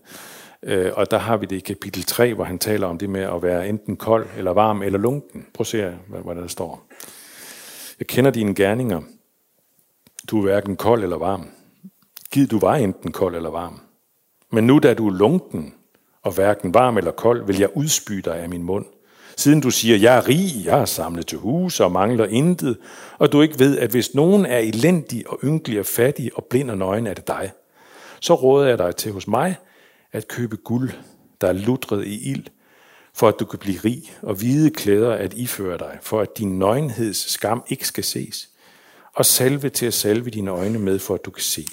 Øh, 0.62 0.92
og 0.96 1.10
der 1.10 1.18
har 1.18 1.36
vi 1.36 1.46
det 1.46 1.56
i 1.56 1.60
kapitel 1.60 2.02
3, 2.02 2.34
hvor 2.34 2.44
han 2.44 2.58
taler 2.58 2.86
om 2.86 2.98
det 2.98 3.10
med 3.10 3.20
at 3.20 3.42
være 3.42 3.68
enten 3.68 3.96
kold 3.96 4.26
eller 4.36 4.50
varm 4.50 4.82
eller 4.82 4.98
lunken. 4.98 5.46
Prøv 5.54 5.62
at 5.62 5.66
se, 5.66 5.94
hvad, 6.08 6.20
hvad 6.20 6.34
der 6.34 6.46
står. 6.46 6.86
Jeg 7.98 8.06
kender 8.06 8.30
dine 8.30 8.54
gerninger. 8.54 9.00
Du 10.30 10.38
er 10.38 10.42
hverken 10.42 10.76
kold 10.76 11.02
eller 11.02 11.18
varm. 11.18 11.48
Gid 12.32 12.46
du 12.46 12.58
var 12.58 12.74
enten 12.74 13.12
kold 13.12 13.36
eller 13.36 13.50
varm. 13.50 13.80
Men 14.52 14.66
nu 14.66 14.78
da 14.78 14.94
du 14.94 15.08
er 15.08 15.12
lunken 15.12 15.74
og 16.22 16.32
hverken 16.32 16.74
varm 16.74 16.98
eller 16.98 17.10
kold, 17.10 17.46
vil 17.46 17.58
jeg 17.58 17.76
udspy 17.76 18.12
dig 18.12 18.36
af 18.36 18.48
min 18.48 18.62
mund. 18.62 18.86
Siden 19.36 19.60
du 19.60 19.70
siger, 19.70 19.96
jeg 19.96 20.16
er 20.16 20.28
rig, 20.28 20.64
jeg 20.64 20.80
er 20.80 20.84
samlet 20.84 21.26
til 21.26 21.38
hus 21.38 21.80
og 21.80 21.92
mangler 21.92 22.26
intet, 22.26 22.78
og 23.18 23.32
du 23.32 23.42
ikke 23.42 23.58
ved, 23.58 23.78
at 23.78 23.90
hvis 23.90 24.14
nogen 24.14 24.46
er 24.46 24.58
elendig 24.58 25.30
og 25.30 25.38
ynkelig 25.44 25.80
og 25.80 25.86
fattig 25.86 26.30
og 26.34 26.44
blind 26.44 26.70
og 26.70 26.78
nøgen, 26.78 27.06
er 27.06 27.14
det 27.14 27.28
dig. 27.28 27.52
Så 28.20 28.34
råder 28.34 28.68
jeg 28.68 28.78
dig 28.78 28.96
til 28.96 29.12
hos 29.12 29.26
mig 29.26 29.56
at 30.12 30.28
købe 30.28 30.56
guld, 30.56 30.90
der 31.40 31.48
er 31.48 31.52
lutret 31.52 32.06
i 32.06 32.30
ild, 32.30 32.46
for 33.14 33.28
at 33.28 33.34
du 33.40 33.44
kan 33.44 33.58
blive 33.58 33.78
rig, 33.84 34.12
og 34.22 34.34
hvide 34.34 34.70
klæder 34.70 35.12
at 35.12 35.34
iføre 35.34 35.78
dig, 35.78 35.98
for 36.02 36.20
at 36.20 36.38
din 36.38 36.58
nøgenheds 36.58 37.30
skam 37.30 37.64
ikke 37.68 37.86
skal 37.86 38.04
ses, 38.04 38.48
og 39.14 39.26
salve 39.26 39.68
til 39.68 39.86
at 39.86 39.94
salve 39.94 40.30
dine 40.30 40.50
øjne 40.50 40.78
med, 40.78 40.98
for 40.98 41.14
at 41.14 41.24
du 41.24 41.30
kan 41.30 41.42
se. 41.42 41.66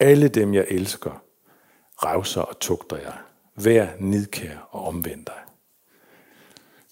Alle 0.00 0.28
dem, 0.28 0.54
jeg 0.54 0.66
elsker, 0.68 1.22
revser 1.96 2.40
og 2.40 2.60
tugter 2.60 2.96
jeg. 2.96 3.14
Vær 3.56 3.86
nidkær 3.98 4.68
og 4.70 4.86
omvend 4.86 5.26
dig. 5.26 5.49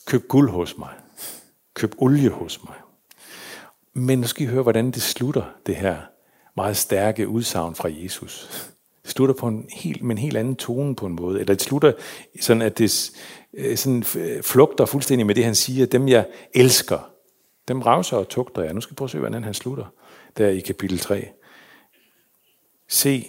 Køb 0.09 0.29
guld 0.29 0.51
hos 0.51 0.79
mig. 0.79 0.95
Køb 1.75 1.95
olie 1.99 2.31
hos 2.31 2.65
mig. 2.65 2.75
Men 3.95 4.19
nu 4.19 4.27
skal 4.27 4.43
I 4.43 4.47
høre, 4.47 4.63
hvordan 4.63 4.91
det 4.91 5.03
slutter, 5.03 5.43
det 5.67 5.77
her 5.77 5.97
meget 6.57 6.77
stærke 6.77 7.29
udsagn 7.29 7.75
fra 7.75 7.89
Jesus. 7.93 8.65
Det 9.03 9.11
slutter 9.11 9.35
på 9.35 9.47
en 9.47 9.69
helt, 9.73 10.03
med 10.03 10.11
en 10.11 10.19
helt 10.19 10.37
anden 10.37 10.57
tone 10.57 10.97
på 10.97 11.07
en 11.07 11.17
måde. 11.17 11.41
Eller 11.41 11.55
det 11.55 11.63
slutter 11.63 11.93
sådan, 12.41 12.63
at 12.63 12.79
det 12.79 13.11
øh, 13.55 13.77
sådan 13.77 14.05
øh, 14.17 14.43
flugter 14.43 14.87
fuldstændig 14.87 15.27
med 15.27 15.35
det, 15.35 15.45
han 15.45 15.55
siger. 15.55 15.87
Dem, 15.87 16.09
jeg 16.09 16.27
elsker, 16.55 17.11
dem 17.69 17.83
rauser 17.83 18.17
og 18.17 18.29
tugter 18.29 18.63
jeg. 18.63 18.75
Nu 18.75 18.81
skal 18.81 18.91
vi 18.91 18.97
prøve 18.97 19.07
at 19.07 19.11
se, 19.11 19.19
hvordan 19.19 19.45
han 19.45 19.55
slutter. 19.55 19.85
Der 20.37 20.49
i 20.49 20.61
kapitel 20.61 20.99
3. 20.99 21.29
Se, 22.89 23.27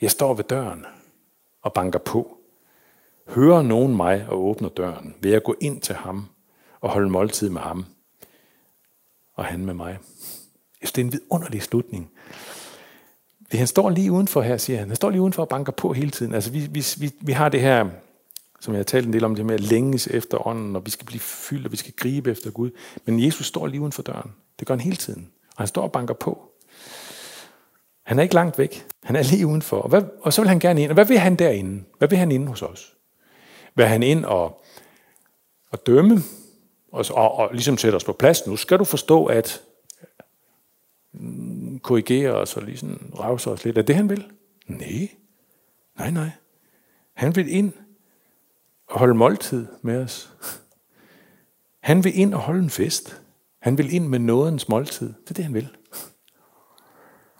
jeg 0.00 0.10
står 0.10 0.34
ved 0.34 0.44
døren 0.44 0.86
og 1.62 1.72
banker 1.72 1.98
på. 1.98 2.33
Hører 3.28 3.62
nogen 3.62 3.96
mig 3.96 4.26
og 4.28 4.44
åbner 4.44 4.68
døren, 4.68 5.14
vil 5.20 5.32
jeg 5.32 5.42
gå 5.42 5.54
ind 5.60 5.80
til 5.80 5.94
ham 5.94 6.26
og 6.80 6.90
holde 6.90 7.10
måltid 7.10 7.50
med 7.50 7.60
ham, 7.60 7.84
og 9.34 9.44
han 9.44 9.66
med 9.66 9.74
mig. 9.74 9.98
Det 10.80 10.98
er 10.98 11.04
en 11.04 11.12
vidunderlig 11.12 11.62
slutning. 11.62 12.10
Det, 13.50 13.58
han 13.58 13.66
står 13.66 13.90
lige 13.90 14.12
udenfor 14.12 14.42
her, 14.42 14.56
siger 14.56 14.78
han. 14.78 14.88
Han 14.88 14.96
står 14.96 15.10
lige 15.10 15.20
udenfor 15.20 15.42
og 15.42 15.48
banker 15.48 15.72
på 15.72 15.92
hele 15.92 16.10
tiden. 16.10 16.34
Altså, 16.34 16.50
vi, 16.50 16.58
vi, 16.58 16.84
vi, 16.98 17.10
vi 17.20 17.32
har 17.32 17.48
det 17.48 17.60
her, 17.60 17.88
som 18.60 18.74
jeg 18.74 18.78
har 18.78 18.84
talt 18.84 19.06
en 19.06 19.12
del 19.12 19.24
om, 19.24 19.34
det 19.34 19.46
med 19.46 19.54
at 19.54 19.60
længes 19.60 20.06
efter 20.06 20.46
ånden, 20.46 20.76
og 20.76 20.86
vi 20.86 20.90
skal 20.90 21.06
blive 21.06 21.20
fyldt, 21.20 21.66
og 21.66 21.72
vi 21.72 21.76
skal 21.76 21.92
gribe 21.96 22.30
efter 22.30 22.50
Gud. 22.50 22.70
Men 23.04 23.24
Jesus 23.24 23.46
står 23.46 23.66
lige 23.66 23.80
uden 23.80 23.92
for 23.92 24.02
døren. 24.02 24.32
Det 24.58 24.66
gør 24.66 24.74
han 24.74 24.80
hele 24.80 24.96
tiden. 24.96 25.30
Og 25.48 25.58
han 25.58 25.66
står 25.66 25.82
og 25.82 25.92
banker 25.92 26.14
på. 26.14 26.50
Han 28.02 28.18
er 28.18 28.22
ikke 28.22 28.34
langt 28.34 28.58
væk. 28.58 28.86
Han 29.02 29.16
er 29.16 29.22
lige 29.22 29.46
udenfor. 29.46 29.76
Og, 29.76 29.88
hvad, 29.88 30.02
og 30.20 30.32
så 30.32 30.42
vil 30.42 30.48
han 30.48 30.58
gerne 30.58 30.82
ind. 30.82 30.90
Og 30.90 30.94
hvad 30.94 31.04
vil 31.04 31.18
han 31.18 31.36
derinde? 31.36 31.84
Hvad 31.98 32.08
vil 32.08 32.18
han 32.18 32.32
inde 32.32 32.46
hos 32.46 32.62
os? 32.62 32.93
Vil 33.74 33.86
han 33.86 34.02
ind 34.02 34.24
og, 34.24 34.64
og 35.70 35.86
dømme? 35.86 36.18
Og, 36.92 37.04
og, 37.10 37.34
og 37.34 37.48
ligesom 37.52 37.78
sætte 37.78 37.96
os 37.96 38.04
på 38.04 38.12
plads? 38.12 38.46
Nu 38.46 38.56
skal 38.56 38.78
du 38.78 38.84
forstå, 38.84 39.26
at 39.26 39.62
mm, 41.12 41.78
korrigere 41.78 42.32
os 42.32 42.56
og 42.56 42.62
ligesom 42.62 43.12
rave 43.18 43.38
os 43.46 43.64
lidt. 43.64 43.78
Er 43.78 43.82
det, 43.82 43.96
han 43.96 44.08
vil? 44.08 44.26
Nej. 44.66 45.08
Nej, 45.98 46.10
nej. 46.10 46.30
Han 47.14 47.36
vil 47.36 47.52
ind 47.52 47.72
og 48.88 48.98
holde 48.98 49.14
måltid 49.14 49.66
med 49.82 50.00
os. 50.00 50.30
Han 51.80 52.04
vil 52.04 52.18
ind 52.18 52.34
og 52.34 52.40
holde 52.40 52.62
en 52.62 52.70
fest. 52.70 53.20
Han 53.58 53.78
vil 53.78 53.94
ind 53.94 54.06
med 54.06 54.18
nådens 54.18 54.68
måltid. 54.68 55.06
Det 55.06 55.30
er 55.30 55.34
det, 55.34 55.44
han 55.44 55.54
vil. 55.54 55.68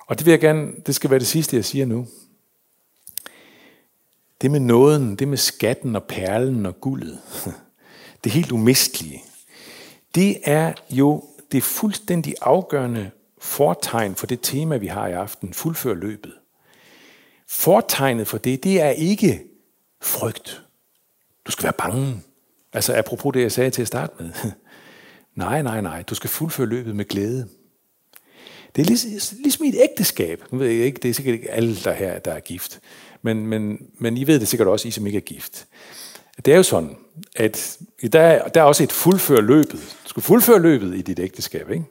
Og 0.07 0.19
det 0.19 0.27
vil 0.27 0.31
jeg 0.33 0.41
gerne, 0.41 0.73
det 0.87 0.95
skal 0.95 1.11
være 1.11 1.19
det 1.19 1.27
sidste, 1.27 1.57
jeg 1.57 1.65
siger 1.65 1.87
nu. 1.87 2.07
Det 4.45 4.51
med 4.51 4.61
nåden, 4.61 5.17
det 5.17 5.29
med 5.29 5.39
skatten 5.39 5.97
og 5.97 6.05
perlen 6.05 6.67
og 6.67 6.81
guldet, 6.81 7.19
det 8.25 8.33
helt 8.33 8.53
umistelige, 8.53 9.23
det 10.15 10.39
er 10.43 10.73
jo 10.91 11.25
det 11.53 11.63
fuldstændig 11.63 12.35
afgørende 12.41 13.11
fortegn 13.39 14.15
for 14.15 14.27
det 14.27 14.39
tema, 14.43 14.77
vi 14.77 14.87
har 14.87 15.07
i 15.07 15.13
aften, 15.13 15.55
fuldfør 15.55 15.95
løbet. 15.95 16.33
Fortegnet 17.49 18.27
for 18.27 18.39
det, 18.39 18.65
det 18.65 18.81
er 18.81 18.91
ikke 18.91 19.43
frygt. 20.03 20.63
Du 21.47 21.53
skal 21.53 21.63
være 21.63 21.73
bange. 21.73 22.23
Altså 22.73 22.97
apropos 22.97 23.33
det, 23.33 23.43
jeg 23.43 23.53
sagde 23.53 23.71
til 23.71 23.83
at 23.83 23.89
starte 23.89 24.13
med. 24.19 24.33
Nej, 25.35 25.63
nej, 25.63 25.81
nej. 25.81 26.03
Du 26.03 26.15
skal 26.15 26.31
fuldføre 26.31 26.67
løbet 26.67 26.97
med 26.97 27.05
glæde. 27.05 27.49
Det 28.77 28.83
er 28.83 28.87
ligesom, 28.87 29.39
ligesom 29.43 29.65
i 29.65 29.69
et 29.69 29.79
ægteskab. 29.91 30.45
Nu 30.51 30.59
ved 30.59 30.69
jeg 30.69 30.87
ikke, 30.87 31.01
det 31.03 31.11
er 31.11 31.15
sikkert 31.15 31.35
ikke 31.35 31.51
alle, 31.51 31.77
der 31.77 31.93
her, 31.93 32.19
der 32.19 32.33
er 32.33 32.41
gift. 32.41 32.81
Men, 33.25 33.47
men, 33.47 33.79
men 33.99 34.17
I 34.17 34.27
ved 34.27 34.41
det 34.41 34.49
sikkert 34.49 34.69
også, 34.69 34.89
I 34.89 34.91
som 34.91 35.07
ikke 35.07 35.17
er 35.17 35.21
gift. 35.21 35.67
Det 36.45 36.53
er 36.53 36.57
jo 36.57 36.63
sådan, 36.63 36.97
at 37.37 37.79
der, 38.03 38.49
der 38.49 38.61
er 38.61 38.65
også 38.65 38.83
et 38.83 38.93
fuldfør 38.93 39.41
løbet. 39.41 39.97
Du 40.05 40.09
skal 40.09 40.23
fuldføre 40.23 40.59
løbet 40.59 40.97
i 40.97 41.03
dit 41.03 41.19
ægteskab, 41.19 41.71
ikke? 41.71 41.85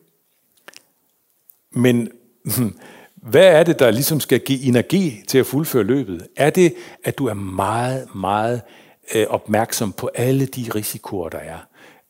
Men 1.71 2.11
hmm, 2.43 2.77
hvad 3.15 3.47
er 3.47 3.63
det, 3.63 3.79
der 3.79 3.91
ligesom 3.91 4.19
skal 4.19 4.39
give 4.39 4.63
energi 4.63 5.23
til 5.27 5.37
at 5.37 5.45
fuldføre 5.45 5.83
løbet? 5.83 6.27
Er 6.35 6.49
det, 6.49 6.75
at 7.03 7.17
du 7.17 7.25
er 7.27 7.33
meget, 7.33 8.15
meget 8.15 8.61
øh, 9.15 9.25
opmærksom 9.29 9.91
på 9.91 10.09
alle 10.15 10.45
de 10.45 10.65
risikoer, 10.75 11.29
der 11.29 11.37
er? 11.37 11.57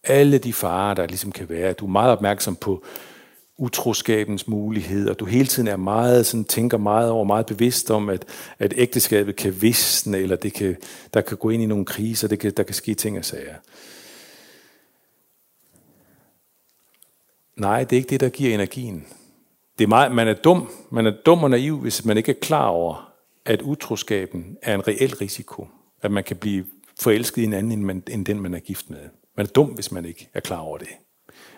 Alle 0.04 0.38
de 0.38 0.54
farer, 0.54 0.94
der 0.94 1.08
ligesom 1.08 1.32
kan 1.32 1.50
være. 1.50 1.74
Du 1.74 1.86
er 1.86 1.90
meget 1.90 2.12
opmærksom 2.12 2.56
på 2.56 2.84
utroskabens 3.58 4.48
muligheder. 4.48 5.14
Du 5.14 5.26
hele 5.26 5.48
tiden 5.48 5.68
er 5.68 5.76
meget, 5.76 6.26
sådan, 6.26 6.46
tænker 6.46 6.78
meget 6.78 7.10
over, 7.10 7.24
meget 7.24 7.46
bevidst 7.46 7.92
om, 7.92 8.10
at, 8.10 8.26
at 8.60 8.74
ægteskabet 8.78 9.36
kan 9.36 9.62
visne, 9.62 10.18
eller 10.18 10.36
det 10.36 10.54
kan, 10.54 10.76
der 11.14 11.22
kan 11.22 11.38
gå 11.38 11.50
ind 11.50 11.64
i 11.64 11.66
nogle 11.66 11.86
kriser, 11.86 12.28
det 12.28 12.40
kan, 12.40 12.54
der 12.58 12.64
kan 12.64 12.76
ske 12.76 12.94
ting 12.94 13.18
og 13.18 13.26
sager. 13.26 13.56
Nej, 17.56 17.84
det 17.84 17.96
er 17.96 17.98
ikke 17.98 18.10
det, 18.10 18.20
der 18.20 18.30
giver 18.30 18.54
energien. 18.54 19.06
Det 19.78 19.84
er 19.84 19.88
meget, 19.88 20.12
man 20.12 20.28
er 20.28 20.34
dum, 20.34 20.70
man 20.90 21.06
er 21.06 21.14
dum 21.26 21.44
og 21.44 21.50
naiv, 21.50 21.78
hvis 21.78 22.06
man 22.06 22.18
ikke 22.18 22.32
er 22.32 22.40
klar 22.42 22.68
over, 22.68 23.14
at 23.46 23.62
utroskaben 23.62 24.58
er 24.62 24.76
en 24.76 24.88
reel 24.88 25.16
risiko. 25.16 25.68
At 26.02 26.12
man 26.12 26.24
kan 26.24 26.38
blive 26.38 26.66
forelsket 27.02 27.42
i 27.42 27.46
en 27.46 27.54
anden, 27.54 27.72
end, 27.72 27.82
man, 27.82 28.04
end 28.10 28.26
den, 28.26 28.40
man 28.40 28.54
er 28.54 28.60
gift 28.60 28.90
med. 28.90 29.10
Man 29.38 29.46
er 29.46 29.52
dum, 29.52 29.68
hvis 29.68 29.92
man 29.92 30.06
ikke 30.06 30.30
er 30.34 30.40
klar 30.40 30.60
over 30.60 30.78
det. 30.78 30.88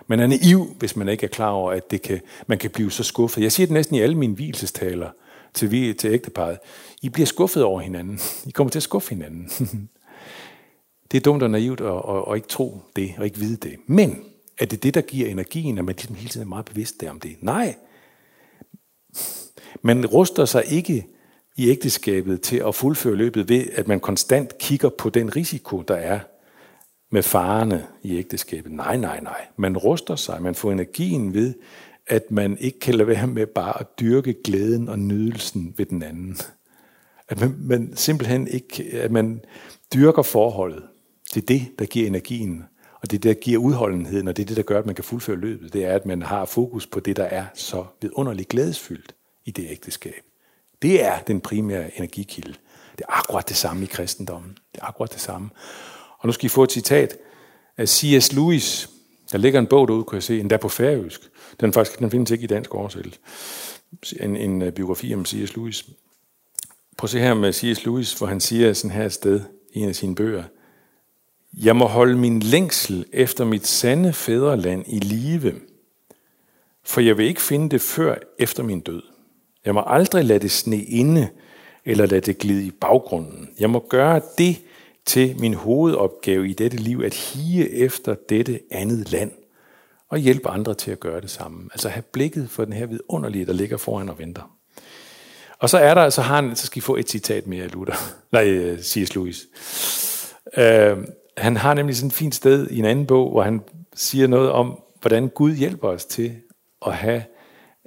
Man 0.08 0.20
er 0.20 0.28
naiv, 0.28 0.76
hvis 0.80 0.96
man 0.96 1.10
ikke 1.10 1.24
er 1.24 1.30
klar 1.30 1.50
over, 1.50 1.72
at 1.72 1.92
det 1.92 2.02
kan, 2.02 2.22
man 2.48 2.58
kan 2.58 2.70
blive 2.70 2.92
så 2.92 3.04
skuffet. 3.04 3.42
Jeg 3.42 3.52
siger 3.52 3.68
det 3.68 3.74
næsten 3.74 3.96
i 3.96 4.02
alle 4.02 4.18
mine 4.18 4.36
hvilesestaler 4.36 5.10
til, 5.54 5.72
vi, 5.72 5.94
til 5.94 6.12
ægteparet. 6.14 6.58
I 7.02 7.10
bliver 7.10 7.26
skuffet 7.26 7.64
over 7.64 7.82
hinanden. 7.82 8.20
I 8.46 8.52
kommer 8.52 8.72
til 8.72 8.80
at 8.80 8.84
skuffe 8.84 9.10
hinanden. 9.10 9.50
det 11.12 11.18
er 11.18 11.22
dumt 11.22 11.44
og 11.44 11.50
naivt 11.50 11.82
at, 11.82 11.88
at, 11.88 12.24
at 12.30 12.36
ikke 12.36 12.48
tro 12.48 12.82
det, 12.96 13.14
og 13.18 13.26
ikke 13.26 13.40
vide 13.40 13.58
det. 13.58 13.76
Men 13.88 14.24
er 14.60 14.66
det 14.66 14.84
det, 14.84 14.94
der 14.94 15.02
giver 15.02 15.30
energien, 15.30 15.78
at 15.78 15.86
man 15.86 15.96
ligesom 15.96 16.16
hele 16.16 16.30
tiden 16.30 16.48
er 16.48 16.50
meget 16.50 16.66
bevidst 16.66 17.02
der 17.02 17.10
om 17.10 17.20
det? 17.20 17.36
Nej. 17.42 17.76
Man 19.82 20.06
ruster 20.06 20.46
sig 20.46 20.64
ikke 20.68 21.08
i 21.56 21.70
ægteskabet 21.70 22.42
til 22.42 22.64
at 22.68 22.76
fuldføre 22.76 23.16
løbet 23.16 23.50
ved, 23.50 23.66
at 23.74 23.88
man 23.88 24.00
konstant 24.00 24.58
kigger 24.58 24.90
på 24.90 25.10
den 25.10 25.36
risiko, 25.36 25.82
der 25.82 25.96
er 25.96 26.20
med 27.16 27.24
farerne 27.24 27.88
i 28.04 28.18
ægteskabet. 28.18 28.72
Nej, 28.72 28.98
nej, 28.98 29.20
nej. 29.20 29.48
Man 29.58 29.78
ruster 29.78 30.16
sig, 30.16 30.42
man 30.42 30.56
får 30.56 30.72
energien 30.72 31.34
ved, 31.34 31.54
at 32.08 32.32
man 32.32 32.58
ikke 32.58 32.80
kan 32.80 32.96
lade 32.96 33.08
være 33.08 33.28
med 33.28 33.46
bare 33.46 33.80
at 33.80 34.00
dyrke 34.00 34.36
glæden 34.44 34.90
og 34.90 35.00
nydelsen 35.00 35.74
ved 35.78 35.86
den 35.86 36.04
anden. 36.04 36.38
At 37.30 37.40
man, 37.40 37.56
man 37.60 37.96
simpelthen 37.96 38.48
ikke, 38.48 38.84
at 38.94 39.12
man 39.12 39.42
dyrker 39.94 40.22
forholdet. 40.22 40.84
Det 41.34 41.42
er 41.42 41.46
det, 41.46 41.80
der 41.80 41.86
giver 41.86 42.08
energien, 42.08 42.64
og 43.02 43.12
det 43.12 43.18
er 43.18 43.22
det, 43.22 43.36
der 43.36 43.42
giver 43.42 43.62
udholdenheden, 43.62 44.28
og 44.28 44.38
det 44.38 44.44
er 44.44 44.48
det, 44.48 44.58
der 44.58 44.64
gør, 44.64 44.80
at 44.80 44.86
man 44.86 44.96
kan 44.96 45.04
fuldføre 45.04 45.38
løbet. 45.38 45.74
Det 45.74 45.86
er, 45.86 45.94
at 45.94 46.06
man 46.06 46.22
har 46.22 46.46
fokus 46.46 46.88
på 46.88 47.00
det, 47.00 47.16
der 47.16 47.24
er 47.24 47.46
så 47.54 47.86
vidunderligt 48.02 48.50
glædesfyldt 48.50 49.16
i 49.46 49.52
det 49.52 49.66
ægteskab. 49.70 50.24
Det 50.82 51.04
er 51.04 51.20
den 51.20 51.42
primære 51.42 51.98
energikilde. 51.98 52.54
Det 52.98 53.02
er 53.10 53.20
akkurat 53.20 53.50
det 53.50 53.58
samme 53.58 53.84
i 53.84 53.86
kristendommen. 53.86 54.58
Det 54.74 54.82
er 54.82 54.86
akkurat 54.86 55.14
det 55.14 55.22
samme. 55.22 55.50
Og 56.26 56.28
nu 56.28 56.34
skal 56.34 56.46
I 56.46 56.50
få 56.50 56.64
et 56.64 56.72
citat 56.72 57.18
af 57.78 57.90
C.S. 57.90 58.34
Lewis. 58.34 58.90
Der 59.32 59.38
ligger 59.38 59.60
en 59.60 59.68
bog 59.68 59.88
derude, 59.88 60.04
kunne 60.04 60.16
jeg 60.16 60.24
se, 60.24 60.40
endda 60.40 60.58
på 60.58 60.70
færøsk. 60.70 61.22
Den, 61.60 61.74
faktisk, 61.74 62.00
den 62.00 62.12
findes 62.12 62.32
ikke 62.32 62.44
i 62.44 62.48
dansk 62.48 62.76
oversættelse. 62.76 63.20
En, 64.20 64.36
en 64.36 64.62
uh, 64.62 64.70
biografi 64.70 65.14
om 65.14 65.26
C.S. 65.26 65.56
Lewis. 65.56 65.86
Prøv 66.98 67.06
at 67.06 67.10
se 67.10 67.20
her 67.20 67.34
med 67.34 67.54
C.S. 67.54 67.86
Lewis, 67.86 68.14
hvor 68.14 68.28
han 68.28 68.40
siger 68.40 68.74
sådan 68.74 68.92
her 68.92 69.06
et 69.06 69.14
sted 69.14 69.42
i 69.74 69.80
en 69.80 69.90
af 69.90 69.96
sine 69.96 70.16
bøger. 70.16 70.44
Jeg 71.54 71.76
må 71.76 71.86
holde 71.86 72.18
min 72.18 72.40
længsel 72.40 73.06
efter 73.14 73.46
mit 73.46 73.68
sande 73.68 74.14
fædreland 74.14 74.84
i 74.88 75.00
live, 75.00 75.54
for 76.84 77.02
jeg 77.02 77.18
vil 77.18 77.26
ikke 77.26 77.42
finde 77.42 77.70
det 77.70 77.82
før 77.82 78.16
efter 78.40 78.64
min 78.64 78.80
død. 78.80 79.02
Jeg 79.66 79.74
må 79.74 79.84
aldrig 79.88 80.26
lade 80.26 80.40
det 80.40 80.52
sne 80.52 80.84
inde, 80.84 81.30
eller 81.86 82.06
lade 82.06 82.22
det 82.22 82.38
glide 82.38 82.66
i 82.66 82.72
baggrunden. 82.72 83.50
Jeg 83.60 83.70
må 83.70 83.86
gøre 83.90 84.22
det 84.38 84.58
til 85.06 85.40
min 85.40 85.54
hovedopgave 85.54 86.50
i 86.50 86.54
dette 86.54 86.78
liv, 86.78 87.02
at 87.06 87.14
hige 87.14 87.72
efter 87.72 88.16
dette 88.30 88.60
andet 88.72 89.12
land, 89.12 89.32
og 90.10 90.18
hjælpe 90.18 90.50
andre 90.50 90.74
til 90.74 90.92
at 90.92 91.00
gøre 91.00 91.22
det 91.22 91.30
samme. 91.30 91.70
Altså 91.72 91.90
have 91.90 92.04
blikket 92.04 92.50
for 92.50 92.66
den 92.66 92.74
her 92.74 92.86
vidunderlige, 92.86 93.46
der 93.46 93.54
ligger 93.54 93.78
foran 93.78 94.10
og 94.10 94.20
venter. 94.20 94.56
Og 95.60 95.70
så 95.70 95.78
er 95.78 95.94
der, 95.94 96.10
så 96.10 96.22
har 96.22 96.36
han, 96.36 96.56
så 96.56 96.66
skal 96.66 96.78
I 96.78 96.82
få 96.82 96.96
et 96.96 97.10
citat 97.10 97.48
mere, 97.48 97.68
Luther. 97.68 97.96
Nej, 98.32 98.48
øh, 98.48 98.80
C.S. 98.82 99.16
Lewis. 99.16 99.48
Uh, 100.58 101.04
han 101.38 101.58
har 101.58 101.74
nemlig 101.74 101.96
sådan 101.96 102.08
et 102.08 102.14
fint 102.14 102.36
sted 102.36 102.68
i 102.70 102.80
en 102.80 102.86
anden 102.86 103.06
bog, 103.06 103.32
hvor 103.32 103.42
han 103.44 103.62
siger 103.96 104.28
noget 104.28 104.52
om, 104.52 104.82
hvordan 105.02 105.30
Gud 105.30 105.56
hjælper 105.56 105.88
os 105.88 106.06
til 106.06 106.36
at 106.86 106.94
have, 106.94 107.24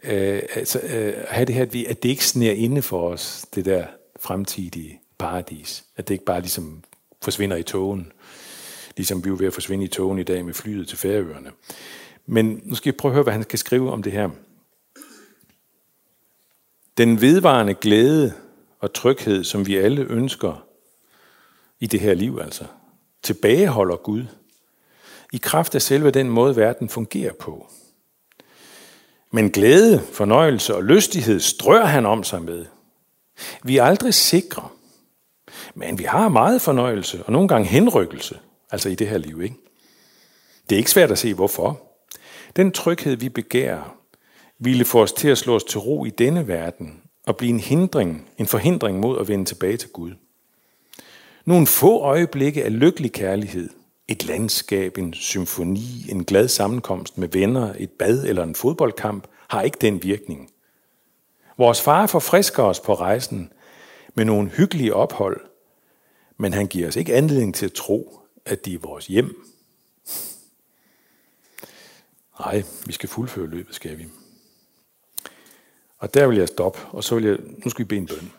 uh, 0.04 0.38
altså, 0.54 0.80
uh, 0.84 1.24
have 1.28 1.44
det 1.44 1.54
her, 1.54 1.62
at, 1.62 1.72
vi, 1.72 1.86
at 1.86 2.02
det 2.02 2.08
ikke 2.08 2.26
sner 2.26 2.52
inde 2.52 2.82
for 2.82 3.08
os, 3.08 3.46
det 3.54 3.64
der 3.64 3.84
fremtidige 4.20 5.00
paradis. 5.18 5.84
At 5.96 6.08
det 6.08 6.14
ikke 6.14 6.24
bare 6.24 6.40
ligesom 6.40 6.82
forsvinder 7.22 7.56
i 7.56 7.62
togen, 7.62 8.12
ligesom 8.96 9.24
vi 9.24 9.30
er 9.30 9.34
ved 9.34 9.46
at 9.46 9.54
forsvinde 9.54 9.84
i 9.84 9.88
togen 9.88 10.18
i 10.18 10.22
dag 10.22 10.44
med 10.44 10.54
flyet 10.54 10.88
til 10.88 10.98
Færøerne. 10.98 11.50
Men 12.26 12.60
nu 12.64 12.74
skal 12.74 12.90
jeg 12.90 12.96
prøve 12.96 13.10
at 13.10 13.14
høre, 13.14 13.22
hvad 13.22 13.32
han 13.32 13.42
skal 13.42 13.58
skrive 13.58 13.92
om 13.92 14.02
det 14.02 14.12
her. 14.12 14.30
Den 16.98 17.20
vedvarende 17.20 17.74
glæde 17.74 18.32
og 18.80 18.92
tryghed, 18.92 19.44
som 19.44 19.66
vi 19.66 19.76
alle 19.76 20.02
ønsker 20.02 20.64
i 21.80 21.86
det 21.86 22.00
her 22.00 22.14
liv, 22.14 22.38
altså, 22.42 22.64
tilbageholder 23.22 23.96
Gud 23.96 24.24
i 25.32 25.36
kraft 25.36 25.74
af 25.74 25.82
selve 25.82 26.10
den 26.10 26.30
måde, 26.30 26.56
verden 26.56 26.88
fungerer 26.88 27.32
på. 27.32 27.70
Men 29.30 29.50
glæde, 29.50 30.00
fornøjelse 30.12 30.74
og 30.74 30.84
lystighed 30.84 31.40
strør 31.40 31.84
han 31.84 32.06
om 32.06 32.24
sig 32.24 32.42
med. 32.42 32.66
Vi 33.62 33.76
er 33.76 33.84
aldrig 33.84 34.14
sikre, 34.14 34.68
men 35.78 35.98
vi 35.98 36.04
har 36.04 36.28
meget 36.28 36.62
fornøjelse 36.62 37.22
og 37.24 37.32
nogle 37.32 37.48
gange 37.48 37.68
henrykkelse, 37.68 38.38
altså 38.70 38.88
i 38.88 38.94
det 38.94 39.08
her 39.08 39.18
liv. 39.18 39.42
Ikke? 39.42 39.56
Det 40.68 40.76
er 40.76 40.78
ikke 40.78 40.90
svært 40.90 41.10
at 41.10 41.18
se, 41.18 41.34
hvorfor. 41.34 41.80
Den 42.56 42.72
tryghed, 42.72 43.16
vi 43.16 43.28
begærer, 43.28 43.96
ville 44.58 44.84
få 44.84 45.02
os 45.02 45.12
til 45.12 45.28
at 45.28 45.38
slå 45.38 45.54
os 45.54 45.64
til 45.64 45.78
ro 45.78 46.04
i 46.04 46.10
denne 46.10 46.48
verden 46.48 47.02
og 47.26 47.36
blive 47.36 47.50
en 47.50 47.60
hindring, 47.60 48.28
en 48.38 48.46
forhindring 48.46 49.00
mod 49.00 49.20
at 49.20 49.28
vende 49.28 49.44
tilbage 49.44 49.76
til 49.76 49.88
Gud. 49.88 50.12
Nogle 51.44 51.66
få 51.66 52.00
øjeblikke 52.00 52.64
af 52.64 52.78
lykkelig 52.78 53.12
kærlighed, 53.12 53.70
et 54.08 54.26
landskab, 54.26 54.98
en 54.98 55.14
symfoni, 55.14 56.06
en 56.10 56.24
glad 56.24 56.48
sammenkomst 56.48 57.18
med 57.18 57.28
venner, 57.28 57.74
et 57.78 57.90
bad 57.90 58.24
eller 58.24 58.42
en 58.42 58.54
fodboldkamp, 58.54 59.26
har 59.48 59.62
ikke 59.62 59.78
den 59.80 60.02
virkning. 60.02 60.50
Vores 61.58 61.82
far 61.82 62.06
forfrisker 62.06 62.62
os 62.62 62.80
på 62.80 62.94
rejsen 62.94 63.52
med 64.14 64.24
nogle 64.24 64.48
hyggelige 64.48 64.94
ophold, 64.94 65.47
men 66.38 66.52
han 66.52 66.66
giver 66.66 66.88
os 66.88 66.96
ikke 66.96 67.14
anledning 67.14 67.54
til 67.54 67.66
at 67.66 67.72
tro, 67.72 68.20
at 68.44 68.64
de 68.64 68.74
er 68.74 68.78
vores 68.78 69.06
hjem. 69.06 69.44
Nej, 72.40 72.62
vi 72.86 72.92
skal 72.92 73.08
fuldføre 73.08 73.46
løbet, 73.46 73.74
skal 73.74 73.98
vi. 73.98 74.06
Og 75.98 76.14
der 76.14 76.26
vil 76.26 76.38
jeg 76.38 76.48
stoppe, 76.48 76.78
og 76.90 77.04
så 77.04 77.14
vil 77.14 77.24
jeg, 77.24 77.38
nu 77.64 77.70
skal 77.70 77.78
vi 77.78 77.88
bede 77.88 78.00
en 78.00 78.06
bøn. 78.06 78.32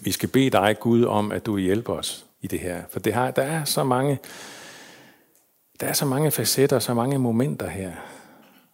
Vi 0.00 0.12
skal 0.12 0.28
bede 0.28 0.50
dig, 0.50 0.76
Gud, 0.80 1.04
om, 1.04 1.32
at 1.32 1.46
du 1.46 1.58
hjælper 1.58 1.92
os 1.92 2.26
i 2.42 2.46
det 2.46 2.60
her. 2.60 2.82
For 2.90 3.00
det 3.00 3.12
har, 3.12 3.30
der 3.30 3.42
er 3.42 3.64
så 3.64 3.84
mange, 3.84 4.18
der 5.80 5.86
er 5.86 5.92
så 5.92 6.06
mange 6.06 6.30
facetter, 6.30 6.78
så 6.78 6.94
mange 6.94 7.18
momenter 7.18 7.68
her. 7.68 7.92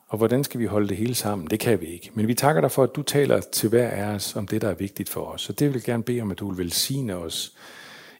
Og 0.09 0.19
hvordan 0.19 0.45
skal 0.45 0.61
vi 0.61 0.67
holde 0.67 0.89
det 0.89 0.97
hele 0.97 1.15
sammen? 1.15 1.47
Det 1.47 1.61
kan 1.61 1.81
vi 1.81 1.87
ikke. 1.87 2.11
Men 2.15 2.29
vi 2.29 2.35
takker 2.35 2.61
dig 2.61 2.71
for, 2.71 2.83
at 2.83 2.97
du 2.97 3.03
taler 3.03 3.41
til 3.41 3.69
hver 3.69 3.89
af 3.89 4.05
os 4.05 4.37
om 4.37 4.47
det, 4.47 4.63
der 4.63 4.69
er 4.69 4.75
vigtigt 4.75 5.09
for 5.09 5.25
os. 5.25 5.43
Så 5.43 5.53
det 5.53 5.67
vil 5.67 5.75
jeg 5.75 5.83
gerne 5.83 6.03
bede 6.03 6.21
om, 6.21 6.31
at 6.31 6.39
du 6.39 6.49
vil 6.49 6.59
velsigne 6.59 7.17
os 7.17 7.57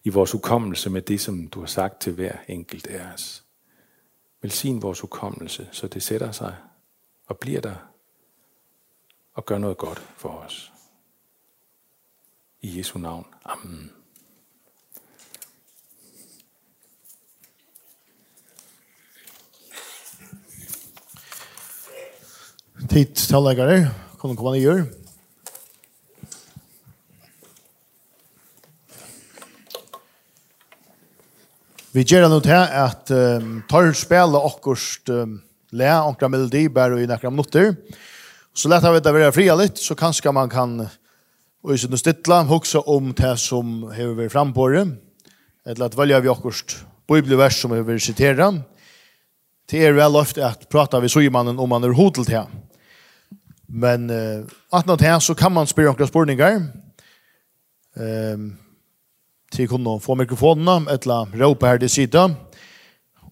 i 0.05 0.09
vores 0.09 0.33
hukommelse 0.33 0.91
med 0.91 1.03
det, 1.03 1.21
som 1.21 1.49
du 1.49 1.61
har 1.61 1.67
sagt 1.67 2.01
til 2.01 2.13
hver 2.13 2.37
enkelt 2.49 2.87
af 2.87 3.13
os. 3.15 3.45
Velsign 4.43 4.83
vores 4.83 5.01
hukommelse, 5.01 5.69
så 5.73 5.89
det 5.89 6.03
sætter 6.03 6.33
sig 6.33 6.57
og 7.27 7.39
bliver 7.39 7.61
der 7.61 7.75
og 9.35 9.47
gør 9.47 9.59
noget 9.59 9.77
godt 9.77 9.99
for 10.17 10.29
os. 10.29 10.73
I 12.61 12.79
Jesu 12.79 12.99
navn. 12.99 13.27
Amen. 13.45 13.93
Tid 22.91 23.15
tallegare, 23.15 23.95
kunne 24.19 24.37
komme 24.37 24.59
ned 24.59 25.02
Vi 31.93 32.07
gjør 32.09 32.25
nå 32.33 32.39
til 32.41 32.57
at 32.57 33.11
um, 33.13 33.59
tar 33.69 33.91
spille 33.93 34.39
akkurat 34.41 35.11
um, 35.13 35.35
le, 35.77 35.89
akkurat 35.93 36.33
melodi, 36.33 36.63
bare 36.73 37.03
i 37.03 37.09
nekker 37.09 37.29
minutter. 37.29 37.75
Så 38.57 38.71
lett 38.73 38.85
har 38.85 38.95
vi 38.95 39.03
det 39.05 39.13
være 39.13 39.35
fria 39.37 39.57
litt, 39.61 39.77
så 39.77 39.93
kanskje 39.97 40.33
man 40.33 40.49
kan 40.49 40.79
og 41.63 41.75
i 41.75 41.77
sin 41.79 41.93
stittla, 42.01 42.41
hukse 42.49 42.81
om 42.91 43.13
det 43.15 43.35
som 43.39 43.85
har 43.93 44.17
vært 44.17 44.33
frem 44.33 44.55
på 44.57 44.71
det. 44.73 44.87
Eller 45.69 45.87
at 45.87 45.99
velger 45.99 46.25
vi 46.25 46.33
akkurat 46.33 46.75
bibelvers 47.13 47.61
som 47.61 47.77
har 47.77 47.85
vært 47.85 48.07
siteret. 48.09 48.63
Det 49.71 49.85
er 49.85 49.93
vel 49.95 50.17
ofte 50.17 50.43
at 50.49 50.65
prata 50.73 50.99
vi 51.01 51.13
symannen 51.13 51.61
om 51.61 51.71
man 51.71 51.85
er 51.85 51.95
hodel 51.95 52.25
til. 52.25 52.49
Men 53.69 54.09
uh, 54.09 54.49
at 54.73 54.89
nå 54.89 54.97
til 54.97 55.21
så 55.29 55.37
kan 55.37 55.53
man 55.53 55.69
spørre 55.69 55.93
akkurat 55.93 56.09
spørninger. 56.09 56.61
Um, 58.01 58.55
til 59.53 59.69
kunne 59.69 59.99
få 60.01 60.17
mikrofonene, 60.19 60.89
etla 60.93 61.25
råpe 61.29 61.69
her 61.69 61.83
til 61.83 61.91
sida, 61.93 62.29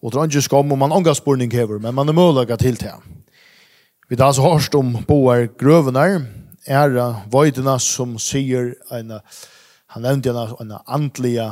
og 0.01 0.13
det 0.13 0.19
er 0.21 0.29
ikke 0.29 0.45
skam 0.45 0.73
om 0.73 0.79
man 0.81 0.93
ångas 0.93 1.21
spurning 1.21 1.53
hever, 1.53 1.79
men 1.79 1.95
man 1.95 2.09
er 2.09 2.17
mulig 2.17 2.49
til 2.59 2.77
det. 2.81 2.95
Vi 4.09 4.17
har 4.19 4.27
altså 4.27 4.43
hørt 4.43 4.75
om 4.75 4.97
boer 5.07 5.47
grøvene, 5.59 6.27
er 6.67 7.25
voidene 7.31 7.79
som 7.81 8.19
sier 8.19 8.75
en, 8.93 9.13
han 9.95 10.03
nevnte 10.03 10.31
en, 10.31 10.55
en 10.61 10.79
andlige 10.87 11.47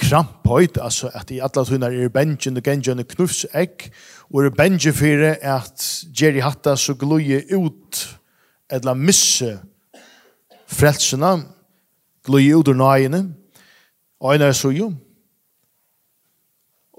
kramphøyt, 0.00 0.78
altså 0.80 1.10
at 1.14 1.30
i 1.30 1.40
alle 1.40 1.64
tunner 1.66 1.92
er 1.92 2.12
benjen 2.12 2.56
og 2.56 2.64
genjen 2.64 3.02
og 3.02 3.34
ekk, 3.54 3.90
og 4.30 4.44
er 4.44 4.54
benjen 4.56 4.96
for 4.96 5.24
at 5.28 5.86
Jerry 6.20 6.40
Hatta 6.40 6.76
så 6.76 6.94
gløye 6.94 7.42
ut 7.56 8.18
eller 8.70 8.94
misse 8.94 9.58
frelsene, 10.70 11.44
gløye 12.26 12.56
ut 12.56 12.68
ur 12.68 12.78
nøyene, 12.78 13.24
Og 14.20 14.34
en 14.34 14.42
er 14.42 14.52
suju. 14.52 14.90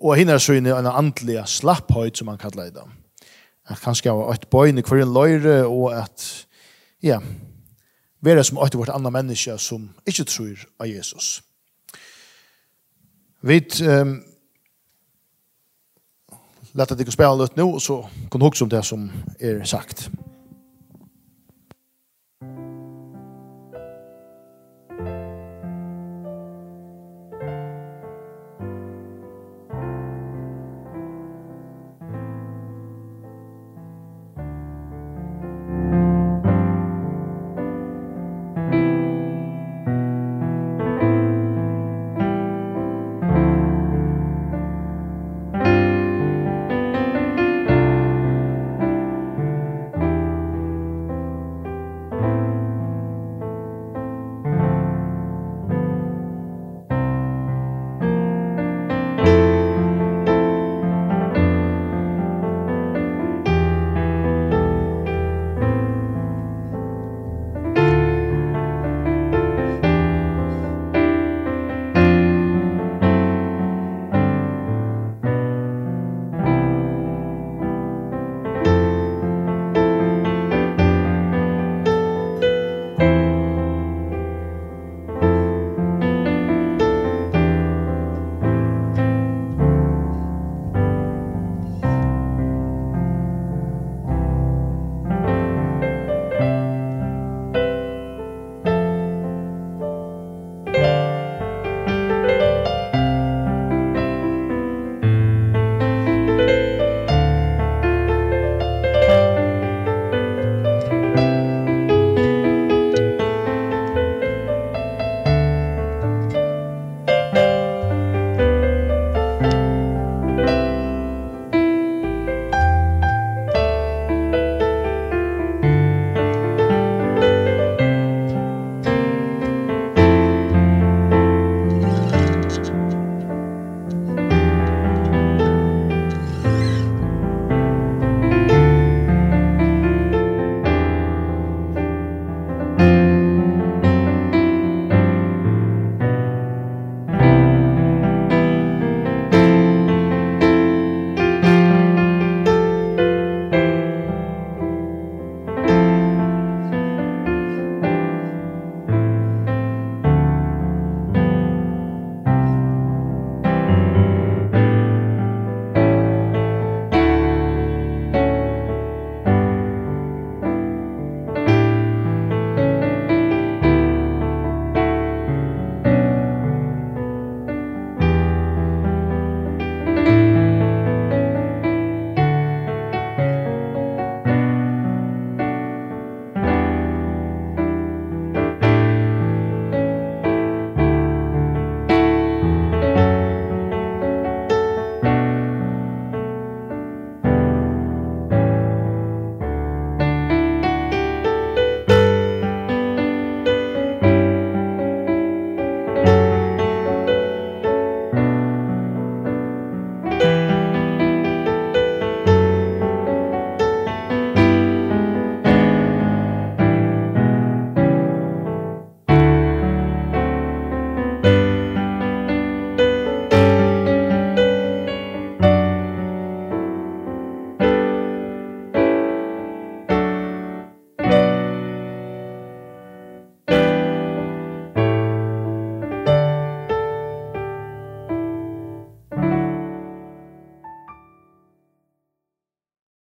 Og 0.01 0.15
hinn 0.17 0.30
er 0.30 0.41
suju 0.41 0.57
en 0.57 0.89
andelig 0.89 1.43
slapphøyt, 1.45 2.17
som 2.17 2.26
man 2.32 2.41
kallar 2.41 2.74
det. 2.74 2.88
At 3.69 3.82
kanskje 3.84 4.11
ha 4.11 4.34
et 4.34 4.49
bøyne 4.49 4.82
hver 4.82 5.03
en 5.03 5.13
løyre, 5.13 5.67
og 5.67 5.93
at, 5.93 6.47
ja, 7.03 7.19
være 8.22 8.43
som 8.43 8.57
åtte 8.57 8.78
vårt 8.78 8.89
andre 8.89 9.11
menneske 9.11 9.57
som 9.57 9.89
ikke 10.07 10.24
tror 10.24 10.65
av 10.80 10.89
Jesus. 10.89 11.41
Vi 13.41 13.57
um, 13.89 14.19
lette 16.78 16.97
deg 16.97 17.09
å 17.09 17.13
spille 17.13 17.38
litt 17.41 17.57
nå, 17.57 17.65
og 17.65 17.82
så 17.82 18.01
kan 18.32 18.41
du 18.41 18.45
huske 18.45 18.65
om 18.65 18.69
det 18.69 18.84
som 18.86 19.07
er 19.39 19.63
sagt. 19.65 20.09